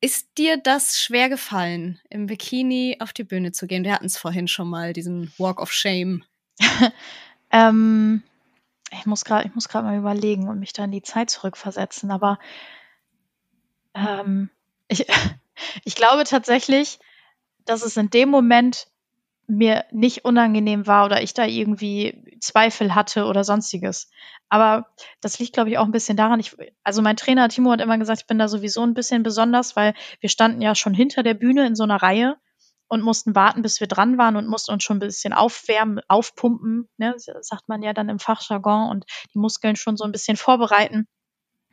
Ist 0.00 0.28
dir 0.38 0.56
das 0.56 0.98
schwer 1.00 1.28
gefallen, 1.28 2.00
im 2.10 2.26
Bikini 2.26 2.96
auf 3.00 3.12
die 3.12 3.24
Bühne 3.24 3.52
zu 3.52 3.66
gehen? 3.66 3.84
Wir 3.84 3.92
hatten 3.92 4.06
es 4.06 4.16
vorhin 4.16 4.48
schon 4.48 4.68
mal, 4.68 4.92
diesen 4.92 5.32
Walk 5.38 5.60
of 5.60 5.72
Shame. 5.72 6.24
ähm, 7.50 8.22
ich 8.98 9.06
muss 9.06 9.24
gerade, 9.24 9.46
ich 9.46 9.54
muss 9.54 9.68
gerade 9.68 9.86
mal 9.86 9.98
überlegen 9.98 10.48
und 10.48 10.58
mich 10.58 10.72
da 10.72 10.84
in 10.84 10.90
die 10.90 11.02
Zeit 11.02 11.30
zurückversetzen, 11.30 12.10
aber 12.10 12.38
ähm, 13.94 14.50
ich, 14.88 15.06
ich 15.84 15.94
glaube 15.94 16.24
tatsächlich, 16.24 16.98
dass 17.64 17.82
es 17.82 17.96
in 17.96 18.10
dem 18.10 18.28
Moment 18.28 18.88
mir 19.46 19.84
nicht 19.90 20.24
unangenehm 20.24 20.86
war 20.86 21.04
oder 21.04 21.22
ich 21.22 21.34
da 21.34 21.44
irgendwie 21.44 22.38
Zweifel 22.40 22.94
hatte 22.94 23.26
oder 23.26 23.44
sonstiges. 23.44 24.10
Aber 24.48 24.86
das 25.20 25.38
liegt, 25.38 25.52
glaube 25.52 25.70
ich, 25.70 25.78
auch 25.78 25.84
ein 25.84 25.92
bisschen 25.92 26.16
daran. 26.16 26.40
Ich, 26.40 26.56
also 26.82 27.02
mein 27.02 27.16
Trainer 27.16 27.48
Timo 27.48 27.70
hat 27.70 27.80
immer 27.80 27.98
gesagt, 27.98 28.22
ich 28.22 28.26
bin 28.26 28.38
da 28.38 28.48
sowieso 28.48 28.82
ein 28.82 28.94
bisschen 28.94 29.22
besonders, 29.22 29.76
weil 29.76 29.94
wir 30.20 30.30
standen 30.30 30.62
ja 30.62 30.74
schon 30.74 30.94
hinter 30.94 31.22
der 31.22 31.34
Bühne 31.34 31.66
in 31.66 31.74
so 31.74 31.82
einer 31.84 32.00
Reihe 32.00 32.36
und 32.94 33.02
mussten 33.02 33.34
warten, 33.34 33.62
bis 33.62 33.80
wir 33.80 33.86
dran 33.86 34.16
waren 34.18 34.36
und 34.36 34.48
mussten 34.48 34.72
uns 34.72 34.82
schon 34.84 34.96
ein 34.96 35.00
bisschen 35.00 35.32
aufwärmen, 35.32 36.00
aufpumpen, 36.08 36.88
ne, 36.96 37.14
sagt 37.16 37.68
man 37.68 37.82
ja 37.82 37.92
dann 37.92 38.08
im 38.08 38.18
Fachjargon 38.18 38.88
und 38.90 39.04
die 39.34 39.38
Muskeln 39.38 39.76
schon 39.76 39.96
so 39.96 40.04
ein 40.04 40.12
bisschen 40.12 40.36
vorbereiten. 40.36 41.06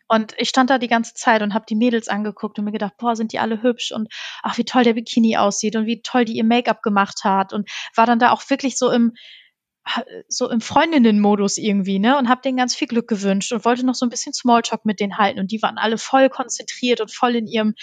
Und 0.07 0.34
ich 0.38 0.49
stand 0.49 0.69
da 0.69 0.78
die 0.78 0.89
ganze 0.89 1.13
Zeit 1.13 1.41
und 1.41 1.53
habe 1.53 1.63
die 1.69 1.76
Mädels 1.76 2.09
angeguckt 2.09 2.59
und 2.59 2.65
mir 2.65 2.74
gedacht, 2.74 2.97
boah, 2.97 3.15
sind 3.15 3.32
die 3.32 3.39
alle 3.39 3.63
hübsch 3.63 3.93
und 3.93 4.13
ach, 4.43 4.57
wie 4.57 4.65
toll 4.65 4.84
der 4.84 4.95
Bikini 4.95 5.38
aussieht 5.38 5.78
und 5.78 5.86
wie 5.86 6.01
toll 6.01 6.26
die 6.26 6.36
ihr 6.36 6.43
Make-up 6.43 6.82
gemacht 6.82 7.24
hat 7.24 7.53
und 7.53 7.69
war 7.95 8.05
dann 8.05 8.19
da 8.19 8.32
auch 8.32 8.49
wirklich 8.49 8.78
so 8.78 8.91
im 8.91 9.13
so 10.28 10.49
im 10.49 10.61
Freundinnen-Modus 10.61 11.57
irgendwie, 11.57 11.97
ne, 11.97 12.17
und 12.17 12.30
habe 12.30 12.41
denen 12.41 12.57
ganz 12.57 12.76
viel 12.76 12.88
Glück 12.88 13.07
gewünscht 13.07 13.51
und 13.51 13.65
wollte 13.65 13.86
noch 13.86 13.95
so 13.95 14.05
ein 14.05 14.09
bisschen 14.09 14.34
Smalltalk 14.34 14.86
mit 14.86 14.99
denen 14.99 15.17
halten 15.17 15.39
und 15.39 15.51
die 15.51 15.61
waren 15.61 15.78
alle 15.78 15.97
voll 15.97 16.30
konzentriert 16.30 17.01
und 17.01 17.11
voll 17.11 17.36
in 17.36 17.47
ihrem 17.47 17.74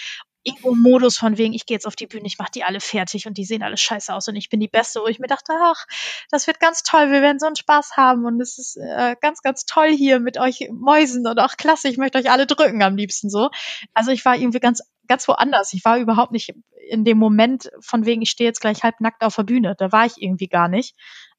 Ego-Modus 0.57 1.17
von 1.17 1.37
wegen, 1.37 1.53
ich 1.53 1.65
gehe 1.65 1.75
jetzt 1.75 1.87
auf 1.87 1.95
die 1.95 2.07
Bühne, 2.07 2.25
ich 2.25 2.37
mache 2.37 2.51
die 2.53 2.63
alle 2.63 2.79
fertig 2.79 3.27
und 3.27 3.37
die 3.37 3.45
sehen 3.45 3.63
alle 3.63 3.77
scheiße 3.77 4.13
aus 4.13 4.27
und 4.27 4.35
ich 4.35 4.49
bin 4.49 4.59
die 4.59 4.67
Beste, 4.67 5.01
wo 5.01 5.07
ich 5.07 5.19
mir 5.19 5.27
dachte, 5.27 5.53
ach, 5.61 5.85
das 6.31 6.47
wird 6.47 6.59
ganz 6.59 6.83
toll, 6.83 7.11
wir 7.11 7.21
werden 7.21 7.39
so 7.39 7.45
einen 7.45 7.55
Spaß 7.55 7.97
haben 7.97 8.25
und 8.25 8.41
es 8.41 8.57
ist 8.57 8.77
äh, 8.77 9.15
ganz, 9.21 9.41
ganz 9.41 9.65
toll 9.65 9.89
hier 9.89 10.19
mit 10.19 10.39
euch 10.39 10.69
Mäusen 10.71 11.27
und 11.27 11.39
auch 11.39 11.57
klasse, 11.57 11.89
ich 11.89 11.97
möchte 11.97 12.17
euch 12.17 12.31
alle 12.31 12.47
drücken 12.47 12.83
am 12.83 12.95
liebsten 12.95 13.29
so. 13.29 13.49
Also 13.93 14.11
ich 14.11 14.25
war 14.25 14.35
irgendwie 14.35 14.59
ganz, 14.59 14.81
ganz 15.07 15.27
woanders. 15.27 15.73
Ich 15.73 15.83
war 15.85 15.97
überhaupt 15.97 16.31
nicht 16.31 16.53
in 16.89 17.03
dem 17.03 17.17
Moment 17.17 17.69
von 17.81 18.05
wegen, 18.05 18.21
ich 18.21 18.31
stehe 18.31 18.49
jetzt 18.49 18.61
gleich 18.61 18.83
halb 18.83 18.99
nackt 19.01 19.23
auf 19.23 19.35
der 19.35 19.43
Bühne. 19.43 19.75
Da 19.77 19.91
war 19.91 20.05
ich 20.05 20.21
irgendwie 20.21 20.47
gar 20.47 20.67
nicht. 20.67 20.95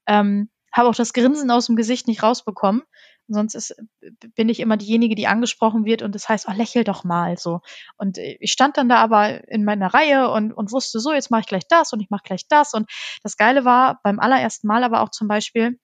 Ähm, 0.06 0.50
habe 0.72 0.88
auch 0.88 0.94
das 0.94 1.12
Grinsen 1.12 1.50
aus 1.50 1.66
dem 1.66 1.76
Gesicht 1.76 2.06
nicht 2.06 2.22
rausbekommen. 2.22 2.82
Sonst 3.34 3.54
ist, 3.54 3.74
bin 4.34 4.48
ich 4.48 4.60
immer 4.60 4.76
diejenige, 4.76 5.14
die 5.14 5.26
angesprochen 5.26 5.84
wird 5.84 6.02
und 6.02 6.14
das 6.14 6.28
heißt, 6.28 6.46
oh, 6.48 6.52
lächel 6.52 6.84
doch 6.84 7.04
mal 7.04 7.36
so. 7.38 7.60
Und 7.96 8.18
äh, 8.18 8.36
ich 8.40 8.52
stand 8.52 8.76
dann 8.76 8.88
da 8.88 8.96
aber 8.96 9.48
in 9.48 9.64
meiner 9.64 9.92
Reihe 9.92 10.30
und, 10.30 10.52
und 10.52 10.72
wusste 10.72 11.00
so, 11.00 11.12
jetzt 11.12 11.30
mache 11.30 11.42
ich 11.42 11.46
gleich 11.46 11.66
das 11.68 11.92
und 11.92 12.00
ich 12.00 12.10
mache 12.10 12.22
gleich 12.24 12.46
das. 12.48 12.74
Und 12.74 12.90
das 13.22 13.36
Geile 13.36 13.64
war 13.64 14.00
beim 14.02 14.18
allerersten 14.20 14.66
Mal 14.66 14.84
aber 14.84 15.02
auch 15.02 15.10
zum 15.10 15.28
Beispiel, 15.28 15.78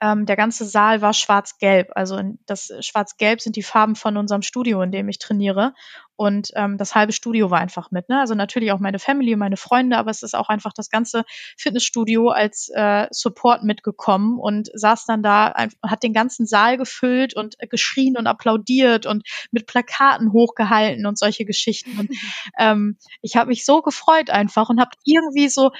ähm, 0.00 0.26
der 0.26 0.36
ganze 0.36 0.64
Saal 0.64 1.02
war 1.02 1.12
schwarz-gelb. 1.12 1.90
Also 1.94 2.20
das 2.46 2.72
schwarz-gelb 2.80 3.40
sind 3.40 3.56
die 3.56 3.62
Farben 3.62 3.96
von 3.96 4.16
unserem 4.16 4.42
Studio, 4.42 4.82
in 4.82 4.92
dem 4.92 5.08
ich 5.08 5.18
trainiere. 5.18 5.74
Und 6.20 6.50
ähm, 6.54 6.76
das 6.76 6.94
halbe 6.94 7.14
Studio 7.14 7.50
war 7.50 7.60
einfach 7.60 7.90
mit. 7.90 8.10
Ne? 8.10 8.20
Also 8.20 8.34
natürlich 8.34 8.72
auch 8.72 8.78
meine 8.78 8.98
Family, 8.98 9.36
meine 9.36 9.56
Freunde, 9.56 9.96
aber 9.96 10.10
es 10.10 10.22
ist 10.22 10.34
auch 10.34 10.50
einfach 10.50 10.74
das 10.74 10.90
ganze 10.90 11.24
Fitnessstudio 11.56 12.28
als 12.28 12.70
äh, 12.74 13.06
Support 13.10 13.64
mitgekommen 13.64 14.38
und 14.38 14.68
saß 14.74 15.06
dann 15.06 15.22
da, 15.22 15.54
hat 15.82 16.02
den 16.02 16.12
ganzen 16.12 16.44
Saal 16.44 16.76
gefüllt 16.76 17.34
und 17.34 17.56
geschrien 17.70 18.18
und 18.18 18.26
applaudiert 18.26 19.06
und 19.06 19.26
mit 19.50 19.66
Plakaten 19.66 20.34
hochgehalten 20.34 21.06
und 21.06 21.18
solche 21.18 21.46
Geschichten. 21.46 21.98
Und 21.98 22.10
ähm, 22.58 22.98
ich 23.22 23.36
habe 23.36 23.48
mich 23.48 23.64
so 23.64 23.80
gefreut 23.80 24.28
einfach 24.28 24.68
und 24.68 24.78
habe 24.78 24.90
irgendwie 25.04 25.48
so 25.48 25.70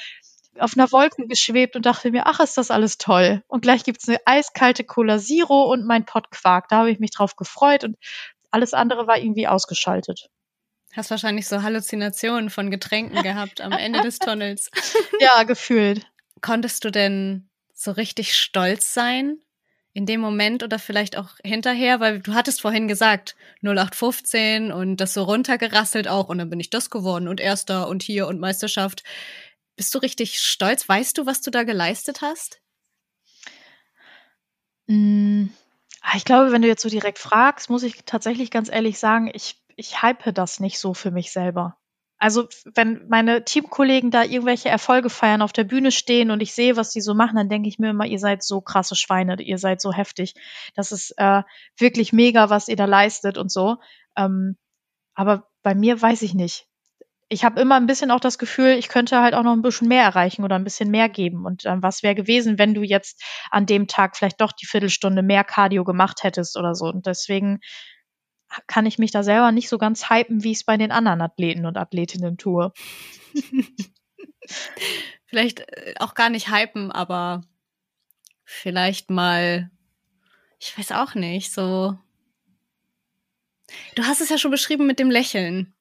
auf 0.59 0.77
einer 0.77 0.91
Wolke 0.93 1.27
geschwebt 1.27 1.77
und 1.77 1.87
dachte 1.87 2.11
mir, 2.11 2.27
ach, 2.27 2.41
ist 2.41 2.59
das 2.59 2.71
alles 2.71 2.99
toll. 2.99 3.43
Und 3.47 3.63
gleich 3.63 3.85
gibt's 3.85 4.09
eine 4.09 4.19
eiskalte 4.25 4.85
Cola 4.85 5.19
Zero 5.19 5.71
und 5.71 5.87
mein 5.87 6.05
Pott 6.05 6.31
Quark. 6.31 6.69
Da 6.69 6.79
habe 6.79 6.91
ich 6.91 6.99
mich 6.99 7.13
drauf 7.13 7.37
gefreut 7.37 7.85
und 7.85 7.97
alles 8.51 8.75
andere 8.75 9.07
war 9.07 9.19
irgendwie 9.19 9.47
ausgeschaltet. 9.47 10.29
Hast 10.93 11.11
wahrscheinlich 11.11 11.47
so 11.47 11.63
Halluzinationen 11.63 12.51
von 12.51 12.71
Getränken 12.71 13.23
gehabt 13.23 13.61
am 13.61 13.73
Ende 13.73 14.01
des 14.01 14.19
Tunnels. 14.19 14.71
ja, 15.21 15.45
gefühlt. 15.45 16.07
Konntest 16.41 16.85
du 16.85 16.91
denn 16.91 17.49
so 17.73 17.93
richtig 17.93 18.35
stolz 18.35 18.93
sein 18.93 19.39
in 19.93 20.07
dem 20.07 20.21
Moment 20.21 20.63
oder 20.63 20.79
vielleicht 20.79 21.17
auch 21.17 21.31
hinterher? 21.45 22.01
Weil 22.01 22.21
du 22.21 22.35
hattest 22.35 22.61
vorhin 22.61 22.89
gesagt, 22.89 23.37
0815 23.63 24.73
und 24.73 24.97
das 24.97 25.15
so 25.15 25.23
runtergerasselt 25.23 26.09
auch 26.09 26.29
und 26.29 26.39
dann 26.39 26.51
bin 26.51 26.61
ich 26.61 26.71
das 26.71 26.91
geworden 26.91 27.29
und 27.29 27.41
Erster 27.41 27.89
und 27.89 28.03
hier 28.03 28.27
und 28.27 28.41
Meisterschaft. 28.41 29.05
Bist 29.81 29.95
du 29.95 29.99
richtig 29.99 30.39
stolz? 30.41 30.87
Weißt 30.87 31.17
du, 31.17 31.25
was 31.25 31.41
du 31.41 31.51
da 31.51 31.63
geleistet 31.63 32.21
hast? 32.21 32.61
Mm, 34.89 35.47
ah, 36.03 36.19
ich 36.19 36.27
glaube, 36.27 36.53
wenn 36.53 36.61
du 36.61 36.69
jetzt 36.69 36.83
so 36.83 36.91
direkt 36.91 37.19
fragst, 37.19 37.71
muss 37.71 37.83
ich 37.83 38.05
tatsächlich 38.05 38.51
ganz 38.51 38.71
ehrlich 38.71 38.99
sagen, 38.99 39.31
ich, 39.33 39.59
ich 39.77 40.03
hype 40.03 40.35
das 40.35 40.61
nicht 40.61 40.79
so 40.79 40.93
für 40.93 41.11
mich 41.11 41.33
selber. 41.33 41.79
Also, 42.19 42.47
wenn 42.75 43.09
meine 43.09 43.43
Teamkollegen 43.43 44.11
da 44.11 44.23
irgendwelche 44.23 44.69
Erfolge 44.69 45.09
feiern, 45.09 45.41
auf 45.41 45.55
der 45.55 45.65
Bühne 45.65 45.93
stehen 45.93 46.31
und 46.31 46.43
ich 46.43 46.53
sehe, 46.53 46.77
was 46.77 46.91
die 46.91 47.01
so 47.01 47.15
machen, 47.15 47.37
dann 47.37 47.49
denke 47.49 47.71
ich 47.71 47.79
mir 47.79 47.89
immer, 47.89 48.05
ihr 48.05 48.19
seid 48.19 48.43
so 48.43 48.61
krasse 48.61 48.97
Schweine, 48.97 49.41
ihr 49.41 49.57
seid 49.57 49.81
so 49.81 49.95
heftig. 49.95 50.35
Das 50.75 50.93
ist 50.93 51.15
äh, 51.17 51.43
wirklich 51.79 52.13
mega, 52.13 52.51
was 52.51 52.69
ihr 52.69 52.77
da 52.77 52.85
leistet 52.85 53.39
und 53.39 53.51
so. 53.51 53.79
Ähm, 54.15 54.59
aber 55.15 55.49
bei 55.63 55.75
mir 55.75 56.03
weiß 56.03 56.21
ich 56.21 56.35
nicht 56.35 56.70
ich 57.33 57.45
habe 57.45 57.61
immer 57.61 57.77
ein 57.77 57.87
bisschen 57.87 58.11
auch 58.11 58.19
das 58.19 58.39
Gefühl, 58.39 58.71
ich 58.71 58.89
könnte 58.89 59.21
halt 59.21 59.35
auch 59.35 59.45
noch 59.45 59.53
ein 59.53 59.63
bisschen 59.63 59.87
mehr 59.87 60.03
erreichen 60.03 60.43
oder 60.43 60.57
ein 60.57 60.65
bisschen 60.65 60.91
mehr 60.91 61.09
geben. 61.09 61.47
Und 61.47 61.65
ähm, 61.65 61.81
was 61.81 62.03
wäre 62.03 62.17
gewesen, 62.17 62.59
wenn 62.59 62.75
du 62.75 62.83
jetzt 62.83 63.23
an 63.53 63.67
dem 63.67 63.87
Tag 63.87 64.17
vielleicht 64.17 64.41
doch 64.41 64.51
die 64.51 64.67
Viertelstunde 64.67 65.23
mehr 65.23 65.45
Cardio 65.45 65.85
gemacht 65.85 66.25
hättest 66.25 66.57
oder 66.59 66.75
so. 66.75 66.87
Und 66.87 67.07
deswegen 67.07 67.61
kann 68.67 68.85
ich 68.85 68.99
mich 68.99 69.13
da 69.13 69.23
selber 69.23 69.53
nicht 69.53 69.69
so 69.69 69.79
ganz 69.79 70.11
hypen, 70.11 70.43
wie 70.43 70.51
ich 70.51 70.59
es 70.59 70.65
bei 70.65 70.77
den 70.77 70.91
anderen 70.91 71.21
Athleten 71.21 71.67
und 71.67 71.77
Athletinnen 71.77 72.37
tue. 72.37 72.73
vielleicht 75.27 75.61
äh, 75.61 75.95
auch 76.01 76.15
gar 76.15 76.31
nicht 76.31 76.51
hypen, 76.51 76.91
aber 76.91 77.43
vielleicht 78.43 79.09
mal, 79.09 79.71
ich 80.59 80.77
weiß 80.77 80.91
auch 80.93 81.15
nicht, 81.15 81.53
so. 81.53 81.97
Du 83.95 84.03
hast 84.03 84.21
es 84.21 84.31
ja 84.31 84.37
schon 84.37 84.51
beschrieben 84.51 84.89
mit 84.89 84.99
dem 84.99 85.13
Lächeln. 85.13 85.73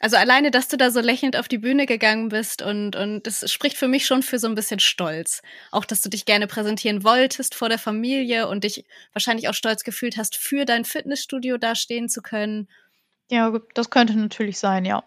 Also 0.00 0.16
alleine, 0.16 0.50
dass 0.50 0.68
du 0.68 0.76
da 0.76 0.90
so 0.90 1.00
lächelnd 1.00 1.36
auf 1.36 1.48
die 1.48 1.58
Bühne 1.58 1.86
gegangen 1.86 2.28
bist 2.28 2.62
und, 2.62 2.94
und 2.94 3.26
das 3.26 3.50
spricht 3.50 3.76
für 3.76 3.88
mich 3.88 4.06
schon 4.06 4.22
für 4.22 4.38
so 4.38 4.46
ein 4.46 4.54
bisschen 4.54 4.80
Stolz. 4.80 5.42
Auch, 5.70 5.84
dass 5.84 6.02
du 6.02 6.08
dich 6.08 6.24
gerne 6.24 6.46
präsentieren 6.46 7.02
wolltest 7.02 7.54
vor 7.54 7.68
der 7.68 7.78
Familie 7.78 8.48
und 8.48 8.64
dich 8.64 8.84
wahrscheinlich 9.12 9.48
auch 9.48 9.54
stolz 9.54 9.82
gefühlt 9.82 10.16
hast, 10.16 10.36
für 10.36 10.64
dein 10.64 10.84
Fitnessstudio 10.84 11.58
da 11.58 11.74
stehen 11.74 12.08
zu 12.08 12.22
können. 12.22 12.68
Ja, 13.30 13.52
das 13.74 13.90
könnte 13.90 14.16
natürlich 14.16 14.58
sein, 14.58 14.84
ja. 14.84 15.04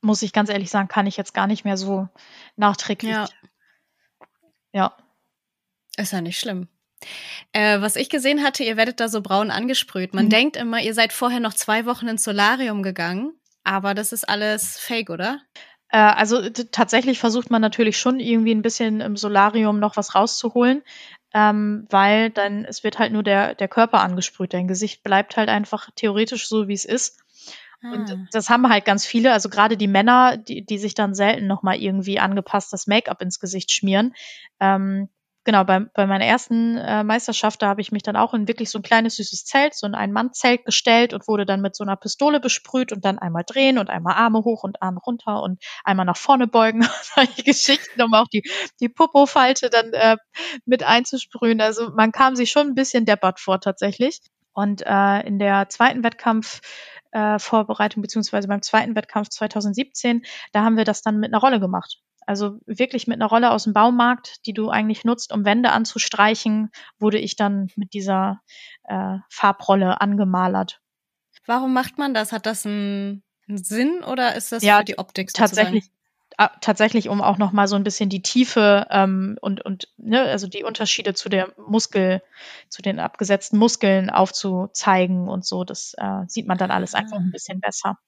Muss 0.00 0.22
ich 0.22 0.32
ganz 0.32 0.50
ehrlich 0.50 0.70
sagen, 0.70 0.88
kann 0.88 1.06
ich 1.06 1.16
jetzt 1.16 1.32
gar 1.32 1.46
nicht 1.46 1.64
mehr 1.64 1.76
so 1.76 2.08
nachträglich. 2.56 3.12
Ja. 3.12 3.28
ja. 4.72 4.96
Ist 5.96 6.12
ja 6.12 6.20
nicht 6.20 6.38
schlimm. 6.38 6.68
Äh, 7.52 7.80
was 7.80 7.96
ich 7.96 8.10
gesehen 8.10 8.42
hatte, 8.42 8.62
ihr 8.62 8.76
werdet 8.76 9.00
da 9.00 9.08
so 9.08 9.22
braun 9.22 9.50
angesprüht. 9.50 10.12
Man 10.12 10.26
mhm. 10.26 10.30
denkt 10.30 10.56
immer, 10.56 10.80
ihr 10.80 10.94
seid 10.94 11.12
vorher 11.12 11.40
noch 11.40 11.54
zwei 11.54 11.86
Wochen 11.86 12.08
ins 12.08 12.24
Solarium 12.24 12.82
gegangen. 12.82 13.39
Aber 13.64 13.94
das 13.94 14.12
ist 14.12 14.28
alles 14.28 14.78
fake, 14.78 15.10
oder? 15.10 15.40
Äh, 15.88 15.98
also 15.98 16.48
tatsächlich 16.50 17.18
versucht 17.18 17.50
man 17.50 17.60
natürlich 17.60 17.98
schon 17.98 18.20
irgendwie 18.20 18.54
ein 18.54 18.62
bisschen 18.62 19.00
im 19.00 19.16
Solarium 19.16 19.78
noch 19.78 19.96
was 19.96 20.14
rauszuholen, 20.14 20.82
ähm, 21.34 21.86
weil 21.90 22.30
dann 22.30 22.64
es 22.64 22.84
wird 22.84 22.98
halt 22.98 23.12
nur 23.12 23.22
der, 23.22 23.54
der 23.54 23.68
Körper 23.68 24.00
angesprüht. 24.00 24.54
Dein 24.54 24.68
Gesicht 24.68 25.02
bleibt 25.02 25.36
halt 25.36 25.48
einfach 25.48 25.90
theoretisch 25.94 26.48
so, 26.48 26.68
wie 26.68 26.74
es 26.74 26.84
ist. 26.84 27.20
Ah. 27.82 27.92
Und 27.92 28.28
das 28.32 28.50
haben 28.50 28.68
halt 28.68 28.84
ganz 28.84 29.06
viele, 29.06 29.32
also 29.32 29.48
gerade 29.48 29.76
die 29.76 29.88
Männer, 29.88 30.36
die, 30.36 30.64
die 30.64 30.78
sich 30.78 30.94
dann 30.94 31.14
selten 31.14 31.46
nochmal 31.46 31.76
irgendwie 31.76 32.20
angepasstes 32.20 32.86
Make-up 32.86 33.22
ins 33.22 33.40
Gesicht 33.40 33.70
schmieren. 33.72 34.14
Ähm, 34.60 35.08
genau, 35.44 35.64
bei, 35.64 35.80
bei 35.94 36.06
meiner 36.06 36.24
ersten 36.24 36.76
äh, 36.76 37.04
Meisterschaft, 37.04 37.62
da 37.62 37.68
habe 37.68 37.80
ich 37.80 37.92
mich 37.92 38.02
dann 38.02 38.16
auch 38.16 38.34
in 38.34 38.48
wirklich 38.48 38.70
so 38.70 38.78
ein 38.78 38.82
kleines 38.82 39.16
süßes 39.16 39.44
Zelt, 39.44 39.74
so 39.74 39.86
ein 39.86 39.94
Ein-Mann-Zelt 39.94 40.64
gestellt 40.64 41.14
und 41.14 41.26
wurde 41.28 41.46
dann 41.46 41.60
mit 41.60 41.76
so 41.76 41.84
einer 41.84 41.96
Pistole 41.96 42.40
besprüht 42.40 42.92
und 42.92 43.04
dann 43.04 43.18
einmal 43.18 43.44
drehen 43.44 43.78
und 43.78 43.90
einmal 43.90 44.14
Arme 44.14 44.40
hoch 44.44 44.62
und 44.64 44.82
Arme 44.82 45.00
runter 45.00 45.42
und 45.42 45.62
einmal 45.84 46.06
nach 46.06 46.16
vorne 46.16 46.46
beugen. 46.46 46.82
Solche 47.14 47.42
Geschichten, 47.42 48.02
um 48.02 48.14
auch 48.14 48.28
die, 48.28 48.42
die 48.80 48.88
Popo-Falte 48.88 49.70
dann 49.70 49.92
äh, 49.92 50.16
mit 50.64 50.82
einzusprühen. 50.82 51.60
Also 51.60 51.90
man 51.90 52.12
kam 52.12 52.36
sich 52.36 52.50
schon 52.50 52.68
ein 52.68 52.74
bisschen 52.74 53.04
deppert 53.04 53.40
vor 53.40 53.60
tatsächlich. 53.60 54.20
Und 54.52 54.82
äh, 54.84 55.20
in 55.26 55.38
der 55.38 55.68
zweiten 55.68 56.02
Wettkampf 56.02 56.60
äh, 57.12 57.38
Vorbereitung 57.38 58.02
beziehungsweise 58.02 58.48
beim 58.48 58.62
zweiten 58.62 58.94
Wettkampf 58.94 59.28
2017, 59.28 60.22
da 60.52 60.64
haben 60.64 60.76
wir 60.76 60.84
das 60.84 61.02
dann 61.02 61.18
mit 61.18 61.32
einer 61.32 61.40
Rolle 61.40 61.60
gemacht. 61.60 61.98
Also 62.26 62.58
wirklich 62.66 63.06
mit 63.06 63.16
einer 63.16 63.28
Rolle 63.28 63.50
aus 63.50 63.64
dem 63.64 63.72
Baumarkt, 63.72 64.46
die 64.46 64.52
du 64.52 64.70
eigentlich 64.70 65.04
nutzt, 65.04 65.32
um 65.32 65.44
Wände 65.44 65.70
anzustreichen, 65.72 66.70
wurde 66.98 67.18
ich 67.18 67.36
dann 67.36 67.70
mit 67.76 67.92
dieser 67.92 68.40
äh, 68.84 69.18
Farbrolle 69.28 70.00
angemalert. 70.00 70.80
Warum 71.46 71.72
macht 71.72 71.98
man 71.98 72.14
das? 72.14 72.32
Hat 72.32 72.46
das 72.46 72.66
einen, 72.66 73.22
einen 73.48 73.58
Sinn 73.58 74.04
oder 74.04 74.34
ist 74.36 74.52
das 74.52 74.62
ja, 74.62 74.78
für 74.78 74.84
die 74.84 74.98
Optik 74.98 75.32
tatsächlich? 75.32 75.90
tatsächlich, 76.60 77.08
um 77.10 77.20
auch 77.20 77.36
noch 77.36 77.52
mal 77.52 77.68
so 77.68 77.76
ein 77.76 77.84
bisschen 77.84 78.08
die 78.08 78.22
Tiefe 78.22 78.86
ähm, 78.90 79.36
und 79.42 79.62
und 79.62 79.88
ne, 79.98 80.22
also 80.22 80.46
die 80.46 80.64
Unterschiede 80.64 81.12
zu 81.12 81.28
der 81.28 81.52
Muskel, 81.58 82.22
zu 82.70 82.80
den 82.80 82.98
abgesetzten 82.98 83.58
Muskeln 83.58 84.08
aufzuzeigen 84.08 85.28
und 85.28 85.44
so. 85.44 85.64
Das 85.64 85.94
äh, 85.98 86.22
sieht 86.28 86.46
man 86.46 86.56
dann 86.56 86.70
alles 86.70 86.94
einfach 86.94 87.18
ein 87.18 87.30
bisschen 87.30 87.60
besser 87.60 87.98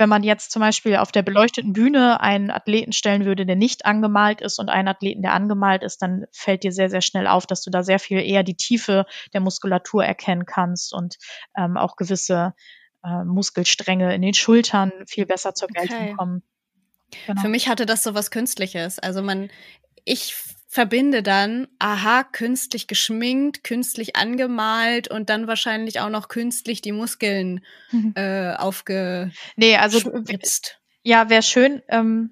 wenn 0.00 0.08
man 0.08 0.22
jetzt 0.22 0.50
zum 0.50 0.60
Beispiel 0.60 0.96
auf 0.96 1.12
der 1.12 1.22
beleuchteten 1.22 1.72
Bühne 1.72 2.20
einen 2.20 2.50
Athleten 2.50 2.92
stellen 2.92 3.24
würde, 3.24 3.46
der 3.46 3.56
nicht 3.56 3.86
angemalt 3.86 4.40
ist 4.40 4.58
und 4.58 4.70
einen 4.70 4.88
Athleten, 4.88 5.22
der 5.22 5.34
angemalt 5.34 5.82
ist, 5.82 6.02
dann 6.02 6.24
fällt 6.32 6.64
dir 6.64 6.72
sehr, 6.72 6.90
sehr 6.90 7.02
schnell 7.02 7.26
auf, 7.26 7.46
dass 7.46 7.62
du 7.62 7.70
da 7.70 7.82
sehr 7.82 7.98
viel 7.98 8.18
eher 8.18 8.42
die 8.42 8.56
Tiefe 8.56 9.06
der 9.32 9.40
Muskulatur 9.40 10.04
erkennen 10.04 10.46
kannst 10.46 10.92
und 10.92 11.16
ähm, 11.56 11.76
auch 11.76 11.96
gewisse 11.96 12.54
äh, 13.04 13.24
Muskelstränge 13.24 14.14
in 14.14 14.22
den 14.22 14.34
Schultern 14.34 14.92
viel 15.06 15.26
besser 15.26 15.54
zur 15.54 15.68
Geltung 15.68 15.96
okay. 15.96 16.14
kommen. 16.14 16.42
Genau. 17.26 17.40
Für 17.40 17.48
mich 17.48 17.68
hatte 17.68 17.86
das 17.86 18.02
so 18.02 18.14
was 18.14 18.30
Künstliches. 18.30 18.98
Also 18.98 19.22
man, 19.22 19.50
ich 20.04 20.34
verbinde 20.72 21.24
dann, 21.24 21.66
aha, 21.80 22.22
künstlich 22.22 22.86
geschminkt, 22.86 23.64
künstlich 23.64 24.14
angemalt 24.14 25.10
und 25.10 25.28
dann 25.28 25.48
wahrscheinlich 25.48 25.98
auch 25.98 26.10
noch 26.10 26.28
künstlich 26.28 26.80
die 26.80 26.92
Muskeln 26.92 27.64
mhm. 27.90 28.12
äh, 28.14 28.54
aufge. 28.54 29.32
Nee, 29.56 29.76
also 29.76 29.98
ja, 31.02 31.28
wäre 31.28 31.42
schön. 31.42 31.82
Ähm, 31.88 32.30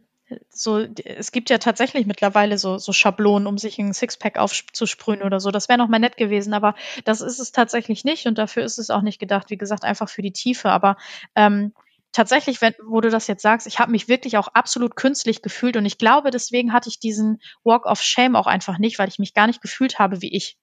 so, 0.51 0.79
es 0.79 1.33
gibt 1.33 1.51
ja 1.51 1.59
tatsächlich 1.59 2.07
mittlerweile 2.07 2.59
so, 2.59 2.79
so 2.79 2.93
Schablonen, 2.93 3.49
um 3.49 3.59
sich 3.59 3.77
ein 3.81 3.93
Sixpack 3.93 4.39
aufzusprühen 4.39 5.23
oder 5.23 5.41
so. 5.41 5.51
Das 5.51 5.69
wäre 5.69 5.79
noch 5.79 5.89
mal 5.89 5.99
nett 5.99 6.17
gewesen, 6.17 6.55
aber 6.55 6.77
das 7.05 7.21
ist 7.23 7.41
es 7.41 7.51
tatsächlich 7.51 8.05
nicht 8.05 8.27
und 8.27 8.39
dafür 8.39 8.63
ist 8.63 8.79
es 8.79 8.91
auch 8.91 9.03
nicht 9.03 9.19
gedacht. 9.19 9.51
Wie 9.51 9.59
gesagt, 9.59 9.83
einfach 9.83 10.09
für 10.09 10.23
die 10.23 10.33
Tiefe. 10.33 10.71
Aber 10.71 10.97
ähm, 11.35 11.73
tatsächlich, 12.13 12.61
wenn, 12.61 12.75
wo 12.87 13.01
du 13.01 13.11
das 13.11 13.27
jetzt 13.27 13.43
sagst, 13.43 13.67
ich 13.67 13.79
habe 13.79 13.93
mich 13.93 14.09
wirklich 14.09 14.37
auch 14.37 14.49
absolut 14.49 14.97
künstlich 14.97 15.43
gefühlt 15.43 15.77
und 15.77 15.87
ich 15.87 15.99
glaube, 15.99 16.31
deswegen 16.31 16.73
hatte 16.73 16.89
ich 16.89 16.99
diesen 16.99 17.41
Walk 17.65 17.87
of 17.87 18.03
Shame 18.03 18.37
auch 18.37 18.47
einfach 18.47 18.79
nicht, 18.79 18.99
weil 18.99 19.09
ich 19.09 19.19
mich 19.19 19.35
gar 19.35 19.47
nicht 19.47 19.61
gefühlt 19.61 19.99
habe 19.99 20.23
wie 20.23 20.35
ich. 20.35 20.57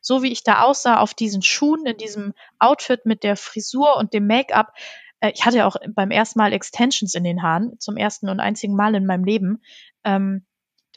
So 0.00 0.22
wie 0.22 0.32
ich 0.32 0.44
da 0.44 0.62
aussah 0.62 0.98
auf 0.98 1.14
diesen 1.14 1.42
Schuhen, 1.42 1.86
in 1.86 1.96
diesem 1.96 2.34
Outfit 2.58 3.04
mit 3.04 3.24
der 3.24 3.36
Frisur 3.36 3.96
und 3.96 4.12
dem 4.12 4.26
Make-up. 4.26 4.72
Äh, 5.20 5.32
ich 5.34 5.44
hatte 5.44 5.66
auch 5.66 5.76
beim 5.94 6.10
ersten 6.10 6.38
Mal 6.38 6.52
Extensions 6.52 7.14
in 7.14 7.24
den 7.24 7.42
Haaren, 7.42 7.78
zum 7.80 7.96
ersten 7.96 8.28
und 8.28 8.40
einzigen 8.40 8.76
Mal 8.76 8.94
in 8.94 9.06
meinem 9.06 9.24
Leben. 9.24 9.62
Ähm, 10.04 10.46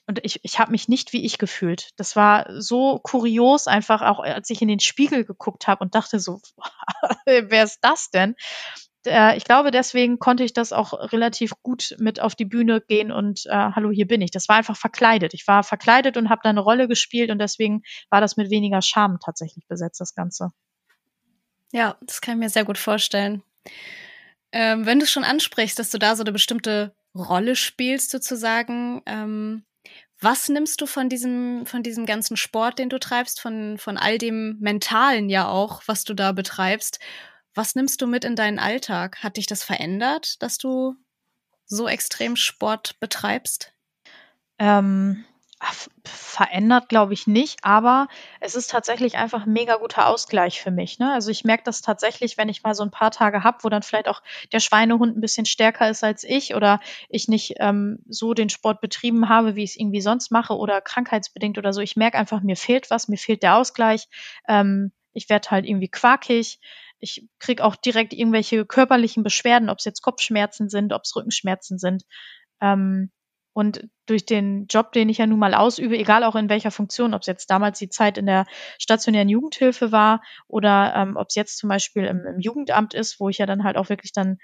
und 0.08 0.20
ich, 0.24 0.40
ich 0.44 0.60
habe 0.60 0.72
mich 0.72 0.88
nicht 0.88 1.14
wie 1.14 1.26
ich 1.26 1.38
gefühlt. 1.38 1.92
Das 1.96 2.16
war 2.16 2.46
so 2.62 3.00
kurios, 3.00 3.68
einfach 3.68 4.02
auch 4.02 4.20
als 4.20 4.50
ich 4.50 4.62
in 4.62 4.68
den 4.68 4.80
Spiegel 4.80 5.26
geguckt 5.26 5.68
habe 5.68 5.84
und 5.84 5.96
dachte 5.96 6.20
so, 6.20 6.42
wer 7.26 7.64
ist 7.64 7.80
das 7.82 8.10
denn? 8.10 8.36
Äh, 9.06 9.38
ich 9.38 9.44
glaube, 9.44 9.72
deswegen 9.72 10.20
konnte 10.20 10.44
ich 10.44 10.54
das 10.54 10.74
auch 10.74 11.12
relativ 11.12 11.54
gut 11.64 11.96
mit 12.00 12.20
auf 12.20 12.36
die 12.36 12.46
Bühne 12.46 12.82
gehen 12.82 13.12
und 13.12 13.46
äh, 13.46 13.52
hallo, 13.52 13.92
hier 13.92 14.08
bin 14.08 14.22
ich. 14.22 14.32
Das 14.32 14.50
war 14.50 14.58
einfach 14.58 14.78
verkleidet. 14.78 15.34
Ich 15.34 15.48
war 15.48 15.64
verkleidet 15.64 16.18
und 16.18 16.30
habe 16.30 16.42
da 16.44 16.50
eine 16.50 16.60
Rolle 16.60 16.88
gespielt 16.88 17.32
und 17.32 17.40
deswegen 17.40 17.84
war 18.10 18.22
das 18.22 18.38
mit 18.38 18.50
weniger 18.50 18.82
Scham 18.82 19.20
tatsächlich 19.24 19.68
besetzt, 19.68 20.00
das 20.00 20.16
Ganze. 20.16 20.50
Ja, 21.72 21.98
das 22.02 22.22
kann 22.22 22.36
ich 22.36 22.40
mir 22.40 22.50
sehr 22.50 22.66
gut 22.66 22.78
vorstellen. 22.78 23.44
Ähm, 24.52 24.86
wenn 24.86 25.00
du 25.00 25.06
schon 25.06 25.24
ansprichst, 25.24 25.80
dass 25.80 25.92
du 25.92 25.98
da 25.98 26.16
so 26.16 26.24
eine 26.24 26.34
bestimmte 26.34 26.94
Rolle 27.16 27.56
spielst, 27.56 28.12
sozusagen, 28.12 29.02
ähm, 29.06 29.64
was 30.20 30.50
nimmst 30.50 30.82
du 30.82 30.86
von 30.86 31.10
diesem, 31.10 31.66
von 31.66 31.82
diesem 31.82 32.06
ganzen 32.06 32.38
Sport, 32.38 32.78
den 32.78 32.90
du 32.90 33.00
treibst, 33.00 33.42
von, 33.42 33.78
von 33.78 33.98
all 33.98 34.18
dem 34.18 34.58
Mentalen 34.60 35.30
ja 35.30 35.48
auch, 35.48 35.82
was 35.88 36.04
du 36.04 36.14
da 36.14 36.32
betreibst? 36.32 37.00
Was 37.54 37.76
nimmst 37.76 38.02
du 38.02 38.08
mit 38.08 38.24
in 38.24 38.36
deinen 38.36 38.60
Alltag? 38.60 39.24
Hat 39.24 39.38
dich 39.38 39.46
das 39.46 39.64
verändert, 39.64 40.42
dass 40.42 40.58
du 40.58 40.96
so 41.66 41.88
extrem 41.88 42.36
Sport 42.36 43.00
betreibst? 43.00 43.74
Ähm, 44.60 45.26
verändert, 46.04 46.90
glaube 46.90 47.14
ich 47.14 47.28
nicht, 47.28 47.64
aber 47.64 48.08
es 48.40 48.56
ist 48.56 48.72
tatsächlich 48.72 49.18
einfach 49.18 49.46
ein 49.46 49.54
mega 49.54 49.76
guter 49.76 50.08
Ausgleich 50.08 50.62
für 50.62 50.72
mich. 50.72 50.98
Ne? 50.98 51.14
Also 51.14 51.30
ich 51.30 51.44
merke 51.44 51.64
das 51.64 51.82
tatsächlich, 51.82 52.38
wenn 52.38 52.50
ich 52.50 52.64
mal 52.64 52.74
so 52.74 52.84
ein 52.84 52.92
paar 52.92 53.12
Tage 53.12 53.44
habe, 53.44 53.60
wo 53.62 53.70
dann 53.70 53.84
vielleicht 53.84 54.08
auch 54.08 54.22
der 54.52 54.60
Schweinehund 54.60 55.16
ein 55.16 55.22
bisschen 55.22 55.46
stärker 55.46 55.90
ist 55.90 56.04
als 56.04 56.24
ich 56.24 56.56
oder 56.56 56.80
ich 57.10 57.28
nicht 57.28 57.56
ähm, 57.60 58.00
so 58.08 58.34
den 58.34 58.50
Sport 58.50 58.82
betrieben 58.82 59.30
habe, 59.30 59.56
wie 59.56 59.64
ich 59.64 59.72
es 59.72 59.76
irgendwie 59.76 60.02
sonst 60.02 60.32
mache 60.32 60.58
oder 60.58 60.82
krankheitsbedingt 60.82 61.58
oder 61.58 61.74
so. 61.74 61.82
Ich 61.82 61.96
merke 61.96 62.18
einfach, 62.18 62.42
mir 62.42 62.56
fehlt 62.56 62.90
was, 62.90 63.08
mir 63.08 63.18
fehlt 63.18 63.44
der 63.44 63.58
Ausgleich. 63.58 64.08
Ähm, 64.48 64.92
ich 65.14 65.30
werde 65.30 65.52
halt 65.52 65.66
irgendwie 65.66 65.90
quakig. 65.90 66.60
Ich 67.02 67.28
kriege 67.40 67.64
auch 67.64 67.76
direkt 67.76 68.14
irgendwelche 68.14 68.66
körperlichen 68.66 69.24
Beschwerden, 69.24 69.70
ob 69.70 69.80
es 69.80 69.86
jetzt 69.86 70.02
Kopfschmerzen 70.02 70.70
sind, 70.70 70.94
ob 70.94 71.02
es 71.04 71.16
Rückenschmerzen 71.16 71.78
sind. 71.78 72.04
Ähm, 72.62 73.12
und 73.54 73.90
durch 74.06 74.26
den 74.26 74.68
Job, 74.68 74.94
den 74.94 75.10
ich 75.10 75.18
ja 75.18 75.28
nun 75.28 75.40
mal 75.40 75.54
ausübe, 75.54 75.98
egal 75.98 76.24
auch 76.24 76.36
in 76.36 76.50
welcher 76.50 76.72
Funktion, 76.72 77.14
ob 77.14 77.22
es 77.22 77.28
jetzt 77.28 77.50
damals 77.50 77.80
die 77.80 77.90
Zeit 77.90 78.18
in 78.18 78.26
der 78.26 78.46
stationären 78.80 79.28
Jugendhilfe 79.28 79.92
war 79.92 80.22
oder 80.48 80.94
ähm, 80.96 81.18
ob 81.18 81.28
es 81.30 81.36
jetzt 81.36 81.58
zum 81.58 81.68
Beispiel 81.68 82.06
im, 82.06 82.26
im, 82.26 82.40
Jugendamt 82.40 82.94
ist, 82.94 83.20
wo 83.20 83.28
ich 83.28 83.40
ja 83.40 83.46
dann 83.46 83.64
halt 83.64 83.76
auch 83.76 83.90
wirklich 83.90 84.14
dann 84.14 84.38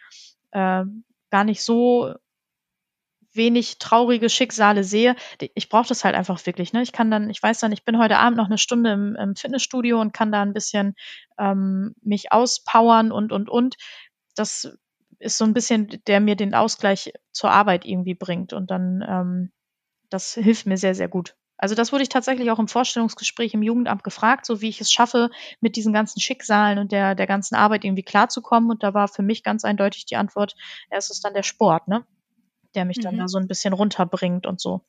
äh, 0.51 0.84
gar 1.30 1.43
nicht 1.45 1.64
so 1.64 2.14
wenig 3.34 3.78
traurige 3.80 4.30
Schicksale 4.30 4.84
sehe. 4.84 5.15
Ich 5.53 5.69
brauche 5.69 5.88
das 5.88 6.03
halt 6.03 6.15
einfach 6.15 6.43
wirklich. 6.45 6.73
Ne? 6.73 6.82
Ich 6.82 6.91
kann 6.91 7.11
dann, 7.11 7.30
ich 7.30 7.41
weiß 7.41 7.59
dann, 7.59 7.71
ich 7.71 7.86
bin 7.86 7.97
heute 7.97 8.17
Abend 8.17 8.38
noch 8.38 8.47
eine 8.47 8.57
Stunde 8.57 8.91
im, 8.91 9.15
im 9.15 9.36
Fitnessstudio 9.36 9.99
und 10.01 10.13
kann 10.13 10.32
da 10.32 10.41
ein 10.41 10.53
bisschen 10.53 10.95
ähm, 11.38 11.93
mich 12.01 12.32
auspowern 12.32 13.11
und 13.11 13.32
und 13.32 13.49
und. 13.49 13.75
Das 14.36 14.78
ist 15.19 15.38
so 15.38 15.45
ein 15.45 15.53
bisschen, 15.53 16.01
der 16.07 16.19
mir 16.19 16.36
den 16.36 16.53
Ausgleich 16.53 17.13
zur 17.32 17.51
Arbeit 17.51 17.86
irgendwie 17.86 18.15
bringt. 18.15 18.53
Und 18.53 18.71
dann, 18.71 19.03
ähm, 19.07 19.51
das 20.09 20.34
hilft 20.34 20.65
mir 20.65 20.78
sehr, 20.78 20.95
sehr 20.95 21.07
gut. 21.07 21.36
Also 21.57 21.73
das 21.73 21.91
wurde 21.91 22.03
ich 22.03 22.09
tatsächlich 22.09 22.51
auch 22.51 22.59
im 22.59 22.67
Vorstellungsgespräch 22.67 23.55
im 23.55 23.63
Jugendamt 23.63 24.03
gefragt, 24.03 24.45
so 24.45 24.61
wie 24.61 24.69
ich 24.69 24.80
es 24.80 24.91
schaffe, 24.91 25.32
mit 25.59 25.75
diesen 25.75 25.91
ganzen 25.91 26.19
Schicksalen 26.19 26.78
und 26.78 26.91
der, 26.91 27.15
der 27.15 27.25
ganzen 27.25 27.55
Arbeit 27.55 27.84
irgendwie 27.84 28.03
klarzukommen. 28.03 28.69
Und 28.69 28.84
da 28.84 28.93
war 28.93 29.07
für 29.07 29.23
mich 29.23 29.43
ganz 29.43 29.65
eindeutig 29.65 30.05
die 30.05 30.17
Antwort, 30.17 30.55
es 30.91 31.09
ist 31.09 31.25
dann 31.25 31.34
der 31.34 31.43
Sport, 31.43 31.88
ne? 31.88 32.05
Der 32.78 32.86
mich 32.86 32.97
mhm. 32.97 33.01
dann 33.01 33.17
da 33.17 33.28
so 33.28 33.39
ein 33.39 33.47
bisschen 33.47 33.73
runterbringt 33.73 34.45
und 34.45 34.61
so. 34.61 34.82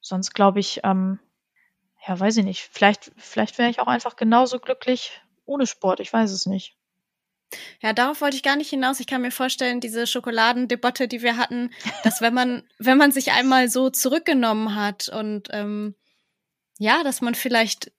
Sonst 0.00 0.34
glaube 0.34 0.58
ich, 0.58 0.80
ähm, 0.82 1.20
ja, 2.04 2.18
weiß 2.18 2.36
ich 2.38 2.44
nicht. 2.44 2.68
Vielleicht, 2.72 3.12
vielleicht 3.16 3.58
wäre 3.58 3.70
ich 3.70 3.78
auch 3.78 3.86
einfach 3.86 4.16
genauso 4.16 4.58
glücklich 4.58 5.22
ohne 5.44 5.68
Sport. 5.68 6.00
Ich 6.00 6.12
weiß 6.12 6.32
es 6.32 6.46
nicht. 6.46 6.76
Ja, 7.80 7.92
darauf 7.92 8.20
wollte 8.20 8.36
ich 8.36 8.42
gar 8.42 8.56
nicht 8.56 8.70
hinaus. 8.70 8.98
Ich 8.98 9.06
kann 9.06 9.22
mir 9.22 9.30
vorstellen, 9.30 9.80
diese 9.80 10.08
Schokoladendebatte, 10.08 11.06
die 11.06 11.22
wir 11.22 11.36
hatten, 11.36 11.70
dass 12.02 12.20
wenn 12.20 12.34
man, 12.34 12.64
wenn 12.80 12.98
man 12.98 13.12
sich 13.12 13.30
einmal 13.30 13.68
so 13.68 13.88
zurückgenommen 13.88 14.74
hat 14.74 15.08
und 15.08 15.46
ähm, 15.52 15.94
ja, 16.80 17.04
dass 17.04 17.20
man 17.20 17.36
vielleicht 17.36 17.92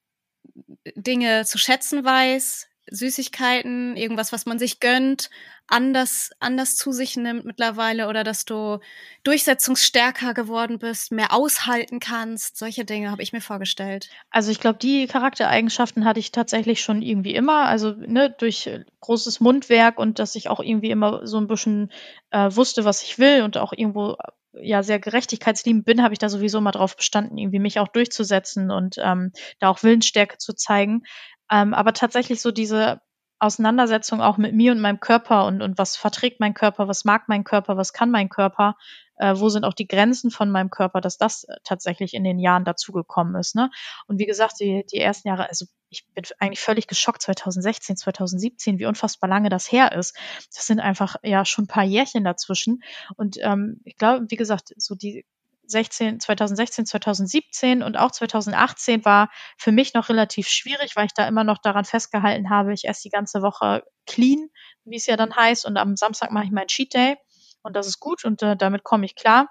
Dinge 0.95 1.45
zu 1.45 1.57
schätzen 1.57 2.03
weiß, 2.03 2.67
Süßigkeiten, 2.91 3.95
irgendwas, 3.95 4.31
was 4.31 4.45
man 4.45 4.59
sich 4.59 4.79
gönnt, 4.79 5.29
anders, 5.69 6.31
anders 6.39 6.75
zu 6.75 6.91
sich 6.91 7.15
nimmt 7.15 7.45
mittlerweile 7.45 8.07
oder 8.07 8.23
dass 8.23 8.45
du 8.45 8.79
durchsetzungsstärker 9.23 10.33
geworden 10.33 10.79
bist, 10.79 11.11
mehr 11.11 11.33
aushalten 11.33 11.99
kannst. 11.99 12.57
Solche 12.57 12.85
Dinge 12.85 13.11
habe 13.11 13.21
ich 13.21 13.33
mir 13.33 13.41
vorgestellt. 13.41 14.09
Also 14.29 14.51
ich 14.51 14.59
glaube, 14.59 14.79
die 14.79 15.07
Charaktereigenschaften 15.07 16.05
hatte 16.05 16.19
ich 16.19 16.31
tatsächlich 16.31 16.81
schon 16.81 17.01
irgendwie 17.01 17.35
immer. 17.35 17.65
Also 17.65 17.91
ne, 17.91 18.29
durch 18.29 18.69
großes 19.01 19.39
Mundwerk 19.39 19.99
und 19.99 20.19
dass 20.19 20.35
ich 20.35 20.49
auch 20.49 20.59
irgendwie 20.59 20.89
immer 20.89 21.25
so 21.27 21.37
ein 21.37 21.47
bisschen 21.47 21.91
äh, 22.31 22.49
wusste, 22.51 22.85
was 22.85 23.03
ich 23.03 23.19
will 23.19 23.43
und 23.43 23.57
auch 23.57 23.73
irgendwo 23.75 24.17
ja 24.53 24.83
sehr 24.83 24.99
gerechtigkeitsliebend 24.99 25.85
bin, 25.85 26.01
habe 26.01 26.13
ich 26.13 26.19
da 26.19 26.27
sowieso 26.27 26.59
mal 26.59 26.71
drauf 26.71 26.95
bestanden, 26.97 27.37
irgendwie 27.37 27.59
mich 27.59 27.79
auch 27.79 27.87
durchzusetzen 27.87 28.71
und 28.71 28.95
ähm, 28.97 29.31
da 29.59 29.69
auch 29.69 29.83
Willensstärke 29.83 30.37
zu 30.37 30.53
zeigen. 30.53 31.03
Ähm, 31.51 31.73
aber 31.73 31.93
tatsächlich 31.93 32.41
so 32.41 32.51
diese 32.51 33.01
Auseinandersetzung 33.39 34.21
auch 34.21 34.37
mit 34.37 34.53
mir 34.53 34.73
und 34.73 34.81
meinem 34.81 34.99
Körper 34.99 35.45
und, 35.45 35.61
und 35.61 35.77
was 35.77 35.95
verträgt 35.95 36.41
mein 36.41 36.53
Körper, 36.53 36.89
was 36.89 37.05
mag 37.05 37.29
mein 37.29 37.45
Körper, 37.45 37.77
was 37.77 37.93
kann 37.93 38.11
mein 38.11 38.27
Körper, 38.27 38.75
äh, 39.15 39.33
wo 39.37 39.47
sind 39.47 39.63
auch 39.63 39.73
die 39.73 39.87
Grenzen 39.87 40.29
von 40.29 40.51
meinem 40.51 40.69
Körper, 40.69 40.99
dass 40.99 41.17
das 41.17 41.45
äh, 41.45 41.55
tatsächlich 41.63 42.13
in 42.13 42.25
den 42.25 42.37
Jahren 42.37 42.65
dazugekommen 42.65 43.35
ist. 43.35 43.55
Ne? 43.55 43.71
Und 44.07 44.19
wie 44.19 44.25
gesagt, 44.25 44.59
die, 44.59 44.85
die 44.91 44.97
ersten 44.97 45.29
Jahre, 45.29 45.47
also 45.47 45.65
ich 45.89 46.05
bin 46.13 46.25
eigentlich 46.39 46.59
völlig 46.59 46.87
geschockt, 46.87 47.21
2016, 47.21 47.95
2017, 47.95 48.77
wie 48.77 48.85
unfassbar 48.85 49.29
lange 49.29 49.49
das 49.49 49.71
her 49.71 49.93
ist. 49.93 50.17
Das 50.53 50.67
sind 50.67 50.81
einfach 50.81 51.15
ja 51.23 51.45
schon 51.45 51.63
ein 51.63 51.67
paar 51.67 51.85
Jährchen 51.85 52.25
dazwischen. 52.25 52.83
Und 53.15 53.37
ähm, 53.41 53.79
ich 53.85 53.95
glaube, 53.95 54.25
wie 54.29 54.35
gesagt, 54.35 54.73
so 54.75 54.95
die 54.95 55.25
16, 55.69 56.19
2016, 56.19 56.85
2017 56.85 57.83
und 57.83 57.97
auch 57.97 58.11
2018 58.11 59.05
war 59.05 59.29
für 59.57 59.71
mich 59.71 59.93
noch 59.93 60.09
relativ 60.09 60.47
schwierig, 60.47 60.95
weil 60.95 61.05
ich 61.05 61.13
da 61.13 61.27
immer 61.27 61.43
noch 61.43 61.59
daran 61.59 61.85
festgehalten 61.85 62.49
habe, 62.49 62.73
ich 62.73 62.87
esse 62.87 63.03
die 63.03 63.09
ganze 63.09 63.41
Woche 63.41 63.83
clean, 64.05 64.49
wie 64.83 64.97
es 64.97 65.05
ja 65.05 65.15
dann 65.15 65.35
heißt, 65.35 65.65
und 65.65 65.77
am 65.77 65.95
Samstag 65.95 66.31
mache 66.31 66.45
ich 66.45 66.51
meinen 66.51 66.67
Cheat 66.67 66.93
Day 66.93 67.17
und 67.61 67.75
das 67.75 67.87
ist 67.87 67.99
gut 67.99 68.25
und 68.25 68.41
äh, 68.41 68.55
damit 68.55 68.83
komme 68.83 69.05
ich 69.05 69.15
klar. 69.15 69.49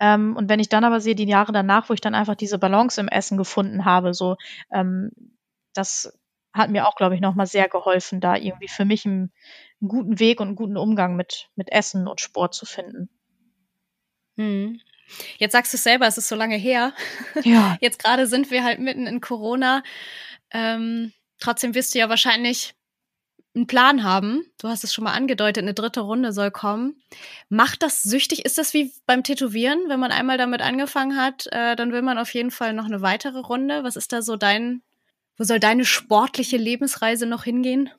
Ähm, 0.00 0.34
und 0.36 0.48
wenn 0.48 0.60
ich 0.60 0.68
dann 0.68 0.84
aber 0.84 1.00
sehe, 1.00 1.14
die 1.14 1.26
Jahre 1.26 1.52
danach, 1.52 1.88
wo 1.88 1.94
ich 1.94 2.00
dann 2.00 2.14
einfach 2.14 2.34
diese 2.34 2.58
Balance 2.58 3.00
im 3.00 3.08
Essen 3.08 3.36
gefunden 3.36 3.84
habe, 3.84 4.14
so, 4.14 4.36
ähm, 4.72 5.10
das 5.74 6.18
hat 6.52 6.70
mir 6.70 6.86
auch, 6.86 6.96
glaube 6.96 7.14
ich, 7.14 7.20
nochmal 7.20 7.46
sehr 7.46 7.68
geholfen, 7.68 8.20
da 8.20 8.36
irgendwie 8.36 8.68
für 8.68 8.84
mich 8.84 9.06
einen, 9.06 9.32
einen, 9.80 9.88
guten 9.88 10.18
Weg 10.18 10.40
und 10.40 10.48
einen 10.48 10.56
guten 10.56 10.76
Umgang 10.76 11.16
mit, 11.16 11.50
mit 11.54 11.70
Essen 11.70 12.08
und 12.08 12.20
Sport 12.20 12.54
zu 12.54 12.66
finden. 12.66 13.08
Hm. 14.36 14.80
Jetzt 15.38 15.52
sagst 15.52 15.72
du 15.72 15.76
es 15.76 15.82
selber, 15.82 16.06
es 16.06 16.18
ist 16.18 16.28
so 16.28 16.36
lange 16.36 16.56
her. 16.56 16.92
Ja. 17.42 17.76
Jetzt 17.80 18.02
gerade 18.02 18.26
sind 18.26 18.50
wir 18.50 18.64
halt 18.64 18.78
mitten 18.78 19.06
in 19.06 19.20
Corona. 19.20 19.82
Ähm, 20.50 21.12
trotzdem 21.38 21.74
wirst 21.74 21.94
du 21.94 21.98
ja 21.98 22.08
wahrscheinlich 22.08 22.74
einen 23.54 23.66
Plan 23.66 24.02
haben. 24.02 24.46
Du 24.58 24.68
hast 24.68 24.84
es 24.84 24.94
schon 24.94 25.04
mal 25.04 25.12
angedeutet, 25.12 25.62
eine 25.62 25.74
dritte 25.74 26.00
Runde 26.00 26.32
soll 26.32 26.50
kommen. 26.50 27.02
Macht 27.48 27.82
das 27.82 28.02
süchtig? 28.02 28.44
Ist 28.44 28.58
das 28.58 28.72
wie 28.72 28.92
beim 29.06 29.22
Tätowieren? 29.22 29.88
Wenn 29.88 30.00
man 30.00 30.12
einmal 30.12 30.38
damit 30.38 30.62
angefangen 30.62 31.16
hat, 31.16 31.46
äh, 31.52 31.76
dann 31.76 31.92
will 31.92 32.02
man 32.02 32.18
auf 32.18 32.32
jeden 32.32 32.50
Fall 32.50 32.72
noch 32.72 32.86
eine 32.86 33.02
weitere 33.02 33.40
Runde. 33.40 33.84
Was 33.84 33.96
ist 33.96 34.12
da 34.12 34.22
so 34.22 34.36
dein, 34.36 34.82
wo 35.36 35.44
soll 35.44 35.60
deine 35.60 35.84
sportliche 35.84 36.56
Lebensreise 36.56 37.26
noch 37.26 37.44
hingehen? 37.44 37.90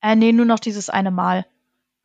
Äh, 0.00 0.14
nee, 0.14 0.32
nur 0.32 0.46
noch 0.46 0.60
dieses 0.60 0.90
eine 0.90 1.10
Mal. 1.10 1.44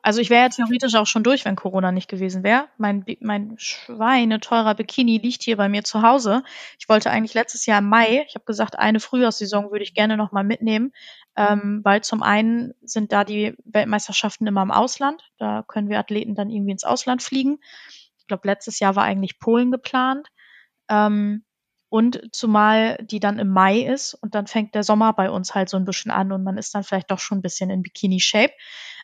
Also 0.03 0.19
ich 0.19 0.29
wäre 0.29 0.43
ja 0.43 0.49
theoretisch 0.49 0.95
auch 0.95 1.07
schon 1.07 1.23
durch, 1.23 1.45
wenn 1.45 1.55
Corona 1.55 1.93
nicht 1.93 2.09
gewesen 2.09 2.43
wäre. 2.43 2.67
Mein, 2.77 3.05
mein 3.21 3.55
Schweine 3.57 4.41
teurer 4.41 4.75
Bikini 4.75 5.17
liegt 5.17 5.43
hier 5.43 5.55
bei 5.55 5.69
mir 5.69 5.85
zu 5.85 6.01
Hause. 6.01 6.43
Ich 6.77 6.89
wollte 6.89 7.09
eigentlich 7.09 7.33
letztes 7.33 7.65
Jahr 7.65 7.79
im 7.79 7.87
Mai, 7.87 8.25
ich 8.27 8.35
habe 8.35 8.43
gesagt, 8.43 8.77
eine 8.77 8.99
Frühjahrssaison 8.99 9.71
würde 9.71 9.83
ich 9.83 9.93
gerne 9.93 10.17
nochmal 10.17 10.43
mitnehmen, 10.43 10.91
ähm, 11.37 11.79
weil 11.85 12.01
zum 12.01 12.21
einen 12.21 12.73
sind 12.81 13.13
da 13.13 13.23
die 13.23 13.55
Weltmeisterschaften 13.63 14.45
immer 14.45 14.61
im 14.61 14.71
Ausland. 14.71 15.23
Da 15.37 15.63
können 15.65 15.87
wir 15.87 15.99
Athleten 15.99 16.35
dann 16.35 16.49
irgendwie 16.49 16.73
ins 16.73 16.83
Ausland 16.83 17.23
fliegen. 17.23 17.59
Ich 18.17 18.27
glaube, 18.27 18.45
letztes 18.45 18.79
Jahr 18.79 18.97
war 18.97 19.05
eigentlich 19.05 19.39
Polen 19.39 19.71
geplant. 19.71 20.27
Ähm, 20.89 21.45
und 21.87 22.21
zumal 22.33 22.97
die 23.03 23.21
dann 23.21 23.39
im 23.39 23.49
Mai 23.49 23.81
ist 23.81 24.15
und 24.15 24.35
dann 24.35 24.47
fängt 24.47 24.75
der 24.75 24.83
Sommer 24.83 25.13
bei 25.13 25.29
uns 25.29 25.55
halt 25.55 25.69
so 25.69 25.77
ein 25.77 25.85
bisschen 25.85 26.11
an 26.11 26.31
und 26.31 26.43
man 26.43 26.57
ist 26.57 26.75
dann 26.75 26.83
vielleicht 26.83 27.11
doch 27.11 27.19
schon 27.19 27.37
ein 27.37 27.43
bisschen 27.43 27.69
in 27.69 27.83
Bikini-Shape. 27.83 28.51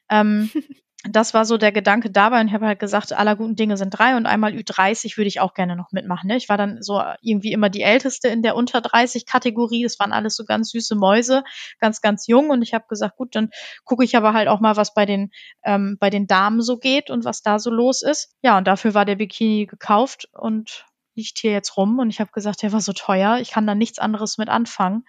Ähm, 0.09 0.49
das 1.03 1.33
war 1.33 1.45
so 1.45 1.57
der 1.57 1.71
Gedanke 1.71 2.11
dabei 2.11 2.41
und 2.41 2.49
ich 2.49 2.53
habe 2.53 2.65
halt 2.65 2.79
gesagt, 2.79 3.13
aller 3.13 3.37
guten 3.37 3.55
Dinge 3.55 3.77
sind 3.77 3.91
drei 3.91 4.17
und 4.17 4.25
einmal 4.25 4.51
Ü30 4.51 5.15
würde 5.15 5.29
ich 5.29 5.39
auch 5.39 5.53
gerne 5.53 5.77
noch 5.77 5.93
mitmachen. 5.93 6.27
Ne? 6.27 6.35
Ich 6.35 6.49
war 6.49 6.57
dann 6.57 6.81
so 6.81 7.01
irgendwie 7.21 7.53
immer 7.53 7.69
die 7.69 7.83
Älteste 7.83 8.27
in 8.27 8.41
der 8.41 8.57
unter 8.57 8.81
30 8.81 9.25
Kategorie. 9.25 9.83
Das 9.83 9.97
waren 9.99 10.11
alles 10.11 10.35
so 10.35 10.43
ganz 10.43 10.71
süße 10.71 10.95
Mäuse, 10.95 11.43
ganz, 11.79 12.01
ganz 12.01 12.27
jung 12.27 12.49
und 12.49 12.61
ich 12.63 12.73
habe 12.73 12.83
gesagt, 12.89 13.15
gut, 13.15 13.33
dann 13.33 13.49
gucke 13.85 14.03
ich 14.03 14.17
aber 14.17 14.33
halt 14.33 14.49
auch 14.49 14.59
mal, 14.59 14.75
was 14.75 14.93
bei 14.93 15.05
den, 15.05 15.31
ähm, 15.63 15.95
bei 16.01 16.09
den 16.09 16.27
Damen 16.27 16.61
so 16.61 16.77
geht 16.77 17.09
und 17.09 17.23
was 17.23 17.41
da 17.43 17.59
so 17.59 17.69
los 17.69 18.01
ist. 18.01 18.35
Ja, 18.41 18.57
und 18.57 18.67
dafür 18.67 18.93
war 18.93 19.05
der 19.05 19.15
Bikini 19.15 19.67
gekauft 19.67 20.27
und 20.33 20.85
liegt 21.15 21.37
hier 21.37 21.53
jetzt 21.53 21.77
rum 21.77 21.99
und 21.99 22.09
ich 22.09 22.19
habe 22.19 22.31
gesagt, 22.33 22.61
der 22.61 22.73
war 22.73 22.81
so 22.81 22.91
teuer, 22.91 23.37
ich 23.39 23.51
kann 23.51 23.65
da 23.65 23.73
nichts 23.73 23.99
anderes 23.99 24.37
mit 24.37 24.49
anfangen. 24.49 25.05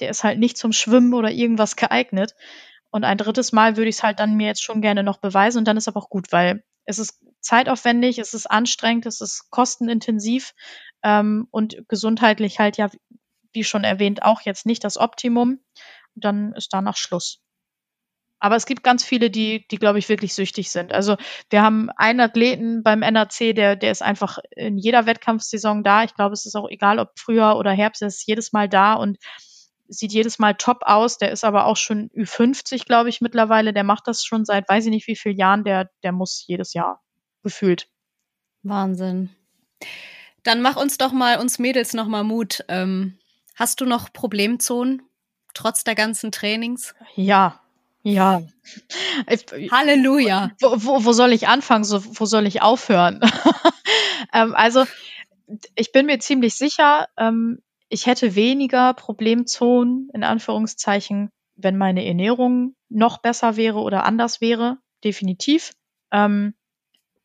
Der 0.00 0.10
ist 0.10 0.24
halt 0.24 0.40
nicht 0.40 0.56
zum 0.56 0.72
Schwimmen 0.72 1.14
oder 1.14 1.30
irgendwas 1.30 1.76
geeignet. 1.76 2.34
Und 2.90 3.04
ein 3.04 3.18
drittes 3.18 3.52
Mal 3.52 3.76
würde 3.76 3.90
ich 3.90 3.96
es 3.96 4.02
halt 4.02 4.18
dann 4.18 4.34
mir 4.34 4.46
jetzt 4.46 4.62
schon 4.62 4.80
gerne 4.80 5.02
noch 5.02 5.18
beweisen 5.18 5.58
und 5.58 5.64
dann 5.66 5.76
ist 5.76 5.88
aber 5.88 6.00
auch 6.00 6.08
gut, 6.08 6.32
weil 6.32 6.64
es 6.84 6.98
ist 6.98 7.22
zeitaufwendig, 7.40 8.18
es 8.18 8.32
ist 8.34 8.50
anstrengend, 8.50 9.06
es 9.06 9.20
ist 9.20 9.50
kostenintensiv 9.50 10.54
ähm, 11.02 11.46
und 11.50 11.76
gesundheitlich 11.88 12.58
halt 12.58 12.78
ja, 12.78 12.88
wie 13.52 13.64
schon 13.64 13.84
erwähnt, 13.84 14.22
auch 14.22 14.40
jetzt 14.42 14.66
nicht 14.66 14.84
das 14.84 14.96
Optimum. 14.96 15.60
Und 16.14 16.24
dann 16.24 16.52
ist 16.54 16.72
danach 16.72 16.96
Schluss. 16.96 17.42
Aber 18.40 18.56
es 18.56 18.66
gibt 18.66 18.84
ganz 18.84 19.04
viele, 19.04 19.30
die, 19.30 19.66
die 19.68 19.76
glaube 19.76 19.98
ich 19.98 20.08
wirklich 20.08 20.34
süchtig 20.34 20.70
sind. 20.70 20.92
Also 20.92 21.16
wir 21.50 21.62
haben 21.62 21.90
einen 21.96 22.20
Athleten 22.20 22.82
beim 22.82 23.00
NAC, 23.00 23.54
der, 23.54 23.76
der 23.76 23.90
ist 23.90 24.02
einfach 24.02 24.38
in 24.54 24.78
jeder 24.78 25.06
Wettkampfsaison 25.06 25.82
da. 25.82 26.04
Ich 26.04 26.14
glaube, 26.14 26.34
es 26.34 26.46
ist 26.46 26.54
auch 26.54 26.68
egal, 26.68 27.00
ob 27.00 27.18
Frühjahr 27.18 27.58
oder 27.58 27.72
Herbst, 27.72 28.02
er 28.02 28.08
ist 28.08 28.26
jedes 28.26 28.52
Mal 28.52 28.68
da 28.68 28.94
und 28.94 29.18
sieht 29.88 30.12
jedes 30.12 30.38
Mal 30.38 30.54
top 30.54 30.80
aus. 30.82 31.18
Der 31.18 31.30
ist 31.30 31.44
aber 31.44 31.66
auch 31.66 31.76
schon 31.76 32.10
Ü50, 32.10 32.86
glaube 32.86 33.08
ich, 33.08 33.20
mittlerweile. 33.20 33.72
Der 33.72 33.84
macht 33.84 34.06
das 34.06 34.24
schon 34.24 34.44
seit 34.44 34.68
weiß 34.68 34.86
ich 34.86 34.90
nicht 34.90 35.06
wie 35.06 35.16
vielen 35.16 35.36
Jahren. 35.36 35.64
Der, 35.64 35.90
der 36.02 36.12
muss 36.12 36.44
jedes 36.46 36.74
Jahr 36.74 37.02
gefühlt. 37.42 37.88
Wahnsinn. 38.62 39.30
Dann 40.42 40.62
mach 40.62 40.76
uns 40.76 40.98
doch 40.98 41.12
mal, 41.12 41.38
uns 41.38 41.58
Mädels 41.58 41.94
noch 41.94 42.06
mal 42.06 42.24
Mut. 42.24 42.64
Ähm, 42.68 43.18
hast 43.54 43.80
du 43.80 43.86
noch 43.86 44.12
Problemzonen, 44.12 45.02
trotz 45.54 45.84
der 45.84 45.94
ganzen 45.94 46.32
Trainings? 46.32 46.94
Ja, 47.14 47.60
ja. 48.02 48.42
Halleluja. 49.70 50.52
Wo, 50.60 50.72
wo, 50.76 51.04
wo 51.04 51.12
soll 51.12 51.32
ich 51.32 51.48
anfangen? 51.48 51.84
So, 51.84 52.02
wo 52.18 52.24
soll 52.24 52.46
ich 52.46 52.62
aufhören? 52.62 53.20
ähm, 54.32 54.54
also, 54.54 54.84
ich 55.74 55.92
bin 55.92 56.06
mir 56.06 56.18
ziemlich 56.18 56.54
sicher, 56.54 57.08
ähm, 57.16 57.60
ich 57.88 58.06
hätte 58.06 58.34
weniger 58.34 58.94
Problemzonen, 58.94 60.10
in 60.12 60.24
Anführungszeichen, 60.24 61.30
wenn 61.56 61.76
meine 61.76 62.06
Ernährung 62.06 62.74
noch 62.88 63.18
besser 63.18 63.56
wäre 63.56 63.78
oder 63.80 64.04
anders 64.04 64.40
wäre. 64.40 64.78
Definitiv. 65.04 65.72
Ähm, 66.12 66.54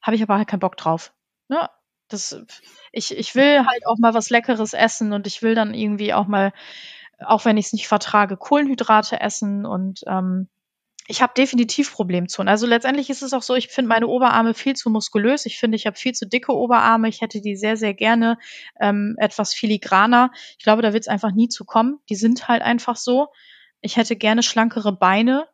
Habe 0.02 0.16
ich 0.16 0.24
aber 0.24 0.38
halt 0.38 0.48
keinen 0.48 0.60
Bock 0.60 0.78
drauf. 0.78 1.14
Ne? 1.50 1.70
Das, 2.08 2.42
ich, 2.92 3.16
ich 3.18 3.36
will 3.36 3.66
halt 3.66 3.86
auch 3.88 3.98
mal 3.98 4.14
was 4.14 4.30
Leckeres 4.30 4.74
essen 4.74 5.14
und 5.14 5.28
ich 5.28 5.42
will 5.42 5.56
dann 5.56 5.74
irgendwie 5.74 6.14
auch 6.14 6.28
mal, 6.28 6.54
auch 7.20 7.46
wenn 7.46 7.58
ich 7.58 7.68
es 7.68 7.74
nicht 7.74 7.88
vertrage, 7.88 8.38
Kohlenhydrate 8.38 9.20
essen 9.20 9.66
und 9.66 10.02
ähm, 10.08 10.50
ich 11.14 11.22
habe 11.22 11.34
definitiv 11.38 11.94
Problemzonen. 11.94 12.50
Also 12.50 12.66
letztendlich 12.66 13.12
ist 13.12 13.22
es 13.22 13.34
auch 13.34 13.44
so, 13.44 13.54
ich 13.54 13.68
finde 13.68 13.90
meine 13.90 14.08
Oberarme 14.08 14.56
viel 14.56 14.76
zu 14.76 14.90
muskulös. 14.90 15.46
Ich 15.46 15.60
finde, 15.60 15.76
ich 15.76 15.86
habe 15.86 15.96
viel 15.96 16.14
zu 16.14 16.26
dicke 16.26 16.52
Oberarme. 16.52 17.08
Ich 17.08 17.22
hätte 17.22 17.40
die 17.40 17.56
sehr, 17.56 17.78
sehr 17.78 17.94
gerne 17.94 18.40
ähm, 18.82 19.16
etwas 19.20 19.54
filigraner. 19.54 20.32
Ich 20.58 20.64
glaube, 20.64 20.82
da 20.82 20.92
wird 20.92 21.04
es 21.04 21.08
einfach 21.08 21.32
nie 21.32 21.50
zu 21.50 21.66
kommen. 21.66 22.00
Die 22.10 22.16
sind 22.16 22.48
halt 22.48 22.64
einfach 22.64 22.96
so. 22.96 23.28
Ich 23.80 23.96
hätte 23.96 24.16
gerne 24.16 24.42
schlankere 24.42 24.92
Beine. 24.92 25.48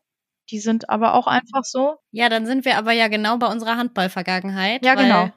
Die 0.49 0.59
sind 0.59 0.89
aber 0.89 1.13
auch 1.13 1.27
einfach 1.27 1.65
so. 1.65 1.97
Ja, 2.11 2.29
dann 2.29 2.45
sind 2.45 2.63
wir 2.63 2.77
aber 2.77 2.93
ja 2.93 3.09
genau 3.09 3.37
bei 3.37 3.47
unserer 3.47 3.75
Handball-Vergangenheit. 3.75 4.85
Ja, 4.85 4.95
genau. 4.95 5.29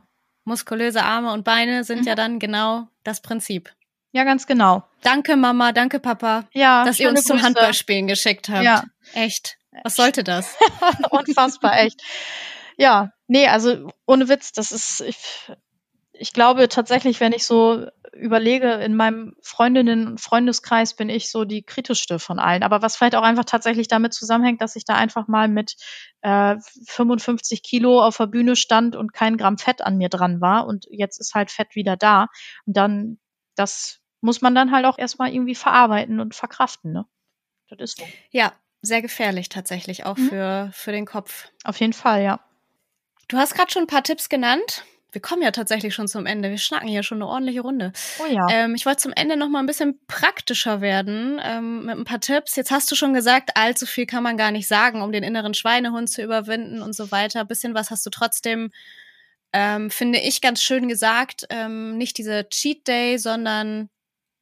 Muskulöse 0.44 1.02
Arme 1.02 1.32
und 1.32 1.42
Beine 1.42 1.82
sind 1.82 2.02
mhm. 2.02 2.06
ja 2.06 2.14
dann 2.14 2.38
genau 2.38 2.86
das 3.02 3.22
Prinzip. 3.22 3.72
Ja, 4.12 4.22
ganz 4.22 4.46
genau. 4.46 4.84
Danke, 5.02 5.36
Mama, 5.36 5.72
danke, 5.72 5.98
Papa, 5.98 6.44
ja, 6.52 6.84
dass 6.84 7.00
ihr 7.00 7.08
uns 7.08 7.22
Grüße. 7.22 7.28
zum 7.28 7.42
Handballspielen 7.42 8.06
geschickt 8.06 8.48
habt. 8.50 8.62
Ja. 8.62 8.84
Echt. 9.14 9.58
Was 9.82 9.96
sollte 9.96 10.24
das? 10.24 10.56
Unfassbar, 11.10 11.78
echt. 11.78 12.02
Ja, 12.76 13.12
nee, 13.26 13.48
also 13.48 13.90
ohne 14.06 14.28
Witz, 14.28 14.52
das 14.52 14.72
ist, 14.72 15.00
ich, 15.00 15.50
ich 16.12 16.32
glaube 16.32 16.68
tatsächlich, 16.68 17.20
wenn 17.20 17.32
ich 17.32 17.46
so 17.46 17.86
überlege, 18.12 18.72
in 18.74 18.94
meinem 18.94 19.34
Freundinnen- 19.42 20.06
und 20.06 20.20
Freundeskreis 20.20 20.94
bin 20.94 21.08
ich 21.08 21.30
so 21.30 21.44
die 21.44 21.62
kritischste 21.62 22.18
von 22.18 22.38
allen. 22.38 22.62
Aber 22.62 22.82
was 22.82 22.96
vielleicht 22.96 23.14
auch 23.14 23.22
einfach 23.22 23.44
tatsächlich 23.44 23.88
damit 23.88 24.12
zusammenhängt, 24.12 24.60
dass 24.60 24.76
ich 24.76 24.84
da 24.84 24.94
einfach 24.94 25.28
mal 25.28 25.48
mit 25.48 25.76
äh, 26.20 26.56
55 26.86 27.62
Kilo 27.62 28.02
auf 28.02 28.18
der 28.18 28.26
Bühne 28.26 28.56
stand 28.56 28.96
und 28.96 29.14
kein 29.14 29.38
Gramm 29.38 29.56
Fett 29.56 29.80
an 29.80 29.96
mir 29.96 30.10
dran 30.10 30.40
war 30.40 30.66
und 30.66 30.86
jetzt 30.90 31.18
ist 31.18 31.34
halt 31.34 31.50
Fett 31.50 31.74
wieder 31.74 31.96
da. 31.96 32.26
Und 32.66 32.76
dann, 32.76 33.18
das 33.54 34.00
muss 34.20 34.42
man 34.42 34.54
dann 34.54 34.70
halt 34.70 34.84
auch 34.84 34.98
erstmal 34.98 35.32
irgendwie 35.32 35.54
verarbeiten 35.54 36.20
und 36.20 36.34
verkraften, 36.34 36.92
ne? 36.92 37.06
Das 37.68 37.78
ist 37.80 37.98
so. 37.98 38.04
Ja, 38.30 38.52
sehr 38.82 39.00
gefährlich 39.00 39.48
tatsächlich, 39.48 40.04
auch 40.04 40.16
mhm. 40.16 40.28
für, 40.28 40.70
für 40.72 40.92
den 40.92 41.06
Kopf. 41.06 41.48
Auf 41.64 41.78
jeden 41.80 41.92
Fall, 41.92 42.22
ja. 42.22 42.40
Du 43.28 43.38
hast 43.38 43.54
gerade 43.54 43.70
schon 43.70 43.84
ein 43.84 43.88
paar 43.88 44.02
Tipps 44.02 44.28
genannt. 44.28 44.84
Wir 45.12 45.20
kommen 45.20 45.42
ja 45.42 45.50
tatsächlich 45.50 45.94
schon 45.94 46.08
zum 46.08 46.24
Ende. 46.24 46.50
Wir 46.50 46.58
schnacken 46.58 46.88
hier 46.88 47.02
schon 47.02 47.18
eine 47.18 47.28
ordentliche 47.28 47.60
Runde. 47.60 47.92
Oh 48.18 48.26
ja. 48.26 48.46
Ähm, 48.50 48.74
ich 48.74 48.86
wollte 48.86 49.02
zum 49.02 49.12
Ende 49.14 49.36
noch 49.36 49.48
mal 49.48 49.60
ein 49.60 49.66
bisschen 49.66 50.00
praktischer 50.06 50.80
werden 50.80 51.38
ähm, 51.44 51.84
mit 51.84 51.96
ein 51.96 52.04
paar 52.04 52.20
Tipps. 52.20 52.56
Jetzt 52.56 52.70
hast 52.70 52.90
du 52.90 52.94
schon 52.94 53.12
gesagt, 53.12 53.50
allzu 53.54 53.84
viel 53.84 54.06
kann 54.06 54.22
man 54.22 54.38
gar 54.38 54.50
nicht 54.50 54.66
sagen, 54.66 55.02
um 55.02 55.12
den 55.12 55.22
inneren 55.22 55.52
Schweinehund 55.52 56.10
zu 56.10 56.22
überwinden 56.22 56.80
und 56.80 56.94
so 56.94 57.10
weiter. 57.10 57.40
Ein 57.40 57.46
bisschen 57.46 57.74
was 57.74 57.90
hast 57.90 58.06
du 58.06 58.10
trotzdem, 58.10 58.70
ähm, 59.52 59.90
finde 59.90 60.18
ich, 60.18 60.40
ganz 60.40 60.62
schön 60.62 60.88
gesagt. 60.88 61.44
Ähm, 61.50 61.98
nicht 61.98 62.16
diese 62.16 62.48
Cheat 62.48 62.88
Day, 62.88 63.18
sondern 63.18 63.90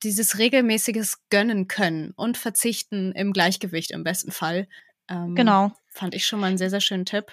dieses 0.02 0.38
regelmäßiges 0.38 1.28
Gönnen 1.30 1.68
können 1.68 2.12
und 2.16 2.38
verzichten 2.38 3.12
im 3.12 3.32
Gleichgewicht 3.32 3.90
im 3.90 4.04
besten 4.04 4.32
Fall. 4.32 4.68
Ähm, 5.08 5.34
genau. 5.34 5.72
Fand 5.88 6.14
ich 6.14 6.26
schon 6.26 6.40
mal 6.40 6.46
einen 6.46 6.58
sehr, 6.58 6.70
sehr 6.70 6.80
schönen 6.80 7.04
Tipp. 7.04 7.32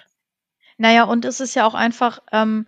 Naja, 0.77 1.05
und 1.05 1.25
es 1.25 1.39
ist 1.39 1.55
ja 1.55 1.65
auch 1.65 1.73
einfach, 1.73 2.19
ähm, 2.31 2.67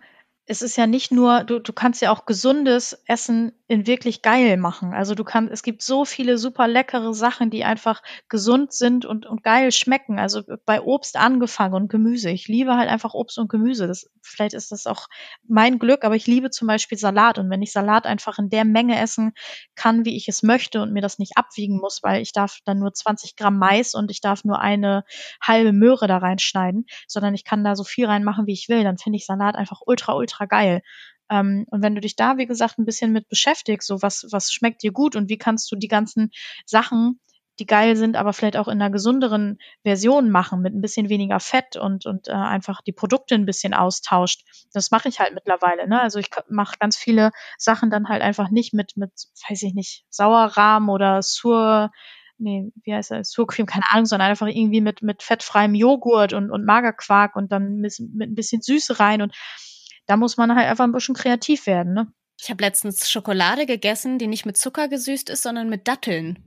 es 0.50 0.62
ist 0.62 0.74
ja 0.74 0.88
nicht 0.88 1.12
nur, 1.12 1.44
du, 1.44 1.60
du 1.60 1.72
kannst 1.72 2.02
ja 2.02 2.10
auch 2.10 2.26
gesundes 2.26 3.00
Essen 3.06 3.52
in 3.68 3.86
wirklich 3.86 4.20
geil 4.20 4.56
machen. 4.56 4.92
Also 4.94 5.14
du 5.14 5.22
kannst, 5.22 5.52
es 5.52 5.62
gibt 5.62 5.80
so 5.80 6.04
viele 6.04 6.38
super 6.38 6.66
leckere 6.66 7.14
Sachen, 7.14 7.50
die 7.50 7.62
einfach 7.62 8.02
gesund 8.28 8.72
sind 8.72 9.04
und, 9.04 9.26
und 9.26 9.44
geil 9.44 9.70
schmecken. 9.70 10.18
Also 10.18 10.42
bei 10.66 10.80
Obst 10.82 11.16
angefangen 11.16 11.74
und 11.74 11.88
Gemüse. 11.88 12.30
Ich 12.30 12.48
liebe 12.48 12.74
halt 12.74 12.90
einfach 12.90 13.14
Obst 13.14 13.38
und 13.38 13.48
Gemüse. 13.48 13.86
Das, 13.86 14.10
vielleicht 14.22 14.54
ist 14.54 14.72
das 14.72 14.88
auch 14.88 15.06
mein 15.46 15.78
Glück, 15.78 16.04
aber 16.04 16.16
ich 16.16 16.26
liebe 16.26 16.50
zum 16.50 16.66
Beispiel 16.66 16.98
Salat. 16.98 17.38
Und 17.38 17.48
wenn 17.48 17.62
ich 17.62 17.70
Salat 17.70 18.04
einfach 18.04 18.40
in 18.40 18.50
der 18.50 18.64
Menge 18.64 19.00
essen 19.00 19.34
kann, 19.76 20.04
wie 20.04 20.16
ich 20.16 20.26
es 20.26 20.42
möchte 20.42 20.82
und 20.82 20.92
mir 20.92 21.00
das 21.00 21.20
nicht 21.20 21.36
abwiegen 21.36 21.78
muss, 21.78 22.02
weil 22.02 22.22
ich 22.22 22.32
darf 22.32 22.58
dann 22.64 22.80
nur 22.80 22.92
20 22.92 23.36
Gramm 23.36 23.56
Mais 23.56 23.94
und 23.94 24.10
ich 24.10 24.20
darf 24.20 24.42
nur 24.42 24.58
eine 24.58 25.04
halbe 25.40 25.72
Möhre 25.72 26.08
da 26.08 26.18
reinschneiden, 26.18 26.86
sondern 27.06 27.34
ich 27.36 27.44
kann 27.44 27.62
da 27.62 27.76
so 27.76 27.84
viel 27.84 28.06
reinmachen, 28.06 28.48
wie 28.48 28.52
ich 28.52 28.68
will, 28.68 28.82
dann 28.82 28.98
finde 28.98 29.16
ich 29.18 29.26
Salat 29.26 29.54
einfach 29.54 29.82
ultra, 29.86 30.14
ultra 30.14 30.39
geil. 30.46 30.82
Ähm, 31.30 31.64
und 31.70 31.82
wenn 31.82 31.94
du 31.94 32.00
dich 32.00 32.16
da, 32.16 32.36
wie 32.36 32.46
gesagt, 32.46 32.78
ein 32.78 32.84
bisschen 32.84 33.12
mit 33.12 33.28
beschäftigst, 33.28 33.86
so 33.86 34.02
was, 34.02 34.26
was 34.30 34.52
schmeckt 34.52 34.82
dir 34.82 34.92
gut 34.92 35.16
und 35.16 35.28
wie 35.28 35.38
kannst 35.38 35.70
du 35.70 35.76
die 35.76 35.88
ganzen 35.88 36.30
Sachen, 36.66 37.20
die 37.60 37.66
geil 37.66 37.94
sind, 37.94 38.16
aber 38.16 38.32
vielleicht 38.32 38.56
auch 38.56 38.68
in 38.68 38.80
einer 38.80 38.90
gesünderen 38.90 39.58
Version 39.84 40.30
machen, 40.30 40.62
mit 40.62 40.74
ein 40.74 40.80
bisschen 40.80 41.08
weniger 41.10 41.38
Fett 41.40 41.76
und, 41.76 42.06
und 42.06 42.28
äh, 42.28 42.32
einfach 42.32 42.80
die 42.80 42.92
Produkte 42.92 43.34
ein 43.34 43.44
bisschen 43.44 43.74
austauscht. 43.74 44.42
Das 44.72 44.90
mache 44.90 45.08
ich 45.08 45.20
halt 45.20 45.34
mittlerweile. 45.34 45.86
Ne? 45.86 46.00
Also 46.00 46.18
ich 46.18 46.30
mache 46.48 46.76
ganz 46.80 46.96
viele 46.96 47.30
Sachen 47.58 47.90
dann 47.90 48.08
halt 48.08 48.22
einfach 48.22 48.50
nicht 48.50 48.72
mit, 48.72 48.96
mit, 48.96 49.12
weiß 49.48 49.62
ich 49.62 49.74
nicht, 49.74 50.04
Sauerrahm 50.08 50.88
oder 50.88 51.22
Sur, 51.22 51.90
nee, 52.38 52.72
wie 52.82 52.94
heißt 52.94 53.10
das, 53.10 53.30
Surcream, 53.30 53.66
keine 53.66 53.84
Ahnung, 53.90 54.06
sondern 54.06 54.30
einfach 54.30 54.46
irgendwie 54.46 54.80
mit, 54.80 55.02
mit 55.02 55.22
fettfreiem 55.22 55.74
Joghurt 55.74 56.32
und, 56.32 56.50
und 56.50 56.64
Magerquark 56.64 57.36
und 57.36 57.52
dann 57.52 57.76
mit, 57.76 57.94
mit 58.14 58.30
ein 58.30 58.34
bisschen 58.34 58.62
Süße 58.62 58.98
rein 58.98 59.20
und 59.20 59.34
da 60.10 60.16
muss 60.16 60.36
man 60.36 60.54
halt 60.56 60.68
einfach 60.68 60.84
ein 60.84 60.92
bisschen 60.92 61.14
kreativ 61.14 61.66
werden, 61.66 61.94
ne? 61.94 62.12
Ich 62.42 62.50
habe 62.50 62.64
letztens 62.64 63.08
Schokolade 63.08 63.64
gegessen, 63.64 64.18
die 64.18 64.26
nicht 64.26 64.44
mit 64.44 64.56
Zucker 64.56 64.88
gesüßt 64.88 65.30
ist, 65.30 65.42
sondern 65.42 65.68
mit 65.68 65.86
Datteln. 65.86 66.42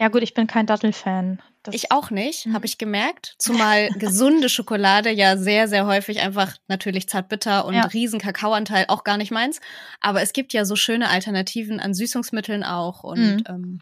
Ja 0.00 0.08
gut, 0.08 0.22
ich 0.22 0.34
bin 0.34 0.46
kein 0.46 0.66
Dattelfan. 0.66 1.40
Ich 1.70 1.92
auch 1.92 2.10
nicht, 2.10 2.46
mhm. 2.46 2.54
habe 2.54 2.66
ich 2.66 2.76
gemerkt. 2.76 3.36
Zumal 3.38 3.88
gesunde 3.98 4.48
Schokolade 4.48 5.10
ja 5.10 5.36
sehr, 5.36 5.68
sehr 5.68 5.86
häufig 5.86 6.20
einfach 6.20 6.56
natürlich 6.66 7.08
zartbitter 7.08 7.66
und 7.66 7.74
ja. 7.74 7.82
riesen 7.86 8.20
Kakaoanteil 8.20 8.86
auch 8.88 9.04
gar 9.04 9.16
nicht 9.16 9.30
meins. 9.30 9.60
Aber 10.00 10.20
es 10.20 10.32
gibt 10.32 10.52
ja 10.52 10.64
so 10.64 10.74
schöne 10.74 11.08
Alternativen 11.08 11.78
an 11.78 11.94
Süßungsmitteln 11.94 12.64
auch. 12.64 13.04
Und 13.04 13.36
mhm. 13.36 13.44
ähm, 13.48 13.80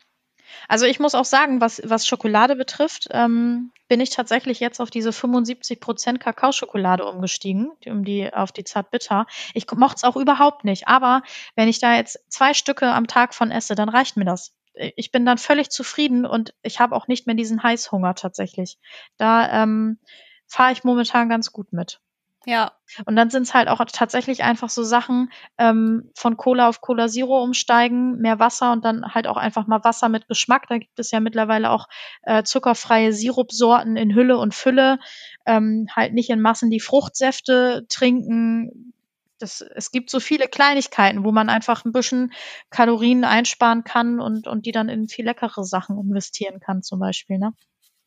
also 0.68 0.86
ich 0.86 1.00
muss 1.00 1.14
auch 1.14 1.24
sagen, 1.24 1.60
was, 1.60 1.80
was 1.84 2.06
Schokolade 2.06 2.56
betrifft, 2.56 3.08
ähm, 3.10 3.72
bin 3.88 4.00
ich 4.00 4.10
tatsächlich 4.10 4.60
jetzt 4.60 4.80
auf 4.80 4.90
diese 4.90 5.10
75% 5.10 6.18
Kakaoschokolade 6.18 7.04
umgestiegen, 7.04 7.72
um 7.86 8.04
die, 8.04 8.32
auf 8.32 8.52
die 8.52 8.64
Zartbitter. 8.64 9.26
Ich 9.54 9.70
mochte 9.72 9.96
es 9.96 10.04
auch 10.04 10.16
überhaupt 10.16 10.64
nicht. 10.64 10.88
Aber 10.88 11.22
wenn 11.56 11.68
ich 11.68 11.78
da 11.78 11.94
jetzt 11.94 12.18
zwei 12.28 12.54
Stücke 12.54 12.86
am 12.86 13.06
Tag 13.06 13.34
von 13.34 13.50
esse, 13.50 13.74
dann 13.74 13.88
reicht 13.88 14.16
mir 14.16 14.24
das. 14.24 14.54
Ich 14.96 15.12
bin 15.12 15.26
dann 15.26 15.38
völlig 15.38 15.68
zufrieden 15.68 16.24
und 16.24 16.54
ich 16.62 16.80
habe 16.80 16.96
auch 16.96 17.06
nicht 17.06 17.26
mehr 17.26 17.36
diesen 17.36 17.62
Heißhunger 17.62 18.14
tatsächlich. 18.14 18.78
Da 19.18 19.62
ähm, 19.62 19.98
fahre 20.46 20.72
ich 20.72 20.84
momentan 20.84 21.28
ganz 21.28 21.52
gut 21.52 21.72
mit. 21.72 22.00
Ja. 22.44 22.72
Und 23.06 23.16
dann 23.16 23.30
sind 23.30 23.44
es 23.44 23.54
halt 23.54 23.68
auch 23.68 23.82
tatsächlich 23.90 24.42
einfach 24.42 24.68
so 24.68 24.82
Sachen 24.82 25.30
ähm, 25.58 26.10
von 26.14 26.36
Cola 26.36 26.68
auf 26.68 26.80
Cola 26.80 27.08
Zero 27.08 27.42
umsteigen, 27.42 28.18
mehr 28.18 28.38
Wasser 28.38 28.72
und 28.72 28.84
dann 28.84 29.14
halt 29.14 29.26
auch 29.26 29.36
einfach 29.36 29.66
mal 29.66 29.84
Wasser 29.84 30.08
mit 30.08 30.28
Geschmack. 30.28 30.66
Da 30.68 30.78
gibt 30.78 30.98
es 30.98 31.10
ja 31.10 31.20
mittlerweile 31.20 31.70
auch 31.70 31.86
äh, 32.22 32.42
zuckerfreie 32.42 33.12
Sirupsorten 33.12 33.96
in 33.96 34.14
Hülle 34.14 34.38
und 34.38 34.54
Fülle. 34.54 34.98
Ähm, 35.46 35.86
halt 35.94 36.12
nicht 36.14 36.30
in 36.30 36.40
Massen 36.40 36.70
die 36.70 36.80
Fruchtsäfte 36.80 37.86
trinken. 37.88 38.92
Das, 39.38 39.60
es 39.60 39.90
gibt 39.90 40.10
so 40.10 40.20
viele 40.20 40.48
Kleinigkeiten, 40.48 41.24
wo 41.24 41.32
man 41.32 41.48
einfach 41.48 41.84
ein 41.84 41.92
bisschen 41.92 42.32
Kalorien 42.70 43.24
einsparen 43.24 43.84
kann 43.84 44.20
und, 44.20 44.46
und 44.46 44.66
die 44.66 44.72
dann 44.72 44.88
in 44.88 45.08
viel 45.08 45.24
leckere 45.24 45.64
Sachen 45.64 45.98
investieren 45.98 46.60
kann, 46.60 46.82
zum 46.82 46.98
Beispiel. 47.00 47.38
Ne? 47.38 47.52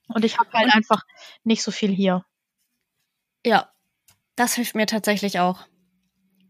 Und 0.07 0.23
ich 0.23 0.38
habe 0.38 0.51
halt 0.53 0.73
einfach 0.73 1.03
nicht 1.43 1.63
so 1.63 1.71
viel 1.71 1.91
hier. 1.91 2.25
Ja, 3.45 3.69
das 4.36 4.55
hilft 4.55 4.75
mir 4.75 4.86
tatsächlich 4.86 5.39
auch. 5.39 5.67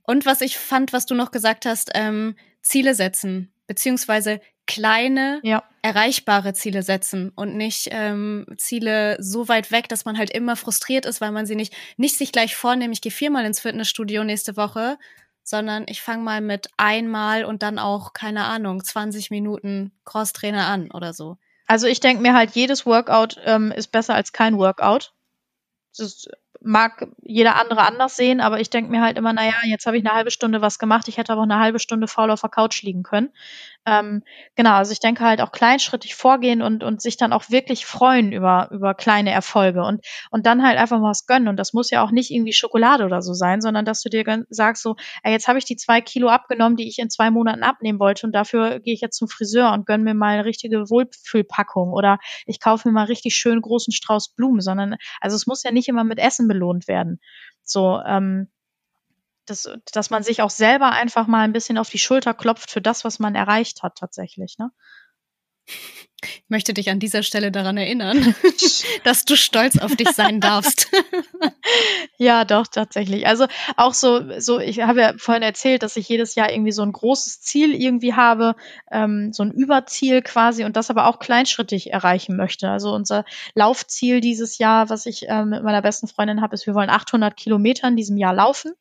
Und 0.03 0.25
was 0.25 0.41
ich 0.41 0.57
fand, 0.57 0.93
was 0.93 1.05
du 1.05 1.15
noch 1.15 1.31
gesagt 1.31 1.65
hast, 1.65 1.91
ähm, 1.93 2.35
Ziele 2.61 2.95
setzen, 2.95 3.53
beziehungsweise 3.67 4.39
kleine, 4.67 5.39
ja. 5.43 5.63
erreichbare 5.81 6.53
Ziele 6.53 6.83
setzen 6.83 7.31
und 7.35 7.55
nicht 7.55 7.89
ähm, 7.91 8.45
Ziele 8.57 9.17
so 9.19 9.47
weit 9.47 9.71
weg, 9.71 9.89
dass 9.89 10.05
man 10.05 10.17
halt 10.17 10.31
immer 10.31 10.55
frustriert 10.55 11.05
ist, 11.05 11.21
weil 11.21 11.31
man 11.31 11.45
sie 11.45 11.55
nicht, 11.55 11.73
nicht 11.97 12.17
sich 12.17 12.31
gleich 12.31 12.55
vornimmt, 12.55 12.93
ich 12.93 13.01
gehe 13.01 13.11
viermal 13.11 13.45
ins 13.45 13.59
Fitnessstudio 13.59 14.23
nächste 14.23 14.57
Woche, 14.57 14.97
sondern 15.43 15.85
ich 15.87 16.01
fange 16.01 16.23
mal 16.23 16.41
mit 16.41 16.69
einmal 16.77 17.45
und 17.45 17.61
dann 17.61 17.77
auch, 17.77 18.13
keine 18.13 18.45
Ahnung, 18.45 18.83
20 18.83 19.29
Minuten 19.29 19.91
Crosstrainer 20.03 20.65
an 20.65 20.89
oder 20.91 21.13
so. 21.13 21.37
Also 21.67 21.87
ich 21.87 21.99
denke 21.99 22.21
mir 22.21 22.33
halt, 22.33 22.51
jedes 22.51 22.85
Workout 22.85 23.39
ähm, 23.45 23.71
ist 23.71 23.91
besser 23.91 24.15
als 24.15 24.33
kein 24.33 24.57
Workout. 24.57 25.13
Das 25.91 26.07
ist 26.07 26.29
mag 26.61 27.07
jeder 27.23 27.55
andere 27.55 27.81
anders 27.81 28.15
sehen, 28.15 28.41
aber 28.41 28.59
ich 28.59 28.69
denke 28.69 28.91
mir 28.91 29.01
halt 29.01 29.17
immer, 29.17 29.33
naja, 29.33 29.53
jetzt 29.65 29.85
habe 29.85 29.97
ich 29.97 30.05
eine 30.05 30.15
halbe 30.15 30.31
Stunde 30.31 30.61
was 30.61 30.79
gemacht, 30.79 31.07
ich 31.07 31.17
hätte 31.17 31.33
aber 31.33 31.41
auch 31.41 31.45
eine 31.45 31.59
halbe 31.59 31.79
Stunde 31.79 32.07
faul 32.07 32.31
auf 32.31 32.41
der 32.41 32.49
Couch 32.49 32.81
liegen 32.81 33.03
können. 33.03 33.29
Ähm, 33.87 34.23
genau, 34.55 34.73
also 34.73 34.91
ich 34.91 34.99
denke 34.99 35.23
halt 35.23 35.41
auch 35.41 35.51
kleinschrittig 35.51 36.15
vorgehen 36.15 36.63
und, 36.63 36.83
und 36.83 37.01
sich 37.01 37.17
dann 37.17 37.31
auch 37.31 37.51
wirklich 37.51 37.85
freuen 37.85 38.31
über, 38.31 38.69
über 38.71 38.95
kleine 38.95 39.31
Erfolge 39.31 39.83
und, 39.83 40.03
und 40.31 40.47
dann 40.47 40.65
halt 40.65 40.79
einfach 40.79 40.99
mal 40.99 41.11
was 41.11 41.27
gönnen. 41.27 41.47
Und 41.47 41.57
das 41.57 41.73
muss 41.73 41.91
ja 41.91 42.03
auch 42.03 42.09
nicht 42.09 42.31
irgendwie 42.31 42.53
Schokolade 42.53 43.05
oder 43.05 43.21
so 43.21 43.33
sein, 43.33 43.61
sondern 43.61 43.85
dass 43.85 44.01
du 44.01 44.09
dir 44.09 44.25
sagst 44.49 44.81
so, 44.81 44.95
ey, 45.21 45.31
jetzt 45.31 45.47
habe 45.47 45.59
ich 45.59 45.65
die 45.65 45.75
zwei 45.75 46.01
Kilo 46.01 46.29
abgenommen, 46.29 46.77
die 46.77 46.87
ich 46.87 46.97
in 46.97 47.11
zwei 47.11 47.29
Monaten 47.29 47.61
abnehmen 47.61 47.99
wollte 47.99 48.25
und 48.25 48.33
dafür 48.33 48.79
gehe 48.79 48.93
ich 48.95 49.01
jetzt 49.01 49.17
zum 49.17 49.27
Friseur 49.27 49.71
und 49.71 49.85
gönne 49.85 50.03
mir 50.03 50.15
mal 50.15 50.33
eine 50.33 50.45
richtige 50.45 50.89
Wohlfühlpackung 50.89 51.93
oder 51.93 52.17
ich 52.47 52.59
kaufe 52.59 52.87
mir 52.87 52.93
mal 52.93 53.05
richtig 53.05 53.35
schön 53.35 53.61
großen 53.61 53.93
Strauß 53.93 54.29
Blumen, 54.29 54.61
sondern 54.61 54.95
also 55.21 55.35
es 55.35 55.45
muss 55.45 55.61
ja 55.61 55.71
nicht 55.71 55.87
immer 55.87 56.03
mit 56.03 56.17
Essen 56.17 56.44
belohnt 56.47 56.87
werden. 56.87 57.19
So, 57.63 58.01
ähm, 58.05 58.49
dass, 59.45 59.69
dass 59.91 60.09
man 60.09 60.23
sich 60.23 60.41
auch 60.41 60.49
selber 60.49 60.91
einfach 60.91 61.27
mal 61.27 61.41
ein 61.41 61.53
bisschen 61.53 61.77
auf 61.77 61.89
die 61.89 61.99
Schulter 61.99 62.33
klopft 62.33 62.71
für 62.71 62.81
das, 62.81 63.05
was 63.05 63.19
man 63.19 63.35
erreicht 63.35 63.83
hat 63.83 63.95
tatsächlich. 63.97 64.57
Ne? 64.57 64.71
Ich 65.67 66.49
möchte 66.49 66.73
dich 66.73 66.89
an 66.89 66.99
dieser 66.99 67.23
Stelle 67.23 67.51
daran 67.51 67.77
erinnern, 67.77 68.35
dass 69.03 69.25
du 69.25 69.35
stolz 69.35 69.77
auf 69.77 69.95
dich 69.95 70.09
sein 70.09 70.39
darfst. 70.39 70.91
ja, 72.17 72.45
doch, 72.45 72.67
tatsächlich. 72.67 73.27
Also 73.27 73.45
auch 73.77 73.93
so, 73.93 74.39
so, 74.39 74.59
ich 74.59 74.81
habe 74.81 75.01
ja 75.01 75.13
vorhin 75.17 75.43
erzählt, 75.43 75.83
dass 75.83 75.97
ich 75.97 76.07
jedes 76.07 76.35
Jahr 76.35 76.51
irgendwie 76.51 76.71
so 76.71 76.81
ein 76.81 76.91
großes 76.91 77.41
Ziel 77.41 77.73
irgendwie 77.73 78.13
habe, 78.13 78.55
ähm, 78.91 79.33
so 79.33 79.43
ein 79.43 79.51
Überziel 79.51 80.21
quasi 80.21 80.63
und 80.63 80.75
das 80.77 80.89
aber 80.89 81.07
auch 81.07 81.19
kleinschrittig 81.19 81.91
erreichen 81.91 82.35
möchte. 82.37 82.69
Also 82.69 82.93
unser 82.93 83.25
Laufziel 83.53 84.21
dieses 84.21 84.57
Jahr, 84.57 84.89
was 84.89 85.05
ich 85.05 85.27
äh, 85.27 85.45
mit 85.45 85.63
meiner 85.63 85.81
besten 85.81 86.07
Freundin 86.07 86.41
habe, 86.41 86.55
ist, 86.55 86.67
wir 86.67 86.75
wollen 86.75 86.89
800 86.89 87.35
Kilometer 87.35 87.87
in 87.87 87.95
diesem 87.95 88.17
Jahr 88.17 88.33
laufen. 88.33 88.73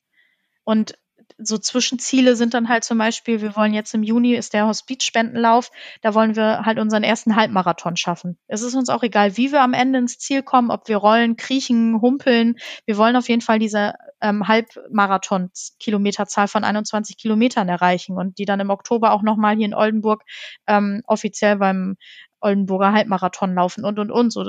Und 0.65 0.95
so 1.39 1.59
Zwischenziele 1.59 2.37
sind 2.37 2.55
dann 2.55 2.69
halt 2.69 2.85
zum 2.85 2.99
Beispiel, 2.99 3.41
wir 3.41 3.57
wollen 3.57 3.75
jetzt 3.75 3.95
im 3.95 4.03
Juni 4.03 4.35
ist 4.35 4.55
der 4.55 4.67
Hospizspendenlauf, 4.67 5.71
da 6.03 6.15
wollen 6.15 6.37
wir 6.37 6.65
halt 6.65 6.79
unseren 6.79 7.03
ersten 7.03 7.37
Halbmarathon 7.37 7.97
schaffen. 7.97 8.39
Es 8.47 8.63
ist 8.63 8.75
uns 8.75 8.89
auch 8.89 9.03
egal, 9.03 9.37
wie 9.37 9.53
wir 9.53 9.63
am 9.63 9.75
Ende 9.75 9.99
ins 9.99 10.19
Ziel 10.19 10.43
kommen, 10.43 10.71
ob 10.71 10.89
wir 10.89 10.97
rollen, 10.97 11.37
kriechen, 11.37 12.01
humpeln. 12.01 12.57
Wir 12.87 12.97
wollen 12.97 13.17
auf 13.17 13.29
jeden 13.29 13.43
Fall 13.43 13.59
diese 13.59 13.95
ähm, 14.21 14.47
Halbmarathon-Kilometerzahl 14.49 16.49
von 16.49 16.65
21 16.65 17.17
Kilometern 17.17 17.69
erreichen 17.69 18.17
und 18.17 18.39
die 18.39 18.45
dann 18.45 18.61
im 18.61 18.71
Oktober 18.71 19.13
auch 19.13 19.23
nochmal 19.23 19.57
hier 19.57 19.67
in 19.67 19.75
Oldenburg 19.75 20.23
ähm, 20.67 21.03
offiziell 21.07 21.57
beim 21.57 21.97
Oldenburger 22.41 22.93
Halbmarathon 22.93 23.55
laufen 23.55 23.85
und 23.85 23.99
und 23.99 24.11
und. 24.11 24.31
So, 24.31 24.45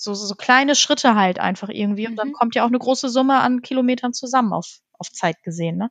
so, 0.00 0.14
so 0.14 0.34
kleine 0.34 0.74
Schritte 0.74 1.14
halt 1.14 1.38
einfach 1.38 1.68
irgendwie. 1.68 2.06
Und 2.06 2.16
dann 2.16 2.28
mhm. 2.28 2.32
kommt 2.32 2.54
ja 2.54 2.64
auch 2.64 2.68
eine 2.68 2.78
große 2.78 3.08
Summe 3.08 3.38
an 3.40 3.62
Kilometern 3.62 4.12
zusammen 4.12 4.52
auf 4.52 4.80
auf 5.00 5.10
Zeit 5.10 5.42
gesehen. 5.42 5.78
Ne? 5.78 5.90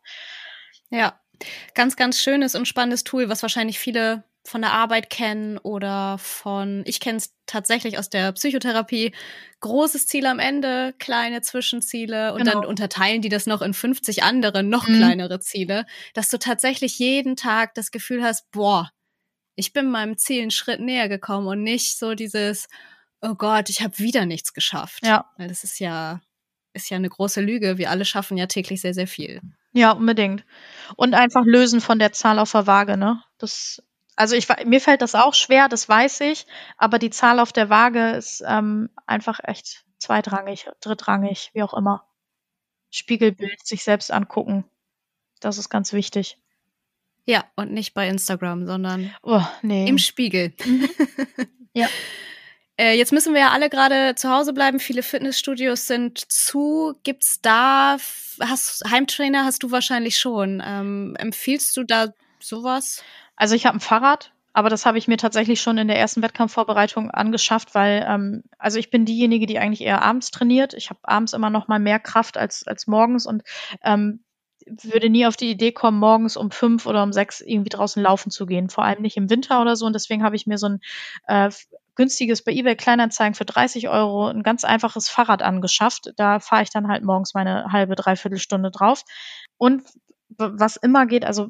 Ja, 0.89 1.19
ganz, 1.73 1.95
ganz 1.95 2.21
schönes 2.21 2.55
und 2.55 2.67
spannendes 2.67 3.03
Tool, 3.03 3.27
was 3.27 3.41
wahrscheinlich 3.41 3.79
viele 3.79 4.23
von 4.45 4.61
der 4.61 4.71
Arbeit 4.71 5.09
kennen 5.09 5.57
oder 5.57 6.17
von, 6.17 6.83
ich 6.85 6.99
kenne 7.01 7.17
es 7.17 7.35
tatsächlich 7.45 7.97
aus 7.99 8.09
der 8.09 8.31
Psychotherapie, 8.31 9.13
großes 9.59 10.07
Ziel 10.07 10.25
am 10.25 10.39
Ende, 10.39 10.93
kleine 10.97 11.41
Zwischenziele 11.41 12.33
und 12.33 12.43
genau. 12.43 12.61
dann 12.61 12.65
unterteilen 12.65 13.21
die 13.21 13.29
das 13.29 13.47
noch 13.47 13.61
in 13.61 13.73
50 13.73 14.23
andere, 14.23 14.63
noch 14.63 14.87
mhm. 14.87 14.97
kleinere 14.97 15.39
Ziele, 15.39 15.85
dass 16.13 16.29
du 16.29 16.39
tatsächlich 16.39 16.97
jeden 16.99 17.35
Tag 17.35 17.73
das 17.75 17.91
Gefühl 17.91 18.23
hast, 18.23 18.49
boah, 18.51 18.89
ich 19.55 19.73
bin 19.73 19.91
meinem 19.91 20.17
Ziel 20.17 20.41
einen 20.41 20.51
Schritt 20.51 20.79
näher 20.79 21.09
gekommen 21.09 21.47
und 21.47 21.61
nicht 21.61 21.97
so 21.97 22.15
dieses, 22.15 22.67
oh 23.21 23.35
Gott, 23.35 23.69
ich 23.69 23.81
habe 23.81 23.97
wieder 23.99 24.25
nichts 24.25 24.53
geschafft. 24.53 25.05
Ja. 25.05 25.29
Weil 25.37 25.47
das 25.47 25.63
ist 25.63 25.79
ja 25.79 26.21
ist 26.73 26.89
ja 26.89 26.97
eine 26.97 27.09
große 27.09 27.41
Lüge. 27.41 27.77
Wir 27.77 27.89
alle 27.89 28.05
schaffen 28.05 28.37
ja 28.37 28.45
täglich 28.45 28.81
sehr, 28.81 28.93
sehr 28.93 29.07
viel. 29.07 29.41
Ja, 29.73 29.91
unbedingt. 29.91 30.45
Und 30.95 31.13
einfach 31.13 31.43
lösen 31.45 31.81
von 31.81 31.99
der 31.99 32.11
Zahl 32.11 32.39
auf 32.39 32.51
der 32.51 32.67
Waage, 32.67 32.97
ne? 32.97 33.23
Das, 33.37 33.83
also 34.15 34.35
ich, 34.35 34.47
mir 34.65 34.81
fällt 34.81 35.01
das 35.01 35.15
auch 35.15 35.33
schwer, 35.33 35.69
das 35.69 35.87
weiß 35.87 36.21
ich, 36.21 36.45
aber 36.77 36.99
die 36.99 37.09
Zahl 37.09 37.39
auf 37.39 37.53
der 37.53 37.69
Waage 37.69 38.11
ist 38.11 38.43
ähm, 38.45 38.89
einfach 39.05 39.39
echt 39.43 39.85
zweitrangig, 39.99 40.67
drittrangig, 40.81 41.51
wie 41.53 41.63
auch 41.63 41.73
immer. 41.73 42.05
Spiegelbild, 42.91 43.65
sich 43.65 43.83
selbst 43.83 44.11
angucken. 44.11 44.65
Das 45.39 45.57
ist 45.57 45.69
ganz 45.69 45.93
wichtig. 45.93 46.37
Ja, 47.25 47.45
und 47.55 47.71
nicht 47.71 47.93
bei 47.93 48.07
Instagram, 48.07 48.65
sondern 48.65 49.13
oh, 49.21 49.43
nee. 49.61 49.87
im 49.87 49.99
Spiegel. 49.99 50.53
Mhm. 50.65 50.89
ja. 51.73 51.87
Äh, 52.79 52.97
jetzt 52.97 53.11
müssen 53.11 53.33
wir 53.33 53.41
ja 53.41 53.49
alle 53.49 53.69
gerade 53.69 54.15
zu 54.15 54.29
Hause 54.29 54.53
bleiben. 54.53 54.79
Viele 54.79 55.03
Fitnessstudios 55.03 55.85
sind 55.85 56.31
zu. 56.31 56.93
Gibt's 57.03 57.41
da 57.41 57.97
hast 58.39 58.89
Heimtrainer 58.89 59.43
hast 59.43 59.63
du 59.63 59.71
wahrscheinlich 59.71 60.17
schon. 60.17 60.63
Ähm, 60.65 61.15
empfiehlst 61.19 61.75
du 61.75 61.83
da 61.83 62.13
sowas? 62.39 63.03
Also 63.35 63.53
ich 63.53 63.65
habe 63.65 63.77
ein 63.77 63.81
Fahrrad, 63.81 64.31
aber 64.53 64.69
das 64.69 64.85
habe 64.85 64.97
ich 64.97 65.09
mir 65.09 65.17
tatsächlich 65.17 65.59
schon 65.59 65.77
in 65.77 65.89
der 65.89 65.99
ersten 65.99 66.21
Wettkampfvorbereitung 66.21 67.11
angeschafft, 67.11 67.75
weil 67.75 68.05
ähm, 68.07 68.43
also 68.57 68.79
ich 68.79 68.89
bin 68.89 69.03
diejenige, 69.03 69.45
die 69.45 69.59
eigentlich 69.59 69.81
eher 69.81 70.01
abends 70.01 70.31
trainiert. 70.31 70.73
Ich 70.73 70.89
habe 70.89 70.99
abends 71.03 71.33
immer 71.33 71.49
noch 71.49 71.67
mal 71.67 71.79
mehr 71.79 71.99
Kraft 71.99 72.37
als 72.37 72.65
als 72.65 72.87
morgens 72.87 73.25
und 73.25 73.43
ähm, 73.83 74.23
würde 74.83 75.09
nie 75.09 75.25
auf 75.25 75.35
die 75.35 75.51
Idee 75.51 75.73
kommen, 75.73 75.99
morgens 75.99 76.37
um 76.37 76.49
fünf 76.49 76.85
oder 76.85 77.03
um 77.03 77.11
sechs 77.11 77.41
irgendwie 77.41 77.69
draußen 77.69 78.01
laufen 78.01 78.29
zu 78.31 78.45
gehen, 78.45 78.69
vor 78.69 78.85
allem 78.85 79.01
nicht 79.01 79.17
im 79.17 79.29
Winter 79.29 79.61
oder 79.61 79.75
so. 79.75 79.85
Und 79.85 79.93
deswegen 79.93 80.23
habe 80.23 80.37
ich 80.37 80.47
mir 80.47 80.57
so 80.57 80.67
ein 80.67 80.79
äh, 81.27 81.49
günstiges 81.99 82.41
bei 82.41 82.53
eBay 82.53 82.77
Kleinanzeigen 82.77 83.35
für 83.35 83.43
30 83.43 83.89
Euro 83.89 84.27
ein 84.27 84.41
ganz 84.41 84.63
einfaches 84.63 85.09
Fahrrad 85.09 85.41
angeschafft. 85.41 86.13
Da 86.15 86.39
fahre 86.39 86.63
ich 86.63 86.69
dann 86.69 86.87
halt 86.87 87.03
morgens 87.03 87.33
meine 87.33 87.73
halbe, 87.73 87.95
dreiviertel 87.95 88.39
Stunde 88.39 88.71
drauf. 88.71 89.03
Und 89.57 89.83
was 90.37 90.77
immer 90.77 91.05
geht, 91.07 91.25
also 91.25 91.49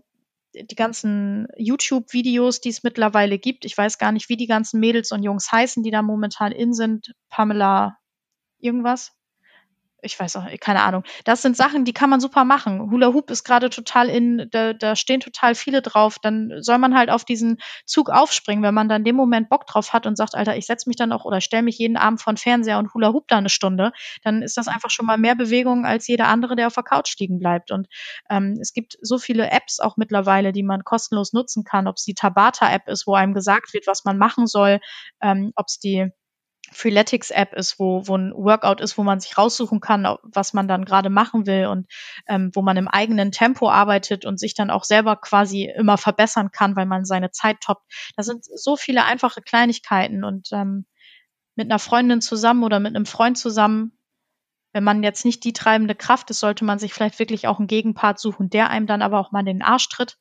die 0.55 0.75
ganzen 0.75 1.47
YouTube-Videos, 1.55 2.61
die 2.61 2.69
es 2.69 2.81
mittlerweile 2.81 3.37
gibt. 3.37 3.63
Ich 3.63 3.77
weiß 3.77 3.99
gar 3.99 4.11
nicht, 4.11 4.27
wie 4.29 4.37
die 4.37 4.47
ganzen 4.47 4.79
Mädels 4.79 5.11
und 5.11 5.21
Jungs 5.21 5.51
heißen, 5.51 5.83
die 5.83 5.91
da 5.91 6.01
momentan 6.01 6.51
in 6.51 6.73
sind. 6.73 7.13
Pamela 7.29 7.99
irgendwas 8.57 9.11
ich 10.01 10.19
weiß 10.19 10.35
auch, 10.37 10.45
keine 10.59 10.81
Ahnung. 10.81 11.03
Das 11.25 11.41
sind 11.41 11.57
Sachen, 11.57 11.85
die 11.85 11.93
kann 11.93 12.09
man 12.09 12.19
super 12.19 12.45
machen. 12.45 12.91
Hula 12.91 13.13
Hoop 13.13 13.29
ist 13.29 13.43
gerade 13.43 13.69
total 13.69 14.09
in, 14.09 14.47
da, 14.51 14.73
da 14.73 14.95
stehen 14.95 15.19
total 15.19 15.55
viele 15.55 15.81
drauf. 15.81 16.17
Dann 16.19 16.53
soll 16.59 16.77
man 16.77 16.95
halt 16.95 17.09
auf 17.09 17.25
diesen 17.25 17.57
Zug 17.85 18.09
aufspringen, 18.09 18.63
wenn 18.63 18.73
man 18.73 18.89
dann 18.89 19.01
in 19.01 19.05
dem 19.05 19.15
Moment 19.15 19.49
Bock 19.49 19.65
drauf 19.67 19.93
hat 19.93 20.05
und 20.05 20.15
sagt, 20.15 20.35
Alter, 20.35 20.55
ich 20.57 20.65
setze 20.65 20.89
mich 20.89 20.95
dann 20.95 21.11
auch 21.11 21.25
oder 21.25 21.41
stelle 21.41 21.63
mich 21.63 21.77
jeden 21.77 21.97
Abend 21.97 22.21
vor 22.21 22.33
den 22.33 22.37
Fernseher 22.37 22.79
und 22.79 22.93
Hula 22.93 23.13
Hoop 23.13 23.27
da 23.27 23.37
eine 23.37 23.49
Stunde, 23.49 23.91
dann 24.23 24.41
ist 24.41 24.57
das 24.57 24.67
einfach 24.67 24.89
schon 24.89 25.05
mal 25.05 25.17
mehr 25.17 25.35
Bewegung 25.35 25.85
als 25.85 26.07
jeder 26.07 26.27
andere, 26.27 26.55
der 26.55 26.67
auf 26.67 26.75
der 26.75 26.83
Couch 26.83 27.17
liegen 27.19 27.39
bleibt. 27.39 27.71
Und 27.71 27.87
ähm, 28.29 28.57
es 28.61 28.73
gibt 28.73 28.97
so 29.01 29.17
viele 29.17 29.51
Apps 29.51 29.79
auch 29.79 29.97
mittlerweile, 29.97 30.51
die 30.51 30.63
man 30.63 30.83
kostenlos 30.83 31.33
nutzen 31.33 31.63
kann, 31.63 31.87
ob 31.87 31.97
es 31.97 32.03
die 32.03 32.13
Tabata-App 32.13 32.87
ist, 32.87 33.07
wo 33.07 33.13
einem 33.15 33.33
gesagt 33.33 33.73
wird, 33.73 33.87
was 33.87 34.05
man 34.05 34.17
machen 34.17 34.47
soll, 34.47 34.79
ähm, 35.21 35.51
ob 35.55 35.67
es 35.67 35.79
die 35.79 36.11
Freeletics-App 36.71 37.53
ist, 37.53 37.79
wo, 37.79 38.07
wo 38.07 38.15
ein 38.15 38.33
Workout 38.33 38.81
ist, 38.81 38.97
wo 38.97 39.03
man 39.03 39.19
sich 39.19 39.37
raussuchen 39.37 39.79
kann, 39.79 40.07
was 40.23 40.53
man 40.53 40.67
dann 40.67 40.85
gerade 40.85 41.09
machen 41.09 41.45
will 41.45 41.67
und 41.67 41.87
ähm, 42.27 42.51
wo 42.53 42.61
man 42.61 42.77
im 42.77 42.87
eigenen 42.87 43.31
Tempo 43.31 43.69
arbeitet 43.69 44.25
und 44.25 44.39
sich 44.39 44.53
dann 44.53 44.69
auch 44.69 44.83
selber 44.83 45.15
quasi 45.15 45.65
immer 45.65 45.97
verbessern 45.97 46.51
kann, 46.51 46.75
weil 46.75 46.85
man 46.85 47.05
seine 47.05 47.31
Zeit 47.31 47.61
toppt. 47.61 47.83
Das 48.15 48.25
sind 48.25 48.45
so 48.45 48.75
viele 48.75 49.05
einfache 49.05 49.41
Kleinigkeiten 49.41 50.23
und 50.23 50.49
ähm, 50.51 50.85
mit 51.55 51.69
einer 51.69 51.79
Freundin 51.79 52.21
zusammen 52.21 52.63
oder 52.63 52.79
mit 52.79 52.95
einem 52.95 53.05
Freund 53.05 53.37
zusammen, 53.37 53.91
wenn 54.71 54.83
man 54.83 55.03
jetzt 55.03 55.25
nicht 55.25 55.43
die 55.43 55.53
treibende 55.53 55.95
Kraft 55.95 56.29
ist, 56.29 56.39
sollte 56.39 56.63
man 56.63 56.77
sich 56.77 56.93
vielleicht 56.93 57.17
wirklich 57.17 57.47
auch 57.47 57.57
einen 57.57 57.67
Gegenpart 57.67 58.19
suchen, 58.19 58.49
der 58.49 58.69
einem 58.69 58.85
dann 58.85 59.01
aber 59.01 59.19
auch 59.19 59.31
mal 59.31 59.43
den 59.43 59.63
Arsch 59.63 59.89
tritt. 59.89 60.19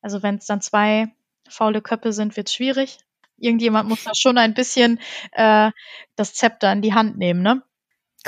Also 0.00 0.22
wenn 0.22 0.36
es 0.36 0.46
dann 0.46 0.60
zwei 0.60 1.08
faule 1.48 1.82
Köpfe 1.82 2.12
sind, 2.12 2.36
wird 2.36 2.48
es 2.48 2.54
schwierig 2.54 2.98
irgendjemand 3.42 3.88
muss 3.88 4.04
da 4.04 4.14
schon 4.14 4.38
ein 4.38 4.54
bisschen 4.54 5.00
äh, 5.32 5.70
das 6.16 6.34
Zepter 6.34 6.72
in 6.72 6.82
die 6.82 6.94
Hand 6.94 7.18
nehmen, 7.18 7.42
ne? 7.42 7.62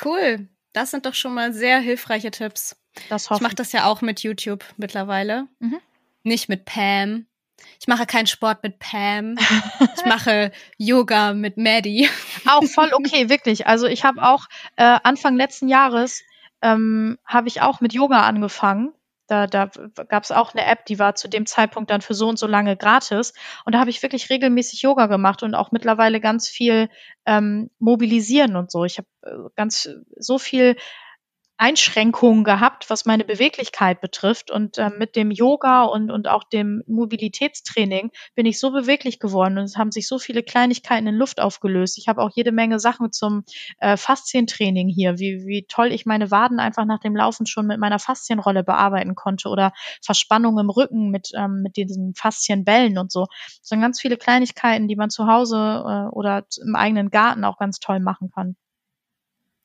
Cool. 0.04 0.48
Das 0.72 0.90
sind 0.90 1.06
doch 1.06 1.14
schon 1.14 1.34
mal 1.34 1.52
sehr 1.52 1.78
hilfreiche 1.78 2.30
Tipps. 2.30 2.76
Das 3.08 3.30
hoffe 3.30 3.38
ich 3.38 3.42
mache 3.42 3.54
das 3.54 3.72
ja 3.72 3.86
auch 3.86 4.02
mit 4.02 4.22
YouTube 4.22 4.64
mittlerweile. 4.76 5.46
Mhm. 5.60 5.80
Nicht 6.22 6.48
mit 6.48 6.64
Pam. 6.64 7.26
Ich 7.80 7.86
mache 7.86 8.06
keinen 8.06 8.26
Sport 8.26 8.62
mit 8.62 8.78
Pam. 8.78 9.36
ich 9.96 10.04
mache 10.04 10.52
Yoga 10.78 11.32
mit 11.32 11.56
Maddie. 11.56 12.08
Auch 12.46 12.64
voll 12.64 12.90
okay, 12.92 13.28
wirklich. 13.28 13.66
Also 13.66 13.86
ich 13.86 14.04
habe 14.04 14.22
auch 14.22 14.46
äh, 14.76 14.98
Anfang 15.02 15.36
letzten 15.36 15.68
Jahres 15.68 16.22
ähm, 16.62 17.18
habe 17.24 17.48
ich 17.48 17.60
auch 17.62 17.80
mit 17.80 17.92
Yoga 17.92 18.22
angefangen 18.26 18.92
da, 19.26 19.46
da 19.46 19.70
gab 20.08 20.24
es 20.24 20.30
auch 20.30 20.54
eine 20.54 20.66
App, 20.66 20.84
die 20.86 20.98
war 20.98 21.14
zu 21.14 21.28
dem 21.28 21.46
Zeitpunkt 21.46 21.90
dann 21.90 22.00
für 22.00 22.14
so 22.14 22.28
und 22.28 22.38
so 22.38 22.46
lange 22.46 22.76
gratis. 22.76 23.32
Und 23.64 23.74
da 23.74 23.80
habe 23.80 23.90
ich 23.90 24.02
wirklich 24.02 24.30
regelmäßig 24.30 24.82
Yoga 24.82 25.06
gemacht 25.06 25.42
und 25.42 25.54
auch 25.54 25.72
mittlerweile 25.72 26.20
ganz 26.20 26.48
viel 26.48 26.88
ähm, 27.26 27.70
mobilisieren 27.78 28.56
und 28.56 28.70
so. 28.70 28.84
Ich 28.84 28.98
habe 28.98 29.08
äh, 29.22 29.50
ganz 29.56 29.88
so 30.16 30.38
viel 30.38 30.76
Einschränkungen 31.56 32.42
gehabt, 32.42 32.90
was 32.90 33.04
meine 33.04 33.24
Beweglichkeit 33.24 34.00
betrifft. 34.00 34.50
Und 34.50 34.76
äh, 34.78 34.90
mit 34.90 35.14
dem 35.14 35.30
Yoga 35.30 35.84
und, 35.84 36.10
und 36.10 36.26
auch 36.26 36.42
dem 36.42 36.82
Mobilitätstraining 36.86 38.10
bin 38.34 38.46
ich 38.46 38.58
so 38.58 38.72
beweglich 38.72 39.20
geworden 39.20 39.58
und 39.58 39.64
es 39.64 39.76
haben 39.76 39.92
sich 39.92 40.08
so 40.08 40.18
viele 40.18 40.42
Kleinigkeiten 40.42 41.06
in 41.06 41.14
Luft 41.14 41.40
aufgelöst. 41.40 41.96
Ich 41.98 42.08
habe 42.08 42.22
auch 42.22 42.30
jede 42.34 42.50
Menge 42.50 42.80
Sachen 42.80 43.12
zum 43.12 43.44
äh, 43.78 43.96
Faszientraining 43.96 44.88
hier, 44.88 45.18
wie, 45.18 45.46
wie 45.46 45.64
toll 45.68 45.92
ich 45.92 46.06
meine 46.06 46.30
Waden 46.32 46.58
einfach 46.58 46.86
nach 46.86 46.98
dem 46.98 47.14
Laufen 47.14 47.46
schon 47.46 47.66
mit 47.66 47.78
meiner 47.78 48.00
Faszienrolle 48.00 48.64
bearbeiten 48.64 49.14
konnte 49.14 49.48
oder 49.48 49.72
Verspannung 50.04 50.58
im 50.58 50.70
Rücken 50.70 51.10
mit, 51.10 51.30
ähm, 51.36 51.62
mit 51.62 51.76
diesen 51.76 52.14
Faszienbällen 52.14 52.98
und 52.98 53.12
so. 53.12 53.26
Das 53.60 53.68
sind 53.68 53.80
ganz 53.80 54.00
viele 54.00 54.16
Kleinigkeiten, 54.16 54.88
die 54.88 54.96
man 54.96 55.10
zu 55.10 55.28
Hause 55.28 55.56
äh, 55.56 56.14
oder 56.14 56.44
im 56.60 56.74
eigenen 56.74 57.10
Garten 57.10 57.44
auch 57.44 57.58
ganz 57.58 57.78
toll 57.78 58.00
machen 58.00 58.30
kann. 58.34 58.56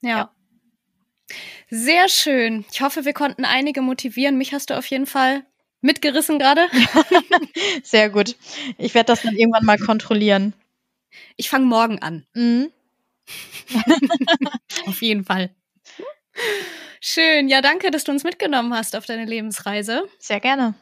ja. 0.02 0.18
ja. 0.18 0.39
Sehr 1.70 2.10
schön. 2.10 2.66
Ich 2.72 2.82
hoffe, 2.82 3.06
wir 3.06 3.14
konnten 3.14 3.46
einige 3.46 3.82
motivieren. 3.82 4.38
Mich 4.38 4.54
hast 4.54 4.70
du 4.70 4.78
auf 4.78 4.86
jeden 4.88 5.06
Fall 5.06 5.44
mitgerissen 5.82 6.40
gerade. 6.40 6.68
Sehr 7.84 8.10
gut. 8.10 8.36
Ich 8.78 8.94
werde 8.94 9.08
das 9.08 9.22
dann 9.22 9.36
irgendwann 9.36 9.66
mal 9.66 9.78
kontrollieren. 9.78 10.54
Ich 11.36 11.50
fange 11.50 11.66
morgen 11.66 12.00
an. 12.00 12.26
Mhm. 12.34 12.72
auf 14.88 15.02
jeden 15.02 15.24
Fall. 15.24 15.52
Schön. 17.02 17.48
Ja, 17.48 17.62
danke, 17.62 17.92
dass 17.92 18.04
du 18.04 18.12
uns 18.12 18.24
mitgenommen 18.24 18.74
hast 18.74 18.96
auf 18.96 19.06
deine 19.06 19.26
Lebensreise. 19.26 20.04
Sehr 20.18 20.40
gerne. 20.40 20.74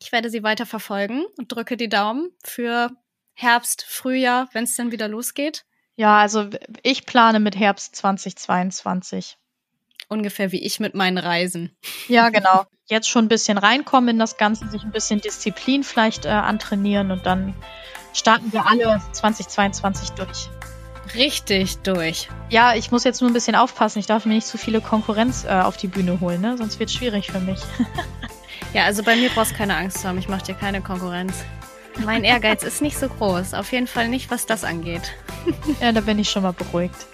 Ich 0.00 0.12
werde 0.12 0.30
sie 0.30 0.42
weiter 0.42 0.66
verfolgen 0.66 1.24
und 1.36 1.52
drücke 1.52 1.76
die 1.76 1.88
Daumen 1.88 2.30
für 2.44 2.90
Herbst, 3.34 3.84
Frühjahr, 3.88 4.48
wenn 4.52 4.64
es 4.64 4.76
dann 4.76 4.92
wieder 4.92 5.08
losgeht. 5.08 5.64
Ja, 5.96 6.18
also 6.20 6.48
ich 6.82 7.06
plane 7.06 7.40
mit 7.40 7.56
Herbst 7.56 7.96
2022 7.96 9.36
ungefähr 10.08 10.52
wie 10.52 10.64
ich 10.64 10.80
mit 10.80 10.94
meinen 10.94 11.18
Reisen. 11.18 11.70
Ja, 12.08 12.30
genau. 12.30 12.64
Jetzt 12.86 13.08
schon 13.08 13.26
ein 13.26 13.28
bisschen 13.28 13.58
reinkommen 13.58 14.10
in 14.10 14.18
das 14.18 14.36
Ganze, 14.36 14.68
sich 14.68 14.82
ein 14.82 14.90
bisschen 14.90 15.20
Disziplin 15.20 15.84
vielleicht 15.84 16.24
äh, 16.24 16.30
antrainieren 16.30 17.10
und 17.10 17.26
dann 17.26 17.54
starten 18.14 18.52
wir 18.52 18.66
alle 18.66 19.00
2022 19.12 20.10
durch. 20.10 20.48
Richtig 21.14 21.78
durch. 21.78 22.28
Ja, 22.50 22.74
ich 22.74 22.90
muss 22.90 23.04
jetzt 23.04 23.20
nur 23.20 23.30
ein 23.30 23.34
bisschen 23.34 23.54
aufpassen. 23.54 23.98
Ich 23.98 24.06
darf 24.06 24.26
mir 24.26 24.34
nicht 24.34 24.46
zu 24.46 24.58
viele 24.58 24.80
Konkurrenz 24.80 25.44
äh, 25.44 25.48
auf 25.48 25.76
die 25.76 25.88
Bühne 25.88 26.20
holen, 26.20 26.40
ne? 26.40 26.56
sonst 26.58 26.78
wird 26.78 26.90
es 26.90 26.96
schwierig 26.96 27.30
für 27.30 27.40
mich. 27.40 27.60
ja, 28.74 28.84
also 28.84 29.02
bei 29.02 29.16
mir 29.16 29.30
brauchst 29.30 29.52
du 29.52 29.56
keine 29.56 29.76
Angst 29.76 30.04
haben. 30.04 30.18
Ich 30.18 30.28
mache 30.28 30.44
dir 30.44 30.54
keine 30.54 30.80
Konkurrenz. 30.80 31.34
Mein 32.04 32.24
Ehrgeiz 32.24 32.62
ist 32.62 32.80
nicht 32.82 32.98
so 32.98 33.08
groß. 33.08 33.54
Auf 33.54 33.72
jeden 33.72 33.86
Fall 33.86 34.08
nicht, 34.08 34.30
was 34.30 34.46
das 34.46 34.64
angeht. 34.64 35.12
ja, 35.80 35.92
da 35.92 36.00
bin 36.00 36.18
ich 36.18 36.30
schon 36.30 36.42
mal 36.42 36.52
beruhigt. 36.52 37.06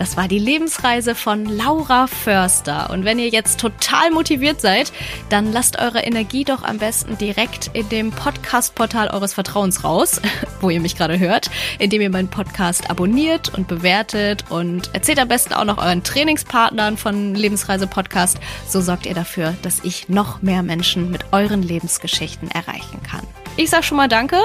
Das 0.00 0.16
war 0.16 0.28
die 0.28 0.38
Lebensreise 0.38 1.14
von 1.14 1.44
Laura 1.44 2.06
Förster. 2.06 2.88
Und 2.88 3.04
wenn 3.04 3.18
ihr 3.18 3.28
jetzt 3.28 3.60
total 3.60 4.10
motiviert 4.10 4.58
seid, 4.58 4.94
dann 5.28 5.52
lasst 5.52 5.78
eure 5.78 6.00
Energie 6.00 6.44
doch 6.44 6.62
am 6.62 6.78
besten 6.78 7.18
direkt 7.18 7.68
in 7.74 7.86
dem 7.90 8.10
Podcast-Portal 8.10 9.08
eures 9.08 9.34
Vertrauens 9.34 9.84
raus, 9.84 10.22
wo 10.62 10.70
ihr 10.70 10.80
mich 10.80 10.96
gerade 10.96 11.18
hört, 11.18 11.50
indem 11.78 12.00
ihr 12.00 12.08
meinen 12.08 12.28
Podcast 12.28 12.88
abonniert 12.88 13.52
und 13.52 13.68
bewertet 13.68 14.46
und 14.48 14.88
erzählt 14.94 15.18
am 15.18 15.28
besten 15.28 15.52
auch 15.52 15.66
noch 15.66 15.76
euren 15.76 16.02
Trainingspartnern 16.02 16.96
von 16.96 17.34
Lebensreise 17.34 17.86
Podcast. 17.86 18.40
So 18.66 18.80
sorgt 18.80 19.04
ihr 19.04 19.14
dafür, 19.14 19.52
dass 19.60 19.84
ich 19.84 20.08
noch 20.08 20.40
mehr 20.40 20.62
Menschen 20.62 21.10
mit 21.10 21.26
euren 21.32 21.62
Lebensgeschichten 21.62 22.50
erreichen 22.50 23.02
kann. 23.02 23.26
Ich 23.58 23.68
sag 23.68 23.84
schon 23.84 23.98
mal 23.98 24.08
Danke 24.08 24.38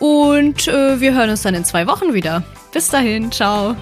und 0.00 0.68
äh, 0.68 1.00
wir 1.00 1.14
hören 1.14 1.30
uns 1.30 1.40
dann 1.40 1.54
in 1.54 1.64
zwei 1.64 1.86
Wochen 1.86 2.12
wieder. 2.12 2.42
Bis 2.74 2.90
dahin, 2.90 3.32
ciao. 3.32 3.74